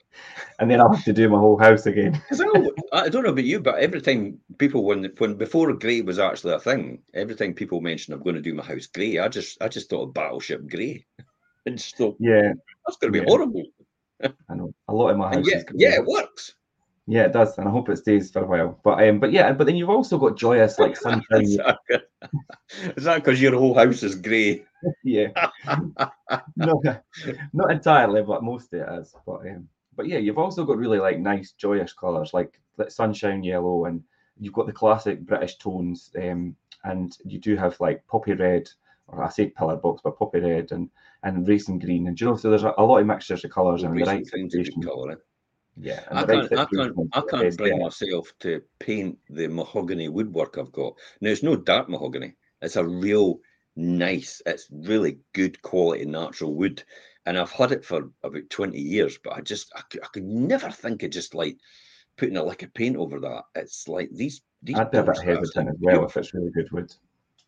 and 0.60 0.70
then 0.70 0.80
I'll 0.80 0.94
have 0.94 1.04
to 1.06 1.14
do 1.14 1.30
my 1.30 1.38
whole 1.38 1.58
house 1.58 1.86
again. 1.86 2.22
I 2.94 3.10
don't 3.10 3.24
know 3.24 3.32
about 3.32 3.44
you, 3.44 3.60
but 3.60 3.80
every 3.80 4.02
time 4.02 4.40
people 4.58 4.84
when 4.84 5.12
when 5.18 5.36
before 5.36 5.74
grey 5.74 6.02
was 6.02 6.20
actually 6.20 6.54
a 6.54 6.60
thing, 6.60 7.02
every 7.14 7.36
time 7.36 7.54
people 7.54 7.82
mention 7.82 8.14
I'm 8.14 8.24
going 8.24 8.36
to 8.36 8.42
do 8.42 8.54
my 8.54 8.64
house 8.64 8.88
grey, 8.88 9.20
I 9.20 9.28
just 9.28 9.62
I 9.62 9.68
just 9.68 9.90
thought 9.90 10.04
of 10.04 10.14
Battleship 10.14 10.70
Grey, 10.70 11.06
and 11.66 11.78
just 11.78 11.98
thought, 11.98 12.16
yeah, 12.20 12.54
that's 12.86 12.98
going 12.98 13.12
to 13.14 13.20
be 13.20 13.26
yeah. 13.26 13.30
horrible. 13.30 13.64
I 14.24 14.56
know 14.56 14.74
a 14.88 14.94
lot 14.94 15.10
of 15.10 15.18
my 15.18 15.34
house. 15.34 15.46
Yeah, 15.48 15.62
yeah, 15.74 15.96
it 15.96 16.06
works. 16.06 16.56
Yeah, 17.08 17.26
it 17.26 17.34
does, 17.34 17.56
and 17.58 17.68
I 17.68 17.72
hope 17.72 17.90
it 17.90 17.98
stays 17.98 18.32
for 18.32 18.44
a 18.44 18.48
while. 18.48 18.80
But 18.84 19.08
um, 19.08 19.20
but 19.20 19.32
yeah, 19.32 19.52
but 19.54 19.68
then 19.68 19.76
you've 19.76 19.90
also 19.90 20.18
got 20.18 20.38
joyous 20.38 20.80
like 20.80 20.98
sunshine. 20.98 21.44
is 21.44 23.04
that 23.04 23.16
because 23.16 23.42
your 23.42 23.56
whole 23.56 23.76
house 23.76 24.02
is 24.02 24.16
grey? 24.16 24.66
yeah, 25.04 25.28
no, 26.56 26.82
not 27.54 27.72
entirely, 27.72 28.24
but 28.24 28.44
most 28.44 28.74
of 28.74 28.80
it 28.80 29.02
is. 29.02 29.14
But 29.26 29.42
um, 29.42 29.68
but 29.96 30.08
yeah, 30.08 30.18
you've 30.18 30.38
also 30.38 30.66
got 30.66 30.78
really 30.78 31.00
like 31.00 31.20
nice, 31.20 31.52
joyous 31.52 31.94
colours 31.94 32.34
like 32.34 32.60
sunshine 32.90 33.44
yellow, 33.44 33.86
and 33.86 34.04
you've 34.40 34.54
got 34.54 34.68
the 34.68 34.74
classic 34.74 35.22
British 35.22 35.58
tones, 35.58 36.12
um, 36.22 36.56
and 36.84 37.18
you 37.26 37.40
do 37.40 37.56
have 37.56 37.80
like 37.80 38.06
poppy 38.08 38.34
red, 38.34 38.70
or 39.08 39.24
I 39.24 39.30
say 39.30 39.48
pillar 39.48 39.78
box, 39.78 40.02
but 40.04 40.18
poppy 40.18 40.40
red 40.40 40.72
and 40.72 40.90
and 41.24 41.48
racing 41.48 41.80
green, 41.80 42.08
and 42.08 42.20
you 42.20 42.28
know, 42.28 42.36
so 42.36 42.50
there's 42.50 42.64
a, 42.64 42.74
a 42.78 42.84
lot 42.84 43.00
of 43.00 43.08
mixtures 43.08 43.44
of 43.44 43.52
colours 43.52 43.84
and 43.84 43.98
the 43.98 44.06
right 44.06 44.26
situation. 44.26 44.82
Colour, 44.82 45.12
eh? 45.14 45.16
Yeah, 45.78 46.02
I 46.10 46.24
can't, 46.26 46.52
right 46.52 46.60
I 46.60 46.66
can't, 46.66 46.98
I 47.14 47.22
can't 47.30 47.58
bring 47.58 47.80
myself 47.80 48.34
to 48.40 48.62
paint 48.80 49.18
the 49.30 49.48
mahogany 49.48 50.08
woodwork 50.08 50.58
I've 50.58 50.72
got. 50.72 50.94
Now 51.20 51.32
it's 51.32 51.44
no 51.44 51.56
dark 51.56 51.90
mahogany; 51.90 52.36
it's 52.62 52.78
a 52.78 52.86
real 52.86 53.40
nice, 53.76 54.42
it's 54.46 54.68
really 54.72 55.20
good 55.34 55.62
quality 55.62 56.06
natural 56.06 56.54
wood 56.54 56.84
and 57.26 57.38
I've 57.38 57.52
had 57.52 57.72
it 57.72 57.84
for 57.84 58.10
about 58.24 58.50
20 58.50 58.80
years, 58.80 59.18
but 59.24 59.34
I 59.34 59.42
just 59.42 59.72
I 59.76 59.82
could, 59.90 60.04
I 60.04 60.08
could 60.08 60.24
never 60.26 60.70
think 60.70 61.04
of 61.04 61.12
just 61.12 61.34
like 61.34 61.58
putting 62.18 62.38
a 62.38 62.44
lick 62.44 62.64
of 62.64 62.74
paint 62.74 62.96
over 62.96 63.20
that. 63.20 63.44
It's 63.56 63.88
like 63.88 64.10
these 64.12 64.42
these 64.62 64.78
I'd 64.78 64.92
be 64.92 64.98
a 65.00 65.04
bit 65.04 65.22
hesitant 65.22 65.70
as 65.70 65.76
well 65.80 66.06
if 66.06 66.18
it's 66.18 66.34
really 66.34 66.52
good 66.52 66.72
wood. 66.72 66.94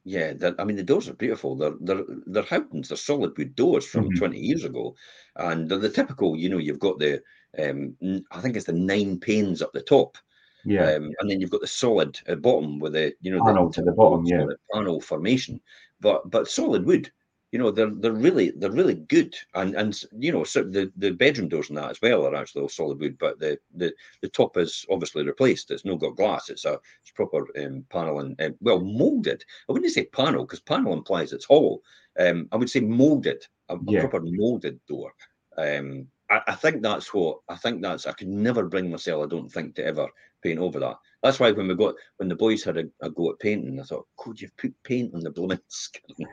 Yeah, 0.03 0.33
I 0.57 0.63
mean 0.63 0.77
the 0.77 0.83
doors 0.83 1.09
are 1.09 1.13
beautiful. 1.13 1.55
They're 1.55 1.75
they're 1.81 2.03
they're 2.25 2.43
Howden's, 2.43 2.89
they're 2.89 2.97
solid 2.97 3.37
wood 3.37 3.55
doors 3.55 3.85
from 3.85 4.05
mm-hmm. 4.05 4.17
20 4.17 4.39
years 4.39 4.63
ago. 4.63 4.95
And 5.35 5.69
they're 5.69 5.77
the 5.77 5.89
typical, 5.89 6.35
you 6.35 6.49
know, 6.49 6.57
you've 6.57 6.79
got 6.79 6.97
the 6.97 7.21
um 7.59 7.95
I 8.31 8.41
think 8.41 8.55
it's 8.55 8.65
the 8.65 8.73
nine 8.73 9.19
panes 9.19 9.61
up 9.61 9.73
the 9.73 9.81
top. 9.81 10.17
Yeah. 10.65 10.95
Um, 10.95 11.11
and 11.19 11.29
then 11.29 11.39
you've 11.39 11.51
got 11.51 11.61
the 11.61 11.67
solid 11.67 12.19
at 12.27 12.41
bottom 12.41 12.79
with 12.79 12.93
the 12.93 13.13
you 13.21 13.31
know 13.31 13.43
panel 13.43 13.67
the, 13.67 13.73
to 13.73 13.81
the 13.83 13.91
bottom, 13.91 14.25
yeah. 14.25 14.45
Panel 14.73 14.99
formation. 15.01 15.61
But 15.99 16.29
but 16.29 16.47
solid 16.47 16.85
wood 16.85 17.11
you 17.51 17.59
know 17.59 17.71
they're 17.71 17.91
they're 17.91 18.11
really 18.11 18.51
they're 18.51 18.71
really 18.71 18.95
good. 18.95 19.35
And 19.53 19.75
and 19.75 19.99
you 20.17 20.31
know 20.31 20.43
so 20.43 20.63
the 20.63 20.91
the 20.97 21.11
bedroom 21.11 21.49
doors 21.49 21.69
and 21.69 21.77
that 21.77 21.91
as 21.91 22.01
well 22.01 22.25
are 22.25 22.35
actually 22.35 22.63
all 22.63 22.69
solid 22.69 22.99
wood 22.99 23.17
but 23.17 23.39
the 23.39 23.57
the 23.75 23.93
the 24.21 24.29
top 24.29 24.57
is 24.57 24.85
obviously 24.89 25.25
replaced. 25.25 25.71
It's 25.71 25.85
not 25.85 25.99
got 25.99 26.17
glass. 26.17 26.49
It's 26.49 26.65
a 26.65 26.79
it's 27.01 27.11
proper 27.15 27.47
um, 27.57 27.85
panel 27.89 28.19
and 28.19 28.39
um, 28.41 28.55
well 28.61 28.79
molded 28.79 29.43
i 29.67 29.71
wouldn't 29.71 29.91
say 29.91 30.05
panel 30.05 30.43
because 30.43 30.59
panel 30.59 30.93
implies 30.93 31.33
it's 31.33 31.45
hollow 31.45 31.79
um 32.19 32.47
i 32.51 32.55
would 32.55 32.69
say 32.69 32.79
molded 32.79 33.45
a, 33.69 33.75
a 33.75 33.79
yeah. 33.87 34.01
proper 34.01 34.21
molded 34.23 34.79
door. 34.87 35.11
Um 35.57 36.07
I, 36.29 36.41
I, 36.47 36.55
think 36.55 36.81
that's 36.81 37.13
what 37.13 37.39
I 37.47 37.55
think 37.55 37.81
that's 37.81 38.05
I 38.05 38.11
could 38.11 38.27
never 38.27 38.65
bring 38.65 38.91
myself 38.91 39.23
I 39.23 39.27
don't 39.27 39.49
think 39.49 39.75
to 39.75 39.85
ever 39.85 40.07
paint 40.43 40.59
over 40.59 40.79
that 40.79 40.97
That's 41.23 41.39
why 41.39 41.51
when 41.51 41.67
we 41.67 41.75
got 41.75 41.95
when 42.17 42.29
the 42.29 42.35
boys 42.35 42.63
had 42.63 42.77
a, 42.77 42.85
a 43.01 43.09
go 43.09 43.31
at 43.31 43.39
painting, 43.39 43.79
I 43.79 43.83
thought, 43.83 44.07
could 44.17 44.39
you 44.39 44.49
put 44.57 44.73
paint 44.83 45.13
on 45.13 45.21
the 45.21 45.31
blooming 45.31 45.59
skin? 45.67 46.27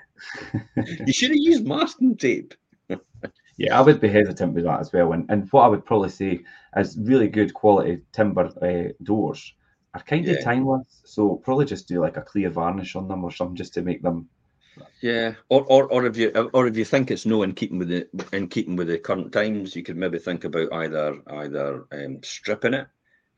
you 1.07 1.12
should 1.12 1.30
have 1.30 1.39
used 1.39 1.66
masking 1.66 2.16
tape. 2.16 2.55
yeah, 3.57 3.78
I 3.78 3.80
would 3.80 4.01
be 4.01 4.09
hesitant 4.09 4.55
with 4.55 4.64
that 4.64 4.80
as 4.80 4.93
well. 4.93 5.12
And 5.12 5.26
and 5.30 5.49
what 5.51 5.62
I 5.62 5.68
would 5.68 5.87
probably 5.87 6.11
say 6.11 6.41
is 6.76 6.99
really 6.99 7.28
good 7.28 7.55
quality 7.55 8.03
timber 8.12 8.51
uh, 8.62 8.93
doors 9.03 9.55
are 9.95 10.03
kind 10.03 10.26
yeah. 10.26 10.35
of 10.35 10.45
timeless. 10.45 10.87
So 11.05 11.37
probably 11.37 11.66
just 11.66 11.89
do 11.89 12.01
like 12.01 12.16
a 12.16 12.22
clear 12.22 12.51
varnish 12.51 12.95
on 12.95 13.09
them 13.09 13.24
or 13.24 13.32
something 13.32 13.57
just 13.57 13.74
to 13.74 13.82
make 13.82 14.03
them 14.03 14.28
yeah, 15.01 15.35
or, 15.49 15.64
or 15.64 15.87
or 15.87 16.07
if 16.07 16.16
you 16.16 16.30
or 16.53 16.66
if 16.66 16.76
you 16.76 16.85
think 16.85 17.11
it's 17.11 17.26
no 17.26 17.43
in 17.43 17.55
keeping 17.55 17.78
with 17.78 17.89
the 17.89 18.09
in 18.32 18.49
keeping 18.49 18.76
with 18.76 18.89
the 18.89 18.99
current 18.99 19.32
times, 19.32 19.76
you 19.76 19.82
could 19.82 19.97
maybe 19.97 20.18
think 20.18 20.45
about 20.45 20.72
either 20.72 21.20
either 21.28 21.85
um, 21.93 22.20
stripping 22.22 22.74
it 22.74 22.89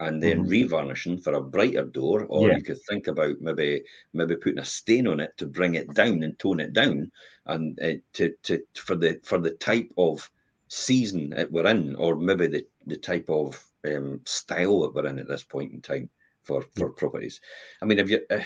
and 0.00 0.22
then 0.22 0.44
mm-hmm. 0.44 0.50
revarnishing 0.50 1.22
for 1.22 1.34
a 1.34 1.42
brighter 1.42 1.84
door, 1.84 2.26
or 2.28 2.48
yeah. 2.48 2.56
you 2.56 2.62
could 2.62 2.80
think 2.82 3.06
about 3.06 3.40
maybe 3.40 3.82
maybe 4.12 4.36
putting 4.36 4.58
a 4.58 4.64
stain 4.64 5.06
on 5.06 5.20
it 5.20 5.32
to 5.38 5.46
bring 5.46 5.74
it 5.74 5.92
down 5.94 6.22
and 6.22 6.38
tone 6.38 6.60
it 6.60 6.72
down, 6.72 7.10
and 7.46 7.78
uh, 7.80 7.94
to 8.12 8.34
to 8.42 8.62
for 8.74 8.96
the 8.96 9.18
for 9.24 9.38
the 9.38 9.52
type 9.52 9.90
of 9.96 10.28
season 10.68 11.30
that 11.30 11.50
we're 11.50 11.66
in, 11.66 11.94
or 11.96 12.16
maybe 12.16 12.46
the 12.46 12.66
the 12.86 12.96
type 12.96 13.28
of 13.28 13.62
um, 13.86 14.20
style 14.24 14.80
that 14.80 14.94
we're 14.94 15.06
in 15.06 15.18
at 15.18 15.28
this 15.28 15.44
point 15.44 15.72
in 15.72 15.80
time 15.80 16.10
for 16.42 16.64
for 16.74 16.90
properties. 16.90 17.40
I 17.80 17.86
mean, 17.86 17.98
if 17.98 18.10
you 18.10 18.20
uh, 18.30 18.40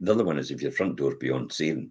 the 0.00 0.12
other 0.12 0.24
one 0.24 0.38
is 0.38 0.50
if 0.50 0.62
your 0.62 0.72
front 0.72 0.96
door 0.96 1.16
beyond 1.16 1.52
saving 1.52 1.90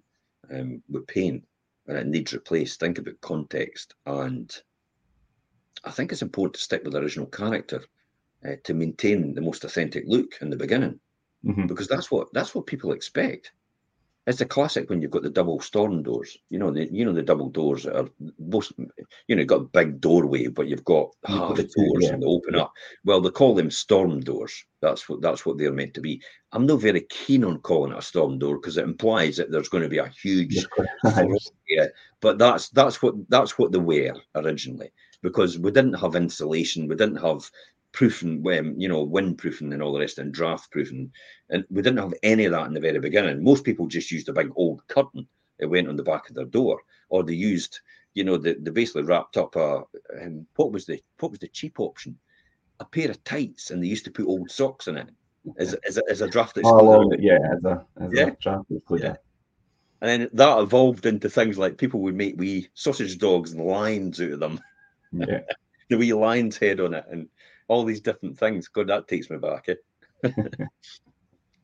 um, 0.51 0.81
with 0.89 1.07
paint 1.07 1.43
and 1.87 1.97
it 1.97 2.07
needs 2.07 2.33
replaced, 2.33 2.79
think 2.79 2.97
about 2.99 3.19
context. 3.21 3.95
And 4.05 4.55
I 5.83 5.91
think 5.91 6.11
it's 6.11 6.21
important 6.21 6.55
to 6.55 6.61
stick 6.61 6.83
with 6.83 6.93
the 6.93 6.99
original 6.99 7.27
character 7.27 7.83
uh, 8.45 8.55
to 8.63 8.73
maintain 8.73 9.33
the 9.33 9.41
most 9.41 9.63
authentic 9.63 10.03
look 10.07 10.35
in 10.41 10.49
the 10.49 10.55
beginning, 10.55 10.99
mm-hmm. 11.45 11.67
because 11.67 11.87
that's 11.87 12.11
what 12.11 12.27
that's 12.33 12.53
what 12.53 12.65
people 12.65 12.91
expect. 12.91 13.51
It's 14.25 14.39
a 14.39 14.45
classic 14.45 14.89
when 14.89 15.01
you've 15.01 15.11
got 15.11 15.23
the 15.23 15.29
double 15.29 15.59
storm 15.59 16.01
doors. 16.01 16.37
You 16.49 16.57
know, 16.57 16.71
the 16.71 16.87
you 16.91 17.03
know 17.03 17.11
the 17.11 17.21
double 17.21 17.49
doors 17.49 17.83
that 17.83 17.97
are 17.97 18.09
most. 18.39 18.71
You 19.27 19.35
know, 19.35 19.41
you've 19.41 19.47
got 19.47 19.61
a 19.61 19.65
big 19.65 19.99
doorway, 19.99 20.47
but 20.47 20.67
you've 20.67 20.85
got 20.85 21.09
half 21.25 21.55
the 21.55 21.63
doors 21.63 22.03
yeah. 22.03 22.13
and 22.13 22.23
they 22.23 22.27
open 22.27 22.55
up. 22.55 22.71
Well, 23.03 23.19
they 23.19 23.29
call 23.29 23.53
them 23.53 23.69
storm 23.69 24.21
doors. 24.21 24.65
That's 24.81 25.09
what 25.09 25.21
that's 25.21 25.45
what 25.45 25.57
they're 25.57 25.73
meant 25.73 25.93
to 25.95 26.01
be. 26.01 26.21
I'm 26.53 26.65
not 26.65 26.79
very 26.79 27.01
keen 27.09 27.43
on 27.43 27.59
calling 27.59 27.91
it 27.91 27.97
a 27.97 28.01
storm 28.01 28.39
door 28.39 28.55
because 28.55 28.77
it 28.77 28.85
implies 28.85 29.35
that 29.37 29.51
there's 29.51 29.69
going 29.69 29.83
to 29.83 29.89
be 29.89 29.97
a 29.97 30.07
huge. 30.07 30.65
yeah, 31.67 31.87
but 32.21 32.37
that's 32.37 32.69
that's 32.69 33.01
what 33.01 33.15
that's 33.27 33.57
what 33.57 33.73
they 33.73 33.79
were 33.79 34.15
originally 34.35 34.91
because 35.23 35.57
we 35.57 35.71
didn't 35.71 35.93
have 35.93 36.15
insulation, 36.15 36.87
we 36.87 36.95
didn't 36.95 37.15
have 37.15 37.49
proofing, 37.93 38.45
um, 38.47 38.75
you 38.77 38.89
know, 38.89 39.07
windproofing 39.07 39.71
and 39.73 39.81
all 39.81 39.93
the 39.93 39.99
rest, 39.99 40.17
and 40.17 40.33
draft 40.33 40.69
proofing. 40.71 41.11
And 41.49 41.63
we 41.69 41.81
didn't 41.81 41.99
have 41.99 42.13
any 42.23 42.45
of 42.45 42.51
that 42.51 42.67
in 42.67 42.73
the 42.73 42.81
very 42.81 42.99
beginning. 42.99 43.43
Most 43.43 43.63
people 43.63 43.87
just 43.87 44.11
used 44.11 44.27
a 44.27 44.33
big 44.33 44.51
old 44.55 44.85
curtain 44.87 45.27
that 45.59 45.69
went 45.69 45.87
on 45.87 45.95
the 45.95 46.03
back 46.03 46.29
of 46.29 46.35
their 46.35 46.45
door, 46.45 46.81
or 47.09 47.23
they 47.23 47.33
used, 47.33 47.79
you 48.13 48.23
know, 48.23 48.37
they, 48.37 48.55
they 48.55 48.71
basically 48.71 49.03
wrapped 49.03 49.37
up 49.37 49.55
a 49.55 49.83
um, 50.21 50.45
what 50.55 50.71
was 50.71 50.85
the 50.85 51.01
what 51.19 51.31
was 51.31 51.39
the 51.39 51.47
cheap 51.47 51.79
option? 51.79 52.17
A 52.79 52.85
pair 52.85 53.09
of 53.09 53.23
tights, 53.23 53.71
and 53.71 53.81
they 53.81 53.87
used 53.87 54.05
to 54.05 54.11
put 54.11 54.27
old 54.27 54.51
socks 54.51 54.87
in 54.87 54.97
it 54.97 55.09
as, 55.57 55.73
as, 55.87 55.97
a, 55.97 56.01
as 56.09 56.21
a 56.21 56.27
draft 56.27 56.55
excluder. 56.55 57.13
Oh, 57.13 57.17
yeah, 57.19 57.37
as 57.55 57.63
a, 57.63 57.85
as 58.01 58.09
yeah. 58.11 58.27
a 58.27 58.31
draft. 58.31 58.65
Yeah. 58.97 59.15
And 60.01 60.09
then 60.09 60.29
that 60.33 60.59
evolved 60.59 61.05
into 61.05 61.29
things 61.29 61.57
like 61.57 61.77
people 61.77 62.01
would 62.01 62.15
make 62.15 62.37
wee 62.37 62.67
sausage 62.73 63.17
dogs 63.19 63.53
and 63.53 63.65
lines 63.65 64.19
out 64.19 64.31
of 64.31 64.39
them. 64.39 64.59
Yeah. 65.13 65.41
the 65.89 65.97
wee 65.97 66.13
lion's 66.13 66.57
head 66.57 66.79
on 66.79 66.93
it. 66.93 67.05
And 67.09 67.29
all 67.67 67.83
these 67.83 68.01
different 68.01 68.37
things. 68.37 68.67
God, 68.67 68.87
that 68.87 69.07
takes 69.07 69.29
me 69.29 69.37
back. 69.37 69.69
Eh? 69.69 70.31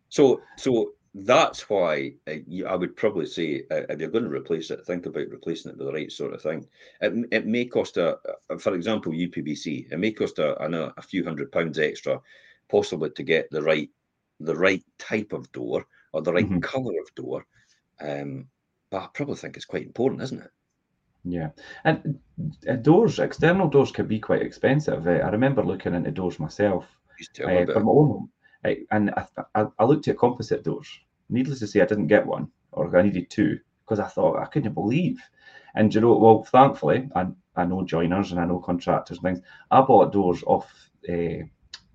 so, 0.10 0.42
so 0.58 0.94
that's 1.14 1.70
why 1.70 2.14
uh, 2.28 2.66
I 2.68 2.76
would 2.76 2.96
probably 2.96 3.26
say 3.26 3.64
uh, 3.72 3.84
if 3.90 4.00
you're 4.00 4.10
going 4.10 4.26
to 4.26 4.30
replace 4.30 4.72
it, 4.72 4.86
think 4.86 5.06
about 5.06 5.30
replacing 5.30 5.72
it 5.72 5.78
with 5.78 5.88
the 5.88 5.94
right 5.94 6.12
sort 6.12 6.34
of 6.34 6.42
thing. 6.42 6.68
It, 7.02 7.28
it 7.32 7.48
may 7.48 7.66
cost 7.66 7.98
a, 7.98 8.18
for 8.60 8.76
example, 8.76 9.12
UPVC. 9.12 9.92
It 9.92 9.98
may 9.98 10.12
cost 10.12 10.40
a, 10.40 10.62
a, 10.62 10.94
a 10.98 11.02
few 11.02 11.24
hundred 11.24 11.52
pounds 11.52 11.80
extra, 11.80 12.22
possibly 12.70 13.10
to 13.12 13.24
get 13.24 13.50
the 13.52 13.62
right 13.62 13.90
the 14.42 14.56
right 14.56 14.84
type 14.98 15.34
of 15.34 15.52
door 15.52 15.86
or 16.14 16.22
the 16.22 16.32
right 16.32 16.46
mm-hmm. 16.46 16.60
color 16.60 16.94
of 17.02 17.14
door. 17.16 17.46
Um, 18.00 18.48
but 18.90 19.04
I 19.04 19.08
probably 19.14 19.36
think 19.36 19.58
it's 19.58 19.66
quite 19.66 19.86
important, 19.86 20.22
isn't 20.22 20.42
it? 20.42 20.52
Yeah, 21.26 21.50
and 21.84 22.20
uh, 22.68 22.76
doors, 22.76 23.20
external 23.20 23.68
doors 23.68 23.92
can 23.92 24.08
be 24.08 24.20
quite 24.20 24.42
expensive. 24.42 25.06
Uh, 25.06 25.12
I 25.12 25.30
remember 25.30 25.64
looking 25.64 25.94
into 25.94 26.12
doors 26.12 26.40
myself 26.40 26.86
uh, 27.44 27.66
for 27.66 27.80
my 27.82 27.92
own 27.92 28.08
home, 28.08 28.30
uh, 28.66 28.72
and 28.92 29.12
I, 29.12 29.26
I, 29.56 29.66
I, 29.78 29.84
looked 29.84 30.08
at 30.08 30.18
composite 30.18 30.64
doors. 30.64 30.88
Needless 31.30 31.60
to 31.60 31.68
say, 31.68 31.82
I 31.82 31.86
didn't 31.86 32.08
get 32.08 32.26
one, 32.26 32.50
or 32.72 32.96
I 32.98 33.02
needed 33.02 33.30
two, 33.30 33.60
because 33.84 34.00
I 34.00 34.08
thought 34.08 34.40
I 34.40 34.46
couldn't 34.46 34.74
believe. 34.74 35.20
And 35.76 35.94
you 35.94 36.02
know, 36.02 36.16
well, 36.16 36.44
thankfully, 36.44 37.10
I, 37.16 37.28
I 37.56 37.66
know 37.66 37.84
joiners 37.84 38.32
and 38.32 38.40
I 38.40 38.46
know 38.46 38.60
contractors 38.60 39.18
and 39.18 39.24
things. 39.24 39.46
I 39.72 39.82
bought 39.82 40.14
doors 40.14 40.42
off 40.48 40.72
uh, 41.10 41.44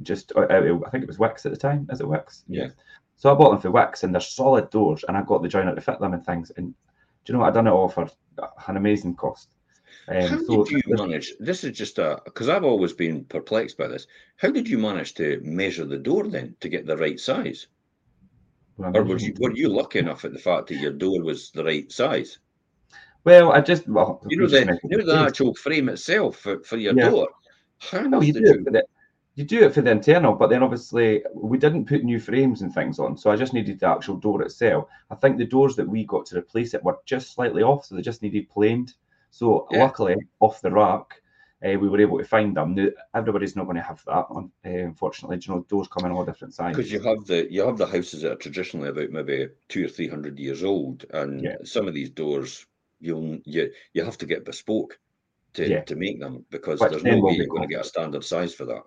just, 0.02 0.32
uh, 0.36 0.46
I 0.50 0.90
think 0.90 1.02
it 1.02 1.08
was 1.08 1.18
Wickes 1.18 1.46
at 1.46 1.52
the 1.52 1.56
time. 1.56 1.88
Is 1.90 2.00
it 2.00 2.06
Wickes? 2.06 2.42
Yeah. 2.48 2.68
So 3.16 3.30
I 3.30 3.34
bought 3.34 3.50
them 3.50 3.60
for 3.60 3.70
Wickes, 3.70 4.02
and 4.02 4.12
they're 4.12 4.20
solid 4.20 4.70
doors, 4.70 5.04
and 5.06 5.16
I 5.16 5.22
got 5.22 5.42
the 5.42 5.48
joiner 5.48 5.74
to 5.74 5.80
fit 5.80 6.00
them 6.00 6.14
and 6.14 6.24
things. 6.24 6.50
And 6.56 6.74
do 7.24 7.32
you 7.32 7.34
know 7.34 7.40
what? 7.40 7.50
I 7.50 7.54
done 7.54 7.66
it 7.66 7.70
all 7.70 7.88
for 7.88 8.08
an 8.68 8.76
amazing 8.76 9.16
cost. 9.16 9.48
Um, 10.08 10.20
How 10.20 10.44
so 10.44 10.64
did 10.64 10.72
you 10.72 10.96
manage? 10.96 11.34
This 11.40 11.64
is 11.64 11.76
just 11.76 11.98
a 11.98 12.20
because 12.24 12.48
I've 12.48 12.64
always 12.64 12.92
been 12.92 13.24
perplexed 13.24 13.78
by 13.78 13.88
this. 13.88 14.06
How 14.36 14.50
did 14.50 14.68
you 14.68 14.76
manage 14.76 15.14
to 15.14 15.40
measure 15.42 15.86
the 15.86 15.98
door 15.98 16.28
then 16.28 16.56
to 16.60 16.68
get 16.68 16.86
the 16.86 16.96
right 16.96 17.18
size? 17.18 17.68
Well, 18.76 18.94
or 18.94 19.04
were 19.04 19.18
you 19.18 19.32
were 19.38 19.52
you 19.52 19.68
lucky 19.68 20.00
enough 20.00 20.24
at 20.24 20.32
the 20.32 20.38
fact 20.38 20.66
that 20.68 20.76
your 20.76 20.92
door 20.92 21.22
was 21.22 21.50
the 21.52 21.64
right 21.64 21.90
size? 21.90 22.38
Well, 23.24 23.52
I 23.52 23.60
just 23.62 23.88
well, 23.88 24.20
you 24.28 24.36
know 24.36 24.46
the 24.46 24.78
you 24.90 24.98
know 24.98 25.06
the 25.06 25.18
actual 25.18 25.54
frame 25.54 25.88
itself 25.88 26.36
for, 26.36 26.62
for 26.64 26.76
your 26.76 26.94
yeah. 26.94 27.08
door. 27.08 27.28
How 27.78 28.06
well, 28.08 28.22
you 28.22 28.34
did 28.34 28.44
do 28.44 28.64
the, 28.64 28.84
you 29.36 29.44
do 29.44 29.64
it 29.64 29.74
for 29.74 29.82
the 29.82 29.90
internal, 29.90 30.34
but 30.34 30.48
then 30.48 30.62
obviously 30.62 31.22
we 31.34 31.58
didn't 31.58 31.86
put 31.86 32.04
new 32.04 32.20
frames 32.20 32.62
and 32.62 32.72
things 32.72 32.98
on, 32.98 33.16
so 33.16 33.30
I 33.30 33.36
just 33.36 33.52
needed 33.52 33.80
the 33.80 33.88
actual 33.88 34.16
door 34.16 34.42
itself. 34.42 34.88
I 35.10 35.16
think 35.16 35.38
the 35.38 35.44
doors 35.44 35.74
that 35.76 35.88
we 35.88 36.04
got 36.04 36.26
to 36.26 36.38
replace 36.38 36.74
it 36.74 36.84
were 36.84 36.98
just 37.04 37.34
slightly 37.34 37.62
off, 37.62 37.86
so 37.86 37.94
they 37.94 38.02
just 38.02 38.22
needed 38.22 38.48
planed. 38.48 38.94
So 39.30 39.66
yeah. 39.70 39.78
luckily, 39.78 40.14
off 40.38 40.60
the 40.60 40.70
rack, 40.70 41.20
uh, 41.64 41.76
we 41.78 41.88
were 41.88 42.00
able 42.00 42.18
to 42.18 42.24
find 42.24 42.56
them. 42.56 42.76
Now, 42.76 42.88
everybody's 43.14 43.56
not 43.56 43.64
going 43.64 43.76
to 43.76 43.82
have 43.82 44.04
that, 44.06 44.26
uh, 44.30 44.44
unfortunately. 44.64 45.40
you 45.42 45.52
know, 45.52 45.66
doors 45.68 45.88
come 45.88 46.06
in 46.06 46.12
all 46.12 46.24
different 46.24 46.54
sizes. 46.54 46.76
Because 46.76 46.92
you 46.92 47.00
have 47.00 47.24
the 47.26 47.50
you 47.52 47.66
have 47.66 47.78
the 47.78 47.86
houses 47.86 48.22
that 48.22 48.32
are 48.32 48.36
traditionally 48.36 48.90
about 48.90 49.10
maybe 49.10 49.48
two 49.68 49.86
or 49.86 49.88
three 49.88 50.08
hundred 50.08 50.38
years 50.38 50.62
old, 50.62 51.06
and 51.10 51.42
yeah. 51.42 51.56
some 51.64 51.88
of 51.88 51.94
these 51.94 52.10
doors 52.10 52.66
you'll 53.00 53.40
you 53.44 53.72
you 53.92 54.04
have 54.04 54.18
to 54.18 54.26
get 54.26 54.44
bespoke 54.44 55.00
to, 55.54 55.68
yeah. 55.68 55.80
to 55.82 55.96
make 55.96 56.20
them 56.20 56.44
because 56.50 56.80
Which 56.80 56.90
there's 56.90 57.04
no 57.04 57.18
way 57.18 57.34
you're 57.34 57.46
going 57.46 57.62
to 57.62 57.68
get 57.68 57.84
a 57.84 57.88
standard 57.88 58.24
size 58.24 58.54
for 58.54 58.66
that 58.66 58.82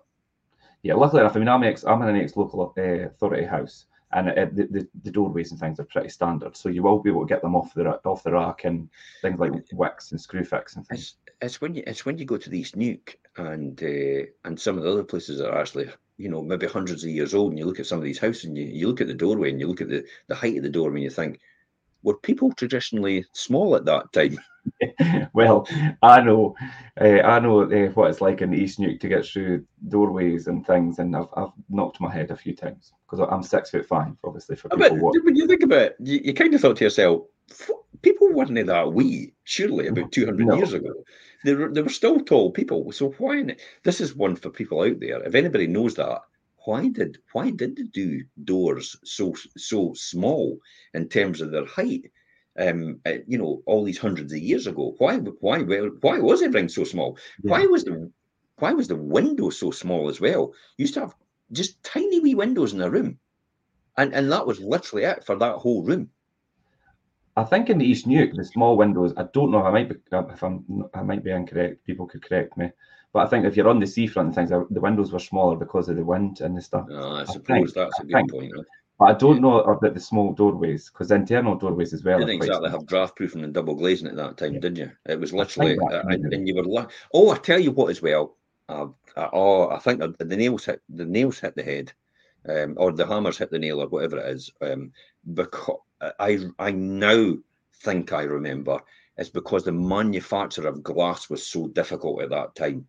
yeah, 0.82 0.94
luckily 0.94 1.20
enough, 1.20 1.36
I 1.36 1.38
mean, 1.38 1.48
I'm 1.48 1.64
ex, 1.64 1.84
I'm 1.84 2.02
in 2.02 2.08
an 2.08 2.16
ex-local 2.16 2.72
uh, 2.76 2.82
authority 2.82 3.44
house, 3.44 3.86
and 4.12 4.30
uh, 4.30 4.46
the, 4.52 4.66
the, 4.70 4.88
the 5.02 5.10
doorways 5.10 5.50
and 5.50 5.60
things 5.60 5.78
are 5.80 5.84
pretty 5.84 6.08
standard, 6.08 6.56
so 6.56 6.68
you 6.68 6.82
will 6.82 6.98
be 6.98 7.10
able 7.10 7.26
to 7.26 7.28
get 7.28 7.42
them 7.42 7.56
off 7.56 7.74
the 7.74 8.00
off 8.04 8.22
the 8.22 8.32
rack 8.32 8.64
and 8.64 8.88
things 9.20 9.38
like 9.38 9.52
Wickes 9.72 10.12
and 10.12 10.20
Screwfix 10.20 10.76
and 10.76 10.86
things. 10.86 11.16
It's, 11.26 11.34
it's 11.40 11.60
when 11.60 11.74
you 11.74 11.82
it's 11.86 12.06
when 12.06 12.18
you 12.18 12.24
go 12.24 12.36
to 12.36 12.56
East 12.56 12.76
Neuk 12.76 13.18
and 13.36 13.82
uh, 13.82 14.26
and 14.44 14.58
some 14.58 14.78
of 14.78 14.84
the 14.84 14.90
other 14.90 15.04
places 15.04 15.38
that 15.38 15.50
are 15.50 15.60
actually 15.60 15.90
you 16.16 16.28
know 16.28 16.42
maybe 16.42 16.66
hundreds 16.66 17.04
of 17.04 17.10
years 17.10 17.34
old, 17.34 17.50
and 17.50 17.58
you 17.58 17.66
look 17.66 17.80
at 17.80 17.86
some 17.86 17.98
of 17.98 18.04
these 18.04 18.18
houses 18.18 18.44
and 18.44 18.56
you, 18.56 18.64
you 18.64 18.88
look 18.88 19.00
at 19.00 19.08
the 19.08 19.14
doorway 19.14 19.50
and 19.50 19.60
you 19.60 19.66
look 19.66 19.80
at 19.80 19.88
the 19.88 20.04
the 20.28 20.34
height 20.34 20.56
of 20.56 20.62
the 20.62 20.70
door 20.70 20.88
and 20.88 21.02
you 21.02 21.10
think, 21.10 21.40
were 22.02 22.16
people 22.16 22.52
traditionally 22.52 23.24
small 23.32 23.76
at 23.76 23.84
that 23.84 24.12
time? 24.12 24.38
well, 25.32 25.66
I 26.02 26.20
know, 26.20 26.54
uh, 27.00 27.20
I 27.22 27.40
know 27.40 27.62
uh, 27.62 27.88
what 27.90 28.10
it's 28.10 28.20
like 28.20 28.42
in 28.42 28.54
East 28.54 28.78
Neuk 28.78 29.00
to 29.00 29.08
get 29.08 29.26
through 29.26 29.64
doorways 29.88 30.46
and 30.46 30.66
things, 30.66 30.98
and 30.98 31.16
I've, 31.16 31.28
I've 31.36 31.52
knocked 31.68 32.00
my 32.00 32.12
head 32.12 32.30
a 32.30 32.36
few 32.36 32.54
times 32.54 32.92
because 33.08 33.26
I'm 33.30 33.42
six 33.42 33.70
foot 33.70 33.86
five, 33.86 34.12
obviously. 34.24 34.56
For 34.56 34.68
people, 34.68 35.10
but 35.12 35.24
when 35.24 35.36
you 35.36 35.46
think 35.46 35.62
about 35.62 35.82
it, 35.82 35.96
you, 36.00 36.20
you 36.24 36.34
kind 36.34 36.54
of 36.54 36.60
thought 36.60 36.76
to 36.78 36.84
yourself, 36.84 37.22
people 38.02 38.32
weren't 38.32 38.66
that 38.66 38.92
wee, 38.92 39.34
surely, 39.44 39.88
about 39.88 40.12
200 40.12 40.46
no. 40.46 40.56
years 40.56 40.72
ago. 40.72 40.92
They 41.44 41.54
were, 41.54 41.72
they 41.72 41.82
were 41.82 41.88
still 41.88 42.20
tall 42.20 42.50
people. 42.50 42.90
So 42.92 43.10
why? 43.18 43.56
This 43.84 44.00
is 44.00 44.14
one 44.14 44.36
for 44.36 44.50
people 44.50 44.82
out 44.82 45.00
there. 45.00 45.22
If 45.22 45.34
anybody 45.34 45.66
knows 45.66 45.94
that, 45.94 46.22
why 46.68 46.82
did 46.98 47.18
why 47.32 47.50
did 47.50 47.76
they 47.76 47.88
do 48.02 48.08
doors 48.44 48.96
so 49.04 49.34
so 49.56 49.80
small 49.94 50.58
in 50.94 51.08
terms 51.08 51.40
of 51.40 51.50
their 51.50 51.66
height? 51.66 52.04
um, 52.58 53.00
uh, 53.06 53.18
you 53.26 53.38
know, 53.38 53.62
all 53.66 53.84
these 53.84 53.98
hundreds 53.98 54.32
of 54.32 54.38
years 54.38 54.66
ago. 54.66 54.94
Why, 54.98 55.16
why, 55.16 55.60
why 55.60 56.18
was 56.18 56.42
everything 56.42 56.68
so 56.68 56.84
small? 56.84 57.18
Yeah. 57.42 57.52
Why 57.52 57.66
was 57.66 57.84
the, 57.84 58.10
why 58.58 58.72
was 58.72 58.88
the 58.88 58.96
window 58.96 59.50
so 59.50 59.70
small 59.70 60.08
as 60.08 60.20
well? 60.20 60.52
You 60.76 60.82
used 60.82 60.94
to 60.94 61.00
have 61.00 61.14
just 61.52 61.82
tiny 61.82 62.20
wee 62.20 62.34
windows 62.34 62.72
in 62.72 62.82
a 62.82 62.90
room, 62.90 63.18
and 63.96 64.12
and 64.12 64.30
that 64.32 64.46
was 64.46 64.60
literally 64.60 65.04
it 65.04 65.24
for 65.24 65.36
that 65.36 65.56
whole 65.56 65.82
room. 65.84 66.10
I 67.36 67.44
think 67.44 67.70
in 67.70 67.78
the 67.78 67.86
East 67.86 68.06
Neuk, 68.06 68.34
the 68.34 68.44
small 68.44 68.76
windows. 68.76 69.12
I 69.16 69.24
don't 69.32 69.52
know. 69.52 69.62
I 69.62 69.70
might 69.70 69.88
be 69.88 69.96
if 70.10 70.42
I'm. 70.42 70.64
I 70.92 71.02
might 71.02 71.22
be 71.22 71.30
incorrect. 71.30 71.86
People 71.86 72.06
could 72.06 72.24
correct 72.24 72.56
me. 72.56 72.70
But 73.18 73.26
I 73.26 73.30
think 73.30 73.46
if 73.46 73.56
you're 73.56 73.68
on 73.68 73.80
the 73.80 73.86
seafront 73.88 74.26
and 74.26 74.48
things, 74.48 74.66
the 74.70 74.80
windows 74.80 75.10
were 75.10 75.18
smaller 75.18 75.56
because 75.56 75.88
of 75.88 75.96
the 75.96 76.04
wind 76.04 76.40
and 76.40 76.56
the 76.56 76.60
stuff. 76.60 76.86
No, 76.88 77.16
I 77.16 77.24
suppose 77.24 77.40
I 77.48 77.54
think, 77.54 77.74
that's 77.74 77.98
a 77.98 78.04
good 78.04 78.12
think, 78.12 78.30
point. 78.30 78.52
Right? 78.54 78.66
But 78.96 79.04
I 79.06 79.12
don't 79.14 79.40
know 79.40 79.58
about 79.58 79.94
the 79.94 79.98
small 79.98 80.32
doorways 80.32 80.88
because 80.88 81.10
internal 81.10 81.56
doorways 81.56 81.92
as 81.92 82.04
well. 82.04 82.20
You 82.20 82.26
didn't 82.26 82.44
exactly 82.44 82.70
have 82.70 82.86
draft 82.86 83.16
proofing 83.16 83.42
and 83.42 83.52
double 83.52 83.74
glazing 83.74 84.06
at 84.06 84.14
that 84.14 84.36
time, 84.36 84.54
yeah. 84.54 84.60
did 84.60 84.78
you? 84.78 84.92
It 85.06 85.18
was 85.18 85.32
literally, 85.32 85.76
uh, 85.80 86.02
and 86.06 86.46
you 86.46 86.54
were. 86.54 86.86
Oh, 87.12 87.30
I 87.32 87.38
tell 87.38 87.58
you 87.58 87.72
what, 87.72 87.90
as 87.90 88.00
well. 88.00 88.36
Uh, 88.68 88.86
uh, 89.16 89.30
oh, 89.32 89.68
I 89.70 89.80
think 89.80 90.00
the 90.18 90.36
nails 90.36 90.66
hit 90.66 90.80
the 90.88 91.04
nails 91.04 91.40
hit 91.40 91.56
the 91.56 91.64
head, 91.64 91.92
um, 92.48 92.74
or 92.76 92.92
the 92.92 93.04
hammers 93.04 93.38
hit 93.38 93.50
the 93.50 93.58
nail, 93.58 93.82
or 93.82 93.88
whatever 93.88 94.18
it 94.18 94.28
is. 94.28 94.48
Um, 94.60 94.92
because 95.34 95.80
I 96.20 96.38
I 96.60 96.70
now 96.70 97.34
think 97.82 98.12
I 98.12 98.22
remember 98.22 98.78
it's 99.16 99.28
because 99.28 99.64
the 99.64 99.72
manufacture 99.72 100.68
of 100.68 100.84
glass 100.84 101.28
was 101.28 101.44
so 101.44 101.66
difficult 101.66 102.22
at 102.22 102.30
that 102.30 102.54
time. 102.54 102.86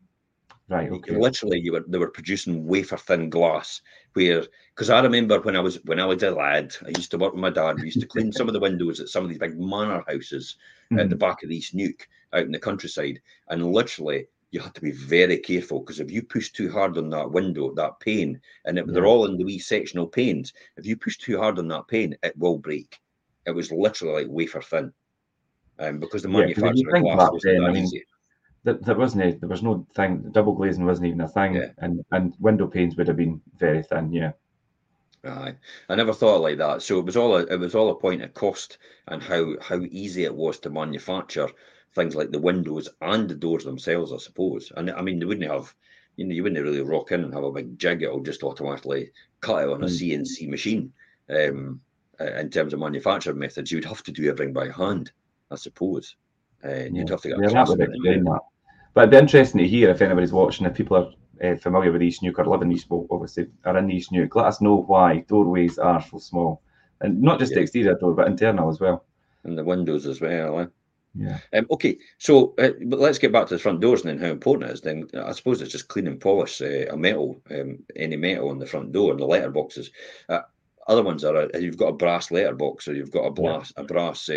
Right. 0.69 0.91
Okay. 0.91 1.15
Literally, 1.15 1.59
you 1.59 1.71
were 1.71 1.83
they 1.87 1.97
were 1.97 2.11
producing 2.11 2.67
wafer 2.67 2.97
thin 2.97 3.29
glass. 3.29 3.81
Where 4.13 4.45
because 4.75 4.91
I 4.91 5.01
remember 5.01 5.39
when 5.41 5.55
I 5.55 5.59
was 5.59 5.83
when 5.85 5.99
I 5.99 6.05
was 6.05 6.21
a 6.21 6.29
lad, 6.29 6.75
I 6.85 6.89
used 6.89 7.09
to 7.11 7.17
work 7.17 7.33
with 7.33 7.41
my 7.41 7.49
dad. 7.49 7.77
We 7.77 7.85
used 7.85 8.01
to 8.01 8.07
clean 8.07 8.31
some 8.31 8.47
of 8.47 8.53
the 8.53 8.59
windows 8.59 8.99
at 8.99 9.09
some 9.09 9.23
of 9.23 9.29
these 9.29 9.39
big 9.39 9.59
manor 9.59 10.03
houses 10.07 10.57
mm-hmm. 10.91 10.99
at 10.99 11.09
the 11.09 11.15
back 11.15 11.41
of 11.41 11.49
East 11.49 11.73
Neuk 11.73 12.07
out 12.33 12.43
in 12.43 12.51
the 12.51 12.59
countryside, 12.59 13.19
and 13.47 13.73
literally 13.73 14.27
you 14.51 14.59
had 14.59 14.75
to 14.75 14.81
be 14.81 14.91
very 14.91 15.37
careful 15.37 15.79
because 15.79 15.99
if 15.99 16.11
you 16.11 16.21
push 16.21 16.51
too 16.51 16.71
hard 16.71 16.99
on 16.99 17.09
that 17.09 17.31
window, 17.31 17.73
that 17.73 17.99
pane, 17.99 18.39
and 18.65 18.77
it, 18.77 18.85
yeah. 18.85 18.93
they're 18.93 19.07
all 19.07 19.25
in 19.25 19.37
the 19.37 19.43
wee 19.43 19.59
sectional 19.59 20.07
panes, 20.07 20.53
if 20.77 20.85
you 20.85 20.95
push 20.95 21.17
too 21.17 21.39
hard 21.39 21.57
on 21.57 21.67
that 21.67 21.87
pane, 21.87 22.15
it 22.21 22.37
will 22.37 22.59
break. 22.59 22.99
It 23.47 23.51
was 23.51 23.71
literally 23.71 24.23
like 24.23 24.31
wafer 24.31 24.61
thin, 24.61 24.93
um, 25.79 25.99
because 25.99 26.21
the 26.21 26.29
manufacturer 26.29 26.97
yeah, 26.97 27.15
glass 27.15 27.31
was 27.31 27.41
that 27.41 27.63
I 27.63 27.71
mean, 27.71 27.85
easy 27.85 28.03
there, 28.73 28.79
there 28.81 28.95
wasn't 28.95 29.39
there 29.39 29.49
was 29.49 29.63
no 29.63 29.85
thing 29.95 30.29
double 30.31 30.53
glazing 30.53 30.85
wasn't 30.85 31.07
even 31.07 31.21
a 31.21 31.27
thing 31.27 31.55
yeah. 31.55 31.69
and 31.79 32.03
and 32.11 32.33
window 32.39 32.67
panes 32.67 32.95
would 32.95 33.07
have 33.07 33.17
been 33.17 33.41
very 33.57 33.83
thin 33.83 34.11
yeah 34.11 34.31
Aye, 35.25 35.55
I 35.89 35.95
never 35.95 36.13
thought 36.13 36.41
like 36.41 36.59
that. 36.59 36.81
So 36.81 36.97
it 36.97 37.05
was 37.05 37.17
all 37.17 37.35
a, 37.35 37.41
it 37.41 37.59
was 37.59 37.75
all 37.75 37.89
a 37.89 37.95
point 37.95 38.21
of 38.21 38.33
cost 38.33 38.77
and 39.09 39.21
how 39.21 39.55
how 39.59 39.81
easy 39.91 40.23
it 40.23 40.33
was 40.33 40.59
to 40.59 40.69
manufacture 40.69 41.49
things 41.93 42.15
like 42.15 42.31
the 42.31 42.39
windows 42.39 42.87
and 43.01 43.29
the 43.29 43.35
doors 43.35 43.65
themselves, 43.65 44.13
I 44.13 44.17
suppose. 44.17 44.71
And 44.77 44.89
I 44.89 45.01
mean, 45.01 45.19
they 45.19 45.25
wouldn't 45.25 45.51
have, 45.51 45.73
you 46.15 46.25
know, 46.25 46.33
you 46.33 46.43
wouldn't 46.43 46.63
really 46.63 46.81
rock 46.81 47.11
in 47.11 47.25
and 47.25 47.33
have 47.33 47.43
a 47.43 47.51
big 47.51 47.77
jig; 47.77 48.01
it'll 48.01 48.21
just 48.21 48.43
automatically 48.43 49.11
cut 49.41 49.63
it 49.63 49.69
on 49.69 49.83
a 49.83 49.87
mm. 49.87 50.21
CNC 50.21 50.47
machine. 50.47 50.93
Um, 51.29 51.81
in 52.19 52.49
terms 52.49 52.73
of 52.73 52.79
manufacturing 52.79 53.39
methods, 53.39 53.71
you'd 53.71 53.85
have 53.85 54.03
to 54.03 54.11
do 54.11 54.29
everything 54.29 54.53
by 54.53 54.69
hand, 54.69 55.11
I 55.51 55.55
suppose. 55.55 56.15
Uh, 56.63 56.69
yeah. 56.69 56.89
You'd 56.91 57.09
have 57.09 57.21
to 57.21 57.29
get. 57.29 57.39
Yeah, 57.41 57.49
that. 58.23 58.39
But 58.93 59.01
it'd 59.01 59.11
be 59.11 59.17
interesting 59.17 59.59
to 59.59 59.67
hear 59.67 59.89
if 59.89 60.01
anybody's 60.01 60.31
watching, 60.31 60.65
if 60.65 60.73
people 60.73 60.97
are 60.97 61.51
uh, 61.51 61.55
familiar 61.57 61.91
with 61.91 62.03
East 62.03 62.23
Neuk 62.23 62.39
or 62.39 62.45
live 62.45 62.61
in 62.61 62.71
East, 62.71 62.87
well, 62.89 63.07
obviously 63.11 63.47
are 63.65 63.77
in 63.77 63.91
East 63.91 64.11
Neuk, 64.11 64.35
let 64.35 64.45
us 64.45 64.61
know 64.61 64.83
why 64.87 65.19
doorways 65.27 65.77
are 65.77 66.01
so 66.01 66.17
small. 66.19 66.61
And 67.01 67.21
not 67.21 67.39
just 67.39 67.51
yeah. 67.51 67.55
the 67.55 67.61
exterior 67.61 67.95
door, 67.95 68.13
but 68.13 68.27
internal 68.27 68.69
as 68.69 68.79
well. 68.79 69.05
And 69.43 69.57
the 69.57 69.63
windows 69.63 70.05
as 70.05 70.19
well. 70.19 70.59
Eh? 70.59 70.65
Yeah. 71.15 71.39
Um, 71.53 71.67
okay, 71.71 71.97
so 72.17 72.53
uh, 72.59 72.71
but 72.85 72.99
let's 72.99 73.17
get 73.17 73.31
back 73.31 73.47
to 73.47 73.55
the 73.55 73.59
front 73.59 73.79
doors 73.79 74.01
and 74.01 74.09
then 74.09 74.19
how 74.19 74.31
important 74.31 74.69
it 74.69 74.73
is. 74.73 74.81
Then 74.81 75.07
I 75.17 75.31
suppose 75.31 75.61
it's 75.61 75.71
just 75.71 75.87
clean 75.87 76.07
and 76.07 76.19
polish 76.19 76.61
uh, 76.61 76.85
a 76.89 76.97
metal, 76.97 77.41
um, 77.51 77.79
any 77.95 78.15
metal 78.15 78.49
on 78.49 78.59
the 78.59 78.67
front 78.67 78.91
door 78.91 79.11
and 79.11 79.19
the 79.19 79.25
letterboxes. 79.25 79.89
Uh, 80.27 80.41
other 80.87 81.03
ones 81.03 81.23
are 81.23 81.35
uh, 81.35 81.57
you've 81.57 81.77
got 81.77 81.89
a 81.89 81.93
brass 81.93 82.31
letterbox 82.31 82.87
or 82.87 82.93
you've 82.93 83.11
got 83.11 83.25
a 83.25 83.31
brass 83.31 83.73
yeah. 83.75 83.83
a 83.83 83.85
brass 83.85 84.29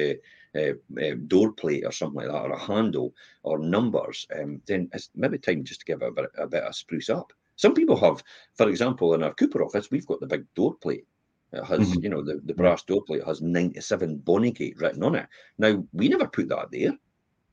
uh, 0.56 0.72
uh, 1.00 1.14
door 1.26 1.52
plate 1.52 1.84
or 1.84 1.92
something 1.92 2.18
like 2.18 2.28
that, 2.28 2.42
or 2.42 2.52
a 2.52 2.58
handle 2.58 3.14
or 3.42 3.58
numbers, 3.58 4.26
um, 4.38 4.60
then 4.66 4.88
it's 4.92 5.10
maybe 5.14 5.38
time 5.38 5.64
just 5.64 5.80
to 5.80 5.86
give 5.86 6.02
it 6.02 6.08
a 6.08 6.12
bit, 6.12 6.30
a 6.38 6.46
bit 6.46 6.64
of 6.64 6.74
spruce 6.74 7.10
up. 7.10 7.32
Some 7.56 7.74
people 7.74 7.96
have, 7.96 8.22
for 8.54 8.68
example, 8.68 9.14
in 9.14 9.22
our 9.22 9.34
Cupar 9.34 9.64
office, 9.64 9.90
we've 9.90 10.06
got 10.06 10.20
the 10.20 10.26
big 10.26 10.44
door 10.54 10.74
plate. 10.74 11.06
It 11.52 11.64
has, 11.64 11.80
mm-hmm. 11.80 12.02
you 12.02 12.08
know, 12.08 12.22
the, 12.22 12.40
the 12.44 12.54
brass 12.54 12.82
door 12.82 13.02
plate 13.02 13.24
has 13.24 13.42
97 13.42 14.22
Bonnygate 14.24 14.80
written 14.80 15.02
on 15.02 15.14
it. 15.14 15.26
Now, 15.58 15.84
we 15.92 16.08
never 16.08 16.26
put 16.26 16.48
that 16.48 16.70
there. 16.70 16.92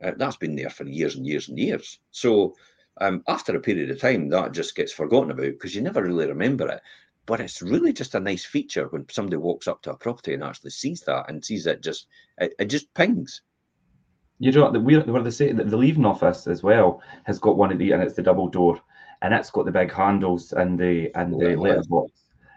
Uh, 0.01 0.11
that's 0.17 0.37
been 0.37 0.55
there 0.55 0.69
for 0.69 0.85
years 0.85 1.15
and 1.15 1.27
years 1.27 1.49
and 1.49 1.59
years. 1.59 1.99
So, 2.11 2.55
um, 3.01 3.23
after 3.27 3.55
a 3.55 3.61
period 3.61 3.91
of 3.91 3.99
time, 3.99 4.29
that 4.29 4.53
just 4.53 4.75
gets 4.75 4.91
forgotten 4.91 5.31
about 5.31 5.51
because 5.51 5.75
you 5.75 5.81
never 5.81 6.03
really 6.03 6.27
remember 6.27 6.69
it. 6.69 6.81
But 7.29 7.41
it's 7.41 7.61
really 7.61 7.93
just 7.93 8.15
a 8.15 8.19
nice 8.19 8.43
feature 8.43 8.87
when 8.87 9.05
somebody 9.07 9.37
walks 9.37 9.67
up 9.67 9.83
to 9.83 9.91
a 9.91 9.95
property 9.95 10.33
and 10.33 10.43
actually 10.43 10.71
sees 10.71 11.01
that 11.01 11.29
and 11.29 11.45
sees 11.45 11.67
it 11.67 11.83
just 11.83 12.07
it, 12.39 12.55
it 12.57 12.65
just 12.65 12.91
pings. 12.95 13.43
You 14.39 14.51
know 14.51 14.71
the 14.71 14.79
we're, 14.79 15.03
where 15.03 15.21
they 15.21 15.29
say 15.29 15.51
that 15.51 15.69
the 15.69 15.77
leaving 15.77 16.07
office 16.07 16.47
as 16.47 16.63
well 16.63 17.03
has 17.25 17.37
got 17.37 17.55
one 17.55 17.71
of 17.71 17.77
the 17.77 17.91
and 17.91 18.01
it's 18.01 18.15
the 18.15 18.23
double 18.23 18.47
door 18.47 18.81
and 19.21 19.31
it's 19.31 19.51
got 19.51 19.65
the 19.65 19.71
big 19.71 19.93
handles 19.93 20.53
and 20.53 20.79
the 20.79 21.11
and 21.13 21.39
the 21.39 21.53
oh, 21.53 21.61
letterbox. 21.61 22.11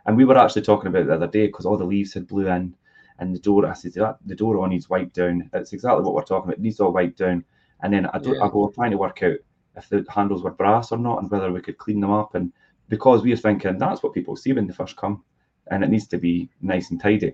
And 0.07 0.17
we 0.17 0.25
were 0.25 0.39
actually 0.39 0.63
talking 0.63 0.87
about 0.87 1.07
the 1.07 1.17
other 1.17 1.27
day 1.27 1.49
because 1.49 1.67
all 1.67 1.77
the 1.77 1.85
leaves 1.85 2.15
had 2.15 2.27
blew 2.27 2.49
in 2.49 2.75
and 3.19 3.35
the 3.35 3.41
door. 3.41 3.67
I 3.67 3.75
said 3.75 3.93
that 3.97 4.21
the 4.25 4.35
door 4.35 4.59
on 4.59 4.71
needs 4.71 4.89
wiped 4.89 5.17
down. 5.17 5.51
It's 5.53 5.75
exactly 5.75 6.03
what 6.03 6.15
we're 6.15 6.25
talking 6.25 6.49
about. 6.49 6.59
It 6.59 6.63
needs 6.63 6.81
all 6.81 6.95
wiped 6.95 7.19
down. 7.19 7.45
And 7.83 7.93
then 7.93 8.07
I 8.07 8.19
do 8.19 8.37
yeah. 8.37 8.45
I 8.45 8.49
go 8.49 8.73
trying 8.75 8.93
to 8.93 8.97
work 8.97 9.23
out 9.23 9.37
if 9.77 9.91
the 9.91 10.07
handles 10.09 10.43
were 10.43 10.51
brass 10.51 10.93
or 10.93 10.99
not 10.99 11.21
and 11.21 11.31
whether 11.31 11.53
we 11.53 11.61
could 11.61 11.77
clean 11.77 12.01
them 12.01 12.11
up 12.11 12.35
and 12.35 12.55
because 12.93 13.23
we're 13.23 13.35
thinking 13.39 13.79
that's 13.79 14.03
what 14.03 14.13
people 14.13 14.37
see 14.37 14.53
when 14.53 14.67
they 14.67 14.75
first 14.75 14.99
come, 14.99 15.25
and 15.71 15.83
it 15.83 15.89
needs 15.89 16.07
to 16.09 16.19
be 16.19 16.51
nice 16.61 16.91
and 16.91 17.01
tidy. 17.01 17.33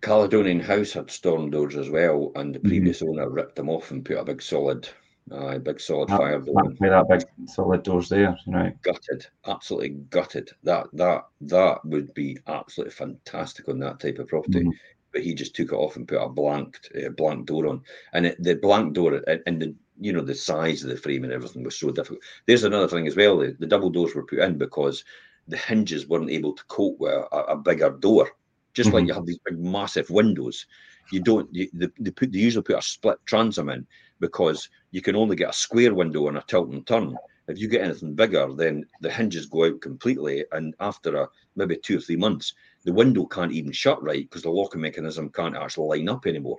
Caledonian 0.00 0.60
House 0.60 0.92
had 0.92 1.10
storm 1.10 1.50
doors 1.50 1.74
as 1.74 1.90
well, 1.90 2.30
and 2.36 2.54
the 2.54 2.60
mm-hmm. 2.60 2.68
previous 2.68 3.00
mm-hmm. 3.00 3.18
owner 3.18 3.28
ripped 3.28 3.56
them 3.56 3.68
off 3.68 3.90
and 3.90 4.04
put 4.04 4.18
a 4.18 4.24
big 4.24 4.40
solid, 4.40 4.88
uh, 5.32 5.58
big 5.58 5.80
solid 5.80 6.08
that, 6.08 6.18
fire 6.18 6.38
door. 6.38 6.54
That 6.78 7.08
big 7.08 7.48
solid 7.48 7.82
doors 7.82 8.10
there, 8.10 8.38
you 8.46 8.52
know. 8.52 8.70
Gutted, 8.82 9.26
absolutely 9.48 9.88
gutted. 10.08 10.50
That 10.62 10.86
that 10.92 11.24
that 11.40 11.84
would 11.84 12.14
be 12.14 12.38
absolutely 12.46 12.92
fantastic 12.92 13.68
on 13.68 13.80
that 13.80 13.98
type 13.98 14.20
of 14.20 14.28
property. 14.28 14.60
Mm-hmm. 14.60 14.70
But 15.12 15.24
he 15.24 15.34
just 15.34 15.56
took 15.56 15.72
it 15.72 15.76
off 15.76 15.96
and 15.96 16.06
put 16.06 16.22
a 16.22 16.28
blank 16.28 16.78
uh, 16.96 17.08
blank 17.08 17.46
door 17.46 17.66
on, 17.66 17.82
and 18.12 18.26
it, 18.26 18.40
the 18.40 18.54
blank 18.54 18.94
door 18.94 19.20
and 19.46 19.60
the 19.60 19.74
you 20.04 20.12
know 20.12 20.22
the 20.22 20.34
size 20.34 20.82
of 20.82 20.90
the 20.90 20.96
frame 20.96 21.24
and 21.24 21.32
everything 21.32 21.62
was 21.62 21.76
so 21.76 21.90
difficult. 21.90 22.20
There's 22.46 22.64
another 22.64 22.88
thing 22.88 23.06
as 23.06 23.16
well. 23.16 23.38
The, 23.38 23.56
the 23.58 23.66
double 23.66 23.90
doors 23.90 24.14
were 24.14 24.26
put 24.26 24.40
in 24.40 24.58
because 24.58 25.04
the 25.48 25.56
hinges 25.56 26.06
weren't 26.06 26.30
able 26.30 26.52
to 26.54 26.64
cope 26.64 26.98
with 26.98 27.12
a, 27.12 27.36
a 27.36 27.56
bigger 27.56 27.90
door. 27.90 28.30
Just 28.74 28.88
mm-hmm. 28.88 28.96
like 28.96 29.06
you 29.06 29.14
have 29.14 29.26
these 29.26 29.40
big 29.44 29.58
massive 29.58 30.08
windows, 30.10 30.66
you 31.10 31.20
don't. 31.20 31.52
You, 31.52 31.68
they, 31.72 31.88
they 31.98 32.10
put 32.10 32.32
they 32.32 32.38
usually 32.38 32.62
put 32.62 32.78
a 32.78 32.82
split 32.82 33.18
transom 33.26 33.68
in 33.68 33.86
because 34.20 34.68
you 34.92 35.02
can 35.02 35.16
only 35.16 35.36
get 35.36 35.50
a 35.50 35.54
square 35.54 35.94
window 35.94 36.28
and 36.28 36.38
a 36.38 36.44
tilt 36.46 36.70
and 36.70 36.86
turn. 36.86 37.16
If 37.48 37.58
you 37.58 37.68
get 37.68 37.82
anything 37.82 38.14
bigger, 38.14 38.48
then 38.54 38.84
the 39.00 39.10
hinges 39.10 39.46
go 39.46 39.66
out 39.66 39.80
completely, 39.80 40.44
and 40.52 40.74
after 40.80 41.16
a 41.16 41.28
maybe 41.56 41.76
two 41.76 41.98
or 41.98 42.00
three 42.00 42.16
months, 42.16 42.54
the 42.84 42.92
window 42.92 43.26
can't 43.26 43.52
even 43.52 43.72
shut 43.72 44.02
right 44.02 44.22
because 44.22 44.42
the 44.42 44.50
locking 44.50 44.80
mechanism 44.80 45.28
can't 45.28 45.56
actually 45.56 45.98
line 45.98 46.08
up 46.08 46.26
anymore. 46.26 46.58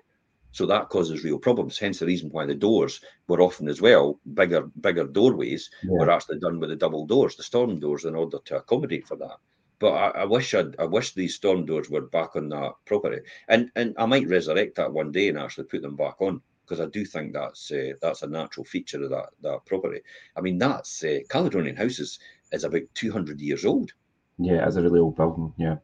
So 0.53 0.67
that 0.67 0.89
causes 0.89 1.23
real 1.23 1.39
problems. 1.39 1.79
Hence 1.79 1.99
the 1.99 2.05
reason 2.05 2.29
why 2.29 2.45
the 2.45 2.53
doors 2.53 3.01
were 3.27 3.41
often 3.41 3.67
as 3.67 3.81
well 3.81 4.19
bigger, 4.35 4.61
bigger 4.79 5.05
doorways 5.05 5.69
yeah. 5.83 5.97
were 5.99 6.11
actually 6.11 6.39
done 6.39 6.59
with 6.59 6.69
the 6.69 6.75
double 6.75 7.07
doors, 7.07 7.35
the 7.35 7.43
storm 7.43 7.79
doors, 7.79 8.05
in 8.05 8.15
order 8.15 8.37
to 8.45 8.57
accommodate 8.57 9.07
for 9.07 9.17
that. 9.17 9.37
But 9.79 9.93
I, 9.93 10.21
I 10.21 10.25
wish 10.25 10.53
I'd, 10.53 10.79
I 10.79 10.85
wish 10.85 11.13
these 11.13 11.35
storm 11.35 11.65
doors 11.65 11.89
were 11.89 12.01
back 12.01 12.35
on 12.35 12.49
that 12.49 12.73
property, 12.85 13.21
and 13.49 13.71
and 13.75 13.95
I 13.97 14.05
might 14.05 14.27
resurrect 14.27 14.75
that 14.75 14.93
one 14.93 15.11
day 15.11 15.27
and 15.27 15.39
actually 15.39 15.65
put 15.65 15.81
them 15.81 15.95
back 15.95 16.21
on 16.21 16.41
because 16.63 16.79
I 16.79 16.85
do 16.85 17.03
think 17.03 17.33
that's 17.33 17.71
uh, 17.71 17.93
that's 17.99 18.21
a 18.21 18.27
natural 18.27 18.63
feature 18.63 19.03
of 19.03 19.09
that 19.09 19.29
that 19.41 19.65
property. 19.65 20.01
I 20.37 20.41
mean, 20.41 20.59
that's 20.59 21.03
uh, 21.03 21.19
Caledonian 21.29 21.75
houses 21.75 21.99
is, 21.99 22.19
is 22.51 22.63
about 22.63 22.83
two 22.93 23.11
hundred 23.11 23.41
years 23.41 23.65
old. 23.65 23.91
Yeah, 24.37 24.65
it's 24.67 24.75
a 24.75 24.83
really 24.83 24.99
old 24.99 25.15
building. 25.15 25.51
Yeah, 25.57 25.77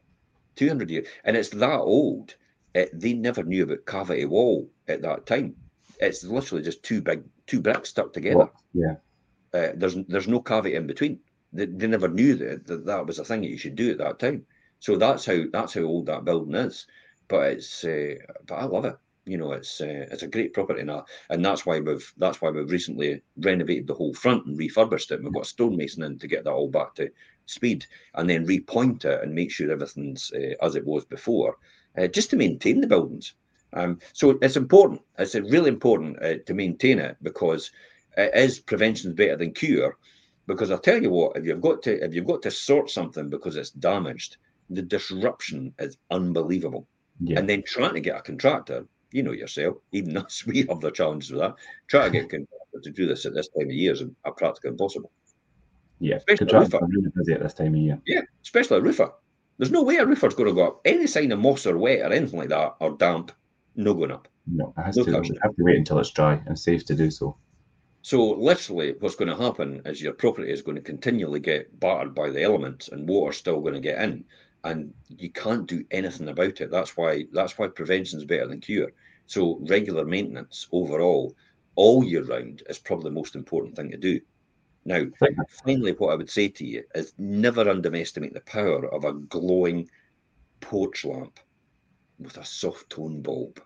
two 0.54 0.68
hundred 0.68 0.90
years, 0.90 1.08
and 1.24 1.36
it's 1.36 1.50
that 1.50 1.80
old 1.80 2.36
it, 2.74 2.98
they 2.98 3.12
never 3.12 3.42
knew 3.42 3.64
about 3.64 3.86
cavity 3.86 4.24
wall 4.24 4.68
at 4.88 5.02
that 5.02 5.26
time. 5.26 5.56
It's 5.98 6.24
literally 6.24 6.62
just 6.62 6.82
two 6.82 7.02
big 7.02 7.24
two 7.46 7.60
bricks 7.60 7.90
stuck 7.90 8.12
together. 8.12 8.48
yeah. 8.72 8.94
Uh, 9.52 9.72
there's 9.74 9.96
there's 10.08 10.28
no 10.28 10.40
cavity 10.40 10.76
in 10.76 10.86
between. 10.86 11.18
They, 11.52 11.66
they 11.66 11.88
never 11.88 12.08
knew 12.08 12.36
that, 12.36 12.66
that 12.66 12.86
that 12.86 13.06
was 13.06 13.18
a 13.18 13.24
thing 13.24 13.40
that 13.42 13.50
you 13.50 13.58
should 13.58 13.74
do 13.74 13.90
at 13.90 13.98
that 13.98 14.18
time. 14.18 14.46
So 14.78 14.96
that's 14.96 15.26
how 15.26 15.44
that's 15.52 15.74
how 15.74 15.82
old 15.82 16.06
that 16.06 16.24
building 16.24 16.54
is. 16.54 16.86
But 17.28 17.52
it's 17.52 17.84
uh, 17.84 18.14
but 18.46 18.54
I 18.54 18.64
love 18.64 18.84
it. 18.84 18.96
You 19.26 19.36
know, 19.36 19.52
it's 19.52 19.80
uh, 19.80 20.06
it's 20.10 20.22
a 20.22 20.28
great 20.28 20.54
property 20.54 20.82
now, 20.84 21.04
and 21.28 21.44
that's 21.44 21.66
why 21.66 21.80
we've 21.80 22.12
that's 22.16 22.40
why 22.40 22.50
we've 22.50 22.70
recently 22.70 23.22
renovated 23.36 23.88
the 23.88 23.94
whole 23.94 24.14
front 24.14 24.46
and 24.46 24.58
refurbished 24.58 25.10
it. 25.10 25.16
And 25.16 25.24
we've 25.24 25.34
got 25.34 25.46
stonemason 25.46 26.04
in 26.04 26.18
to 26.20 26.26
get 26.28 26.44
that 26.44 26.52
all 26.52 26.70
back 26.70 26.94
to 26.94 27.10
speed, 27.46 27.84
and 28.14 28.30
then 28.30 28.46
repoint 28.46 29.04
it 29.04 29.22
and 29.22 29.34
make 29.34 29.50
sure 29.50 29.70
everything's 29.70 30.32
uh, 30.32 30.54
as 30.64 30.76
it 30.76 30.86
was 30.86 31.04
before 31.04 31.56
uh, 31.98 32.06
just 32.06 32.30
to 32.30 32.36
maintain 32.36 32.80
the 32.80 32.86
buildings. 32.86 33.34
Um, 33.72 33.98
so 34.12 34.38
it's 34.42 34.56
important. 34.56 35.00
It's 35.18 35.34
really 35.34 35.68
important 35.68 36.22
uh, 36.22 36.38
to 36.46 36.54
maintain 36.54 36.98
it 36.98 37.16
because 37.22 37.70
it 38.16 38.34
is 38.34 38.58
prevention 38.58 39.10
is 39.10 39.16
better 39.16 39.36
than 39.36 39.52
cure. 39.52 39.96
Because 40.46 40.70
I'll 40.70 40.78
tell 40.78 41.00
you 41.00 41.10
what, 41.10 41.36
if 41.36 41.44
you've 41.44 41.60
got 41.60 41.82
to 41.82 42.04
if 42.04 42.14
you've 42.14 42.26
got 42.26 42.42
to 42.42 42.50
sort 42.50 42.90
something 42.90 43.30
because 43.30 43.56
it's 43.56 43.70
damaged, 43.70 44.38
the 44.68 44.82
disruption 44.82 45.72
is 45.78 45.96
unbelievable. 46.10 46.86
Yeah. 47.20 47.38
And 47.38 47.48
then 47.48 47.62
trying 47.64 47.94
to 47.94 48.00
get 48.00 48.16
a 48.16 48.22
contractor 48.22 48.86
You 49.12 49.22
know 49.22 49.32
yourself. 49.32 49.76
Even 49.92 50.16
us, 50.24 50.44
we 50.46 50.66
have 50.68 50.80
the 50.80 50.90
challenges 50.90 51.30
with 51.30 51.40
that. 51.40 51.54
Try 51.86 52.06
to 52.06 52.10
get 52.10 52.30
contractors 52.30 52.82
to 52.82 52.90
do 52.90 53.06
this 53.06 53.26
at 53.26 53.34
this 53.34 53.48
time 53.48 53.68
of 53.68 53.72
year 53.72 53.92
is 53.92 54.02
practically 54.36 54.70
impossible. 54.70 55.12
Yeah, 56.00 56.16
especially 56.16 56.46
contractors 56.46 56.80
are 56.80 56.88
really 56.88 57.10
busy 57.14 57.32
at 57.34 57.42
this 57.42 57.54
time 57.54 57.74
of 57.74 57.80
year. 57.80 58.00
Yeah, 58.06 58.22
especially 58.42 58.78
a 58.78 58.80
roofer. 58.80 59.12
There's 59.60 59.70
no 59.70 59.82
way 59.82 59.96
a 59.96 60.06
roofer's 60.06 60.34
going 60.34 60.48
to 60.48 60.54
go 60.54 60.68
up. 60.68 60.80
Any 60.86 61.06
sign 61.06 61.32
of 61.32 61.38
moss 61.38 61.66
or 61.66 61.76
wet 61.76 62.00
or 62.00 62.14
anything 62.14 62.38
like 62.38 62.48
that 62.48 62.76
or 62.80 62.96
damp, 62.96 63.30
no 63.76 63.92
going 63.92 64.10
up. 64.10 64.26
No, 64.46 64.72
it 64.78 64.80
has 64.80 64.96
no 64.96 65.04
to. 65.04 65.12
have 65.12 65.22
to 65.22 65.54
wait 65.58 65.76
until 65.76 65.98
it's 65.98 66.08
dry 66.08 66.40
and 66.46 66.58
safe 66.58 66.86
to 66.86 66.94
do 66.94 67.10
so. 67.10 67.36
So 68.00 68.30
literally, 68.30 68.94
what's 69.00 69.16
going 69.16 69.28
to 69.28 69.36
happen 69.36 69.82
is 69.84 70.00
your 70.00 70.14
property 70.14 70.50
is 70.50 70.62
going 70.62 70.76
to 70.76 70.82
continually 70.82 71.40
get 71.40 71.78
battered 71.78 72.14
by 72.14 72.30
the 72.30 72.42
elements, 72.42 72.88
and 72.88 73.06
water's 73.06 73.36
still 73.36 73.60
going 73.60 73.74
to 73.74 73.80
get 73.80 74.00
in, 74.00 74.24
and 74.64 74.94
you 75.10 75.28
can't 75.28 75.66
do 75.66 75.84
anything 75.90 76.30
about 76.30 76.62
it. 76.62 76.70
That's 76.70 76.96
why 76.96 77.26
that's 77.30 77.58
why 77.58 77.68
prevention 77.68 78.18
is 78.18 78.24
better 78.24 78.46
than 78.46 78.62
cure. 78.62 78.92
So 79.26 79.58
regular 79.68 80.06
maintenance 80.06 80.68
overall, 80.72 81.36
all 81.74 82.02
year 82.02 82.24
round, 82.24 82.62
is 82.70 82.78
probably 82.78 83.10
the 83.10 83.14
most 83.14 83.36
important 83.36 83.76
thing 83.76 83.90
to 83.90 83.98
do. 83.98 84.22
Now, 84.84 85.04
finally, 85.64 85.92
what 85.92 86.12
I 86.12 86.16
would 86.16 86.30
say 86.30 86.48
to 86.48 86.66
you 86.66 86.82
is 86.94 87.12
never 87.18 87.68
underestimate 87.68 88.34
the 88.34 88.40
power 88.40 88.86
of 88.92 89.04
a 89.04 89.12
glowing 89.12 89.88
porch 90.60 91.04
lamp 91.04 91.38
with 92.18 92.36
a 92.38 92.44
soft 92.44 92.90
tone 92.90 93.22
bulb 93.22 93.60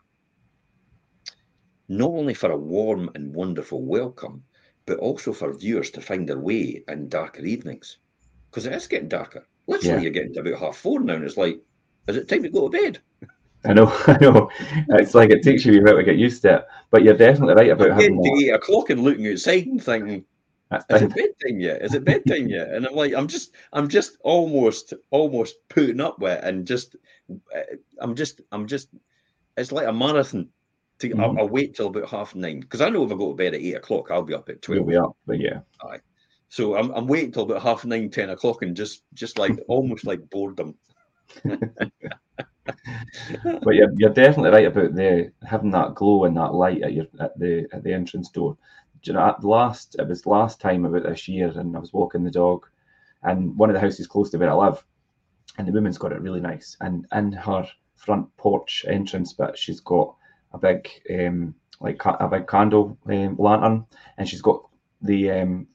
not 1.88 2.10
only 2.10 2.34
for 2.34 2.50
a 2.50 2.56
warm 2.56 3.10
and 3.14 3.34
wonderful 3.34 3.82
welcome, 3.82 4.42
but 4.86 4.98
also 4.98 5.32
for 5.32 5.56
viewers 5.56 5.90
to 5.90 6.00
find 6.00 6.28
their 6.28 6.38
way 6.38 6.82
in 6.88 7.08
darker 7.08 7.42
evenings. 7.42 7.98
Because 8.50 8.66
it 8.66 8.72
is 8.72 8.86
getting 8.86 9.08
darker. 9.08 9.46
Literally, 9.66 9.96
yeah. 9.96 10.02
you're 10.02 10.12
getting 10.12 10.34
to 10.34 10.40
about 10.40 10.58
half 10.58 10.76
four 10.76 11.00
now, 11.00 11.14
and 11.14 11.24
it's 11.24 11.36
like, 11.36 11.60
is 12.08 12.16
it 12.16 12.28
time 12.28 12.42
to 12.42 12.50
go 12.50 12.68
to 12.68 12.78
bed? 12.78 13.00
I 13.64 13.72
know, 13.72 13.86
I 14.06 14.18
know. 14.20 14.50
It's 14.90 15.14
like 15.14 15.30
it 15.30 15.42
takes 15.42 15.64
you 15.64 15.80
a 15.80 15.82
while 15.82 15.96
to 15.96 16.02
get 16.02 16.16
used 16.16 16.42
to 16.42 16.56
it. 16.56 16.66
But 16.90 17.02
you're 17.02 17.16
definitely 17.16 17.54
right 17.54 17.70
about 17.70 17.92
I'm 17.92 18.00
having 18.00 18.22
to 18.22 18.44
eight 18.44 18.50
o'clock 18.50 18.90
and 18.90 19.02
looking 19.02 19.26
outside 19.28 19.66
and 19.66 19.82
thinking, 19.82 20.24
is 20.90 21.02
it 21.02 21.14
bedtime 21.14 21.60
yet? 21.60 21.82
Is 21.82 21.94
it 21.94 22.04
bedtime 22.04 22.48
yet? 22.56 22.70
And 22.70 22.86
I'm 22.86 22.94
like, 22.94 23.14
I'm 23.14 23.28
just, 23.28 23.52
I'm 23.72 23.88
just 23.88 24.16
almost, 24.20 24.94
almost 25.10 25.56
putting 25.68 26.00
up 26.00 26.18
with 26.18 26.38
it, 26.38 26.44
and 26.44 26.66
just, 26.66 26.96
uh, 27.30 27.76
I'm 27.98 28.14
just, 28.14 28.40
I'm 28.52 28.66
just, 28.66 28.88
it's 29.56 29.72
like 29.72 29.86
a 29.86 29.92
marathon 29.92 30.48
to, 30.98 31.08
mm-hmm. 31.08 31.20
I'll, 31.20 31.38
I'll, 31.38 31.48
wait 31.48 31.74
till 31.74 31.88
about 31.88 32.08
half 32.08 32.34
nine 32.34 32.60
because 32.60 32.80
I 32.80 32.88
know 32.88 33.04
if 33.04 33.12
I 33.12 33.16
go 33.16 33.30
to 33.30 33.36
bed 33.36 33.54
at 33.54 33.60
eight 33.60 33.76
o'clock, 33.76 34.10
I'll 34.10 34.22
be 34.22 34.34
up 34.34 34.48
at 34.48 34.62
12 34.62 34.76
You'll 34.76 34.86
be 34.86 34.96
up, 34.96 35.16
but 35.26 35.40
yeah. 35.40 35.60
Aye. 35.82 36.00
So 36.48 36.76
I'm, 36.76 36.90
I'm 36.92 37.06
waiting 37.06 37.32
till 37.32 37.42
about 37.42 37.62
half 37.62 37.84
nine, 37.84 38.10
10 38.10 38.30
o'clock, 38.30 38.62
and 38.62 38.76
just 38.76 39.02
just 39.14 39.38
like 39.38 39.58
almost 39.68 40.06
like 40.06 40.28
boredom. 40.30 40.76
but 41.44 41.64
you're, 43.74 43.92
you're 43.96 44.10
definitely 44.10 44.50
right 44.50 44.66
about 44.66 44.94
the 44.94 45.32
having 45.42 45.72
that 45.72 45.94
glow 45.94 46.24
and 46.24 46.36
that 46.36 46.54
light 46.54 46.82
at 46.82 46.92
your 46.92 47.06
at 47.18 47.36
the 47.38 47.66
at 47.72 47.82
the 47.82 47.92
entrance 47.92 48.28
door. 48.28 48.56
You 49.06 49.12
know, 49.12 49.26
at 49.26 49.40
the 49.40 49.48
last 49.48 49.96
it 49.98 50.08
was 50.08 50.26
last 50.26 50.60
time 50.60 50.84
about 50.84 51.02
this 51.04 51.28
year, 51.28 51.48
and 51.58 51.76
I 51.76 51.78
was 51.78 51.92
walking 51.92 52.24
the 52.24 52.30
dog, 52.30 52.66
and 53.22 53.56
one 53.56 53.70
of 53.70 53.74
the 53.74 53.80
houses 53.80 54.06
close 54.06 54.30
to 54.30 54.38
where 54.38 54.50
I 54.50 54.54
live, 54.54 54.84
and 55.58 55.68
the 55.68 55.72
woman's 55.72 55.98
got 55.98 56.12
it 56.12 56.20
really 56.20 56.40
nice, 56.40 56.76
and 56.80 57.06
in 57.12 57.32
her 57.32 57.66
front 57.96 58.36
porch 58.36 58.84
entrance 58.86 59.32
but 59.32 59.56
she's 59.56 59.80
got 59.80 60.14
a 60.52 60.58
big 60.58 60.88
um, 61.10 61.54
like 61.80 62.00
a 62.04 62.28
big 62.28 62.46
candle 62.46 62.96
um, 63.06 63.36
lantern, 63.38 63.86
and 64.18 64.28
she's 64.28 64.42
got 64.42 64.62
the 65.02 65.30
um, 65.30 65.66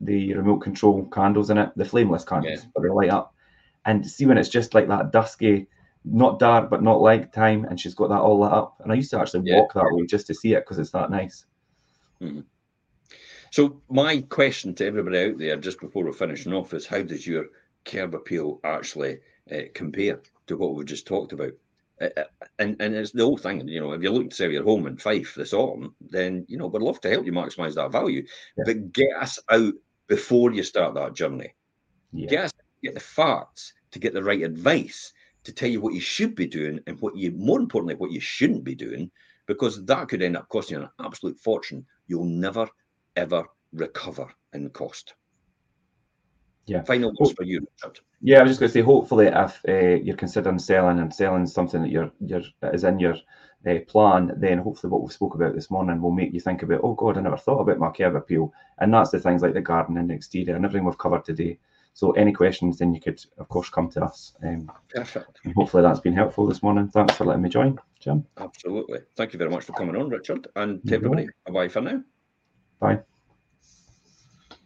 the 0.00 0.34
remote 0.34 0.58
control 0.58 1.04
candles 1.12 1.50
in 1.50 1.58
it, 1.58 1.70
the 1.76 1.84
flameless 1.84 2.24
candles, 2.24 2.60
yeah. 2.62 2.70
but 2.74 2.82
they 2.82 2.88
light 2.88 3.10
up. 3.10 3.34
And 3.84 4.08
see 4.08 4.26
when 4.26 4.38
it's 4.38 4.48
just 4.48 4.74
like 4.74 4.88
that 4.88 5.10
dusky, 5.10 5.66
not 6.04 6.38
dark 6.38 6.70
but 6.70 6.82
not 6.82 7.00
light 7.00 7.32
time, 7.32 7.64
and 7.64 7.78
she's 7.80 7.94
got 7.94 8.08
that 8.08 8.20
all 8.20 8.40
lit 8.40 8.52
up. 8.52 8.76
And 8.80 8.92
I 8.92 8.94
used 8.94 9.10
to 9.10 9.20
actually 9.20 9.50
yeah. 9.50 9.58
walk 9.58 9.74
that 9.74 9.88
way 9.90 10.06
just 10.06 10.26
to 10.28 10.34
see 10.34 10.54
it 10.54 10.64
because 10.64 10.78
it's 10.78 10.92
that 10.92 11.10
nice. 11.10 11.44
Mm-hmm. 12.20 12.40
So 13.52 13.82
my 13.90 14.22
question 14.22 14.74
to 14.76 14.86
everybody 14.86 15.18
out 15.18 15.36
there, 15.36 15.58
just 15.58 15.78
before 15.78 16.04
we're 16.04 16.14
finishing 16.14 16.54
off, 16.54 16.72
is 16.72 16.86
how 16.86 17.02
does 17.02 17.26
your 17.26 17.48
curb 17.84 18.14
appeal 18.14 18.60
actually 18.64 19.18
uh, 19.52 19.64
compare 19.74 20.20
to 20.46 20.56
what 20.56 20.74
we've 20.74 20.86
just 20.86 21.06
talked 21.06 21.34
about? 21.34 21.52
Uh, 22.00 22.08
and 22.58 22.80
and 22.80 22.94
it's 22.94 23.12
the 23.12 23.22
whole 23.22 23.36
thing. 23.36 23.68
You 23.68 23.80
know, 23.80 23.92
if 23.92 24.00
you're 24.00 24.10
looking 24.10 24.30
to 24.30 24.34
sell 24.34 24.50
your 24.50 24.64
home 24.64 24.86
in 24.86 24.96
Fife 24.96 25.34
this 25.34 25.52
autumn, 25.52 25.94
then 26.00 26.46
you 26.48 26.56
know 26.56 26.66
we'd 26.66 26.80
love 26.80 27.02
to 27.02 27.10
help 27.10 27.26
you 27.26 27.32
maximise 27.32 27.74
that 27.74 27.92
value. 27.92 28.24
Yeah. 28.56 28.64
But 28.64 28.90
get 28.90 29.14
us 29.20 29.38
out 29.50 29.74
before 30.08 30.52
you 30.52 30.62
start 30.62 30.94
that 30.94 31.14
journey. 31.14 31.52
Yeah. 32.14 32.28
Get 32.28 32.44
us 32.44 32.52
get 32.82 32.94
the 32.94 33.00
facts 33.00 33.74
to 33.90 33.98
get 33.98 34.14
the 34.14 34.24
right 34.24 34.42
advice 34.42 35.12
to 35.44 35.52
tell 35.52 35.68
you 35.68 35.82
what 35.82 35.92
you 35.92 36.00
should 36.00 36.34
be 36.34 36.46
doing 36.46 36.80
and 36.86 36.98
what 37.02 37.14
you 37.14 37.32
more 37.32 37.60
importantly 37.60 37.96
what 37.96 38.12
you 38.12 38.20
shouldn't 38.20 38.64
be 38.64 38.74
doing, 38.74 39.10
because 39.46 39.84
that 39.84 40.08
could 40.08 40.22
end 40.22 40.38
up 40.38 40.48
costing 40.48 40.78
you 40.78 40.84
an 40.84 40.90
absolute 41.04 41.38
fortune. 41.38 41.84
You'll 42.06 42.24
never 42.24 42.66
ever 43.16 43.44
recover 43.72 44.28
in 44.52 44.70
cost. 44.70 45.14
Yeah. 46.66 46.82
Final 46.82 47.12
words 47.18 47.32
for 47.32 47.44
you, 47.44 47.60
Richard. 47.60 48.00
Yeah, 48.20 48.38
I 48.38 48.42
was 48.42 48.52
just 48.52 48.60
going 48.60 48.68
to 48.70 48.72
say, 48.72 48.82
hopefully, 48.82 49.26
if 49.26 49.60
uh, 49.68 50.02
you're 50.02 50.16
considering 50.16 50.58
selling 50.58 51.00
and 51.00 51.12
selling 51.12 51.46
something 51.46 51.82
that 51.82 51.90
you're 51.90 52.12
you're 52.20 52.42
is 52.72 52.84
in 52.84 53.00
your 53.00 53.16
uh, 53.68 53.78
plan, 53.88 54.32
then 54.36 54.58
hopefully 54.58 54.90
what 54.90 55.02
we 55.02 55.10
spoke 55.10 55.34
about 55.34 55.54
this 55.54 55.70
morning 55.70 56.00
will 56.00 56.12
make 56.12 56.32
you 56.32 56.40
think 56.40 56.62
about, 56.62 56.80
oh 56.84 56.94
God, 56.94 57.18
I 57.18 57.20
never 57.20 57.36
thought 57.36 57.60
about 57.60 57.78
my 57.78 57.90
curb 57.90 58.14
appeal, 58.14 58.52
and 58.78 58.94
that's 58.94 59.10
the 59.10 59.18
things 59.18 59.42
like 59.42 59.54
the 59.54 59.60
garden 59.60 59.98
and 59.98 60.08
the 60.08 60.14
exterior 60.14 60.54
and 60.54 60.64
everything 60.64 60.84
we've 60.84 60.98
covered 60.98 61.24
today. 61.24 61.58
So 61.94 62.12
any 62.12 62.32
questions, 62.32 62.78
then 62.78 62.94
you 62.94 63.00
could 63.00 63.22
of 63.38 63.48
course 63.48 63.68
come 63.68 63.90
to 63.90 64.04
us. 64.04 64.32
Um, 64.42 64.70
Perfect. 64.94 65.40
hopefully 65.56 65.82
that's 65.82 66.00
been 66.00 66.14
helpful 66.14 66.46
this 66.46 66.62
morning. 66.62 66.88
Thanks 66.88 67.16
for 67.16 67.24
letting 67.24 67.42
me 67.42 67.50
join, 67.50 67.78
Jim. 68.00 68.24
Absolutely. 68.38 69.00
Thank 69.16 69.32
you 69.32 69.38
very 69.38 69.50
much 69.50 69.64
for 69.64 69.72
coming 69.72 69.96
on, 69.96 70.08
Richard, 70.08 70.48
and 70.56 70.82
to 70.86 70.94
everybody. 70.94 71.28
Bye 71.44 71.52
bye 71.52 71.68
for 71.68 71.80
now. 71.80 72.02
Bye. 72.82 73.00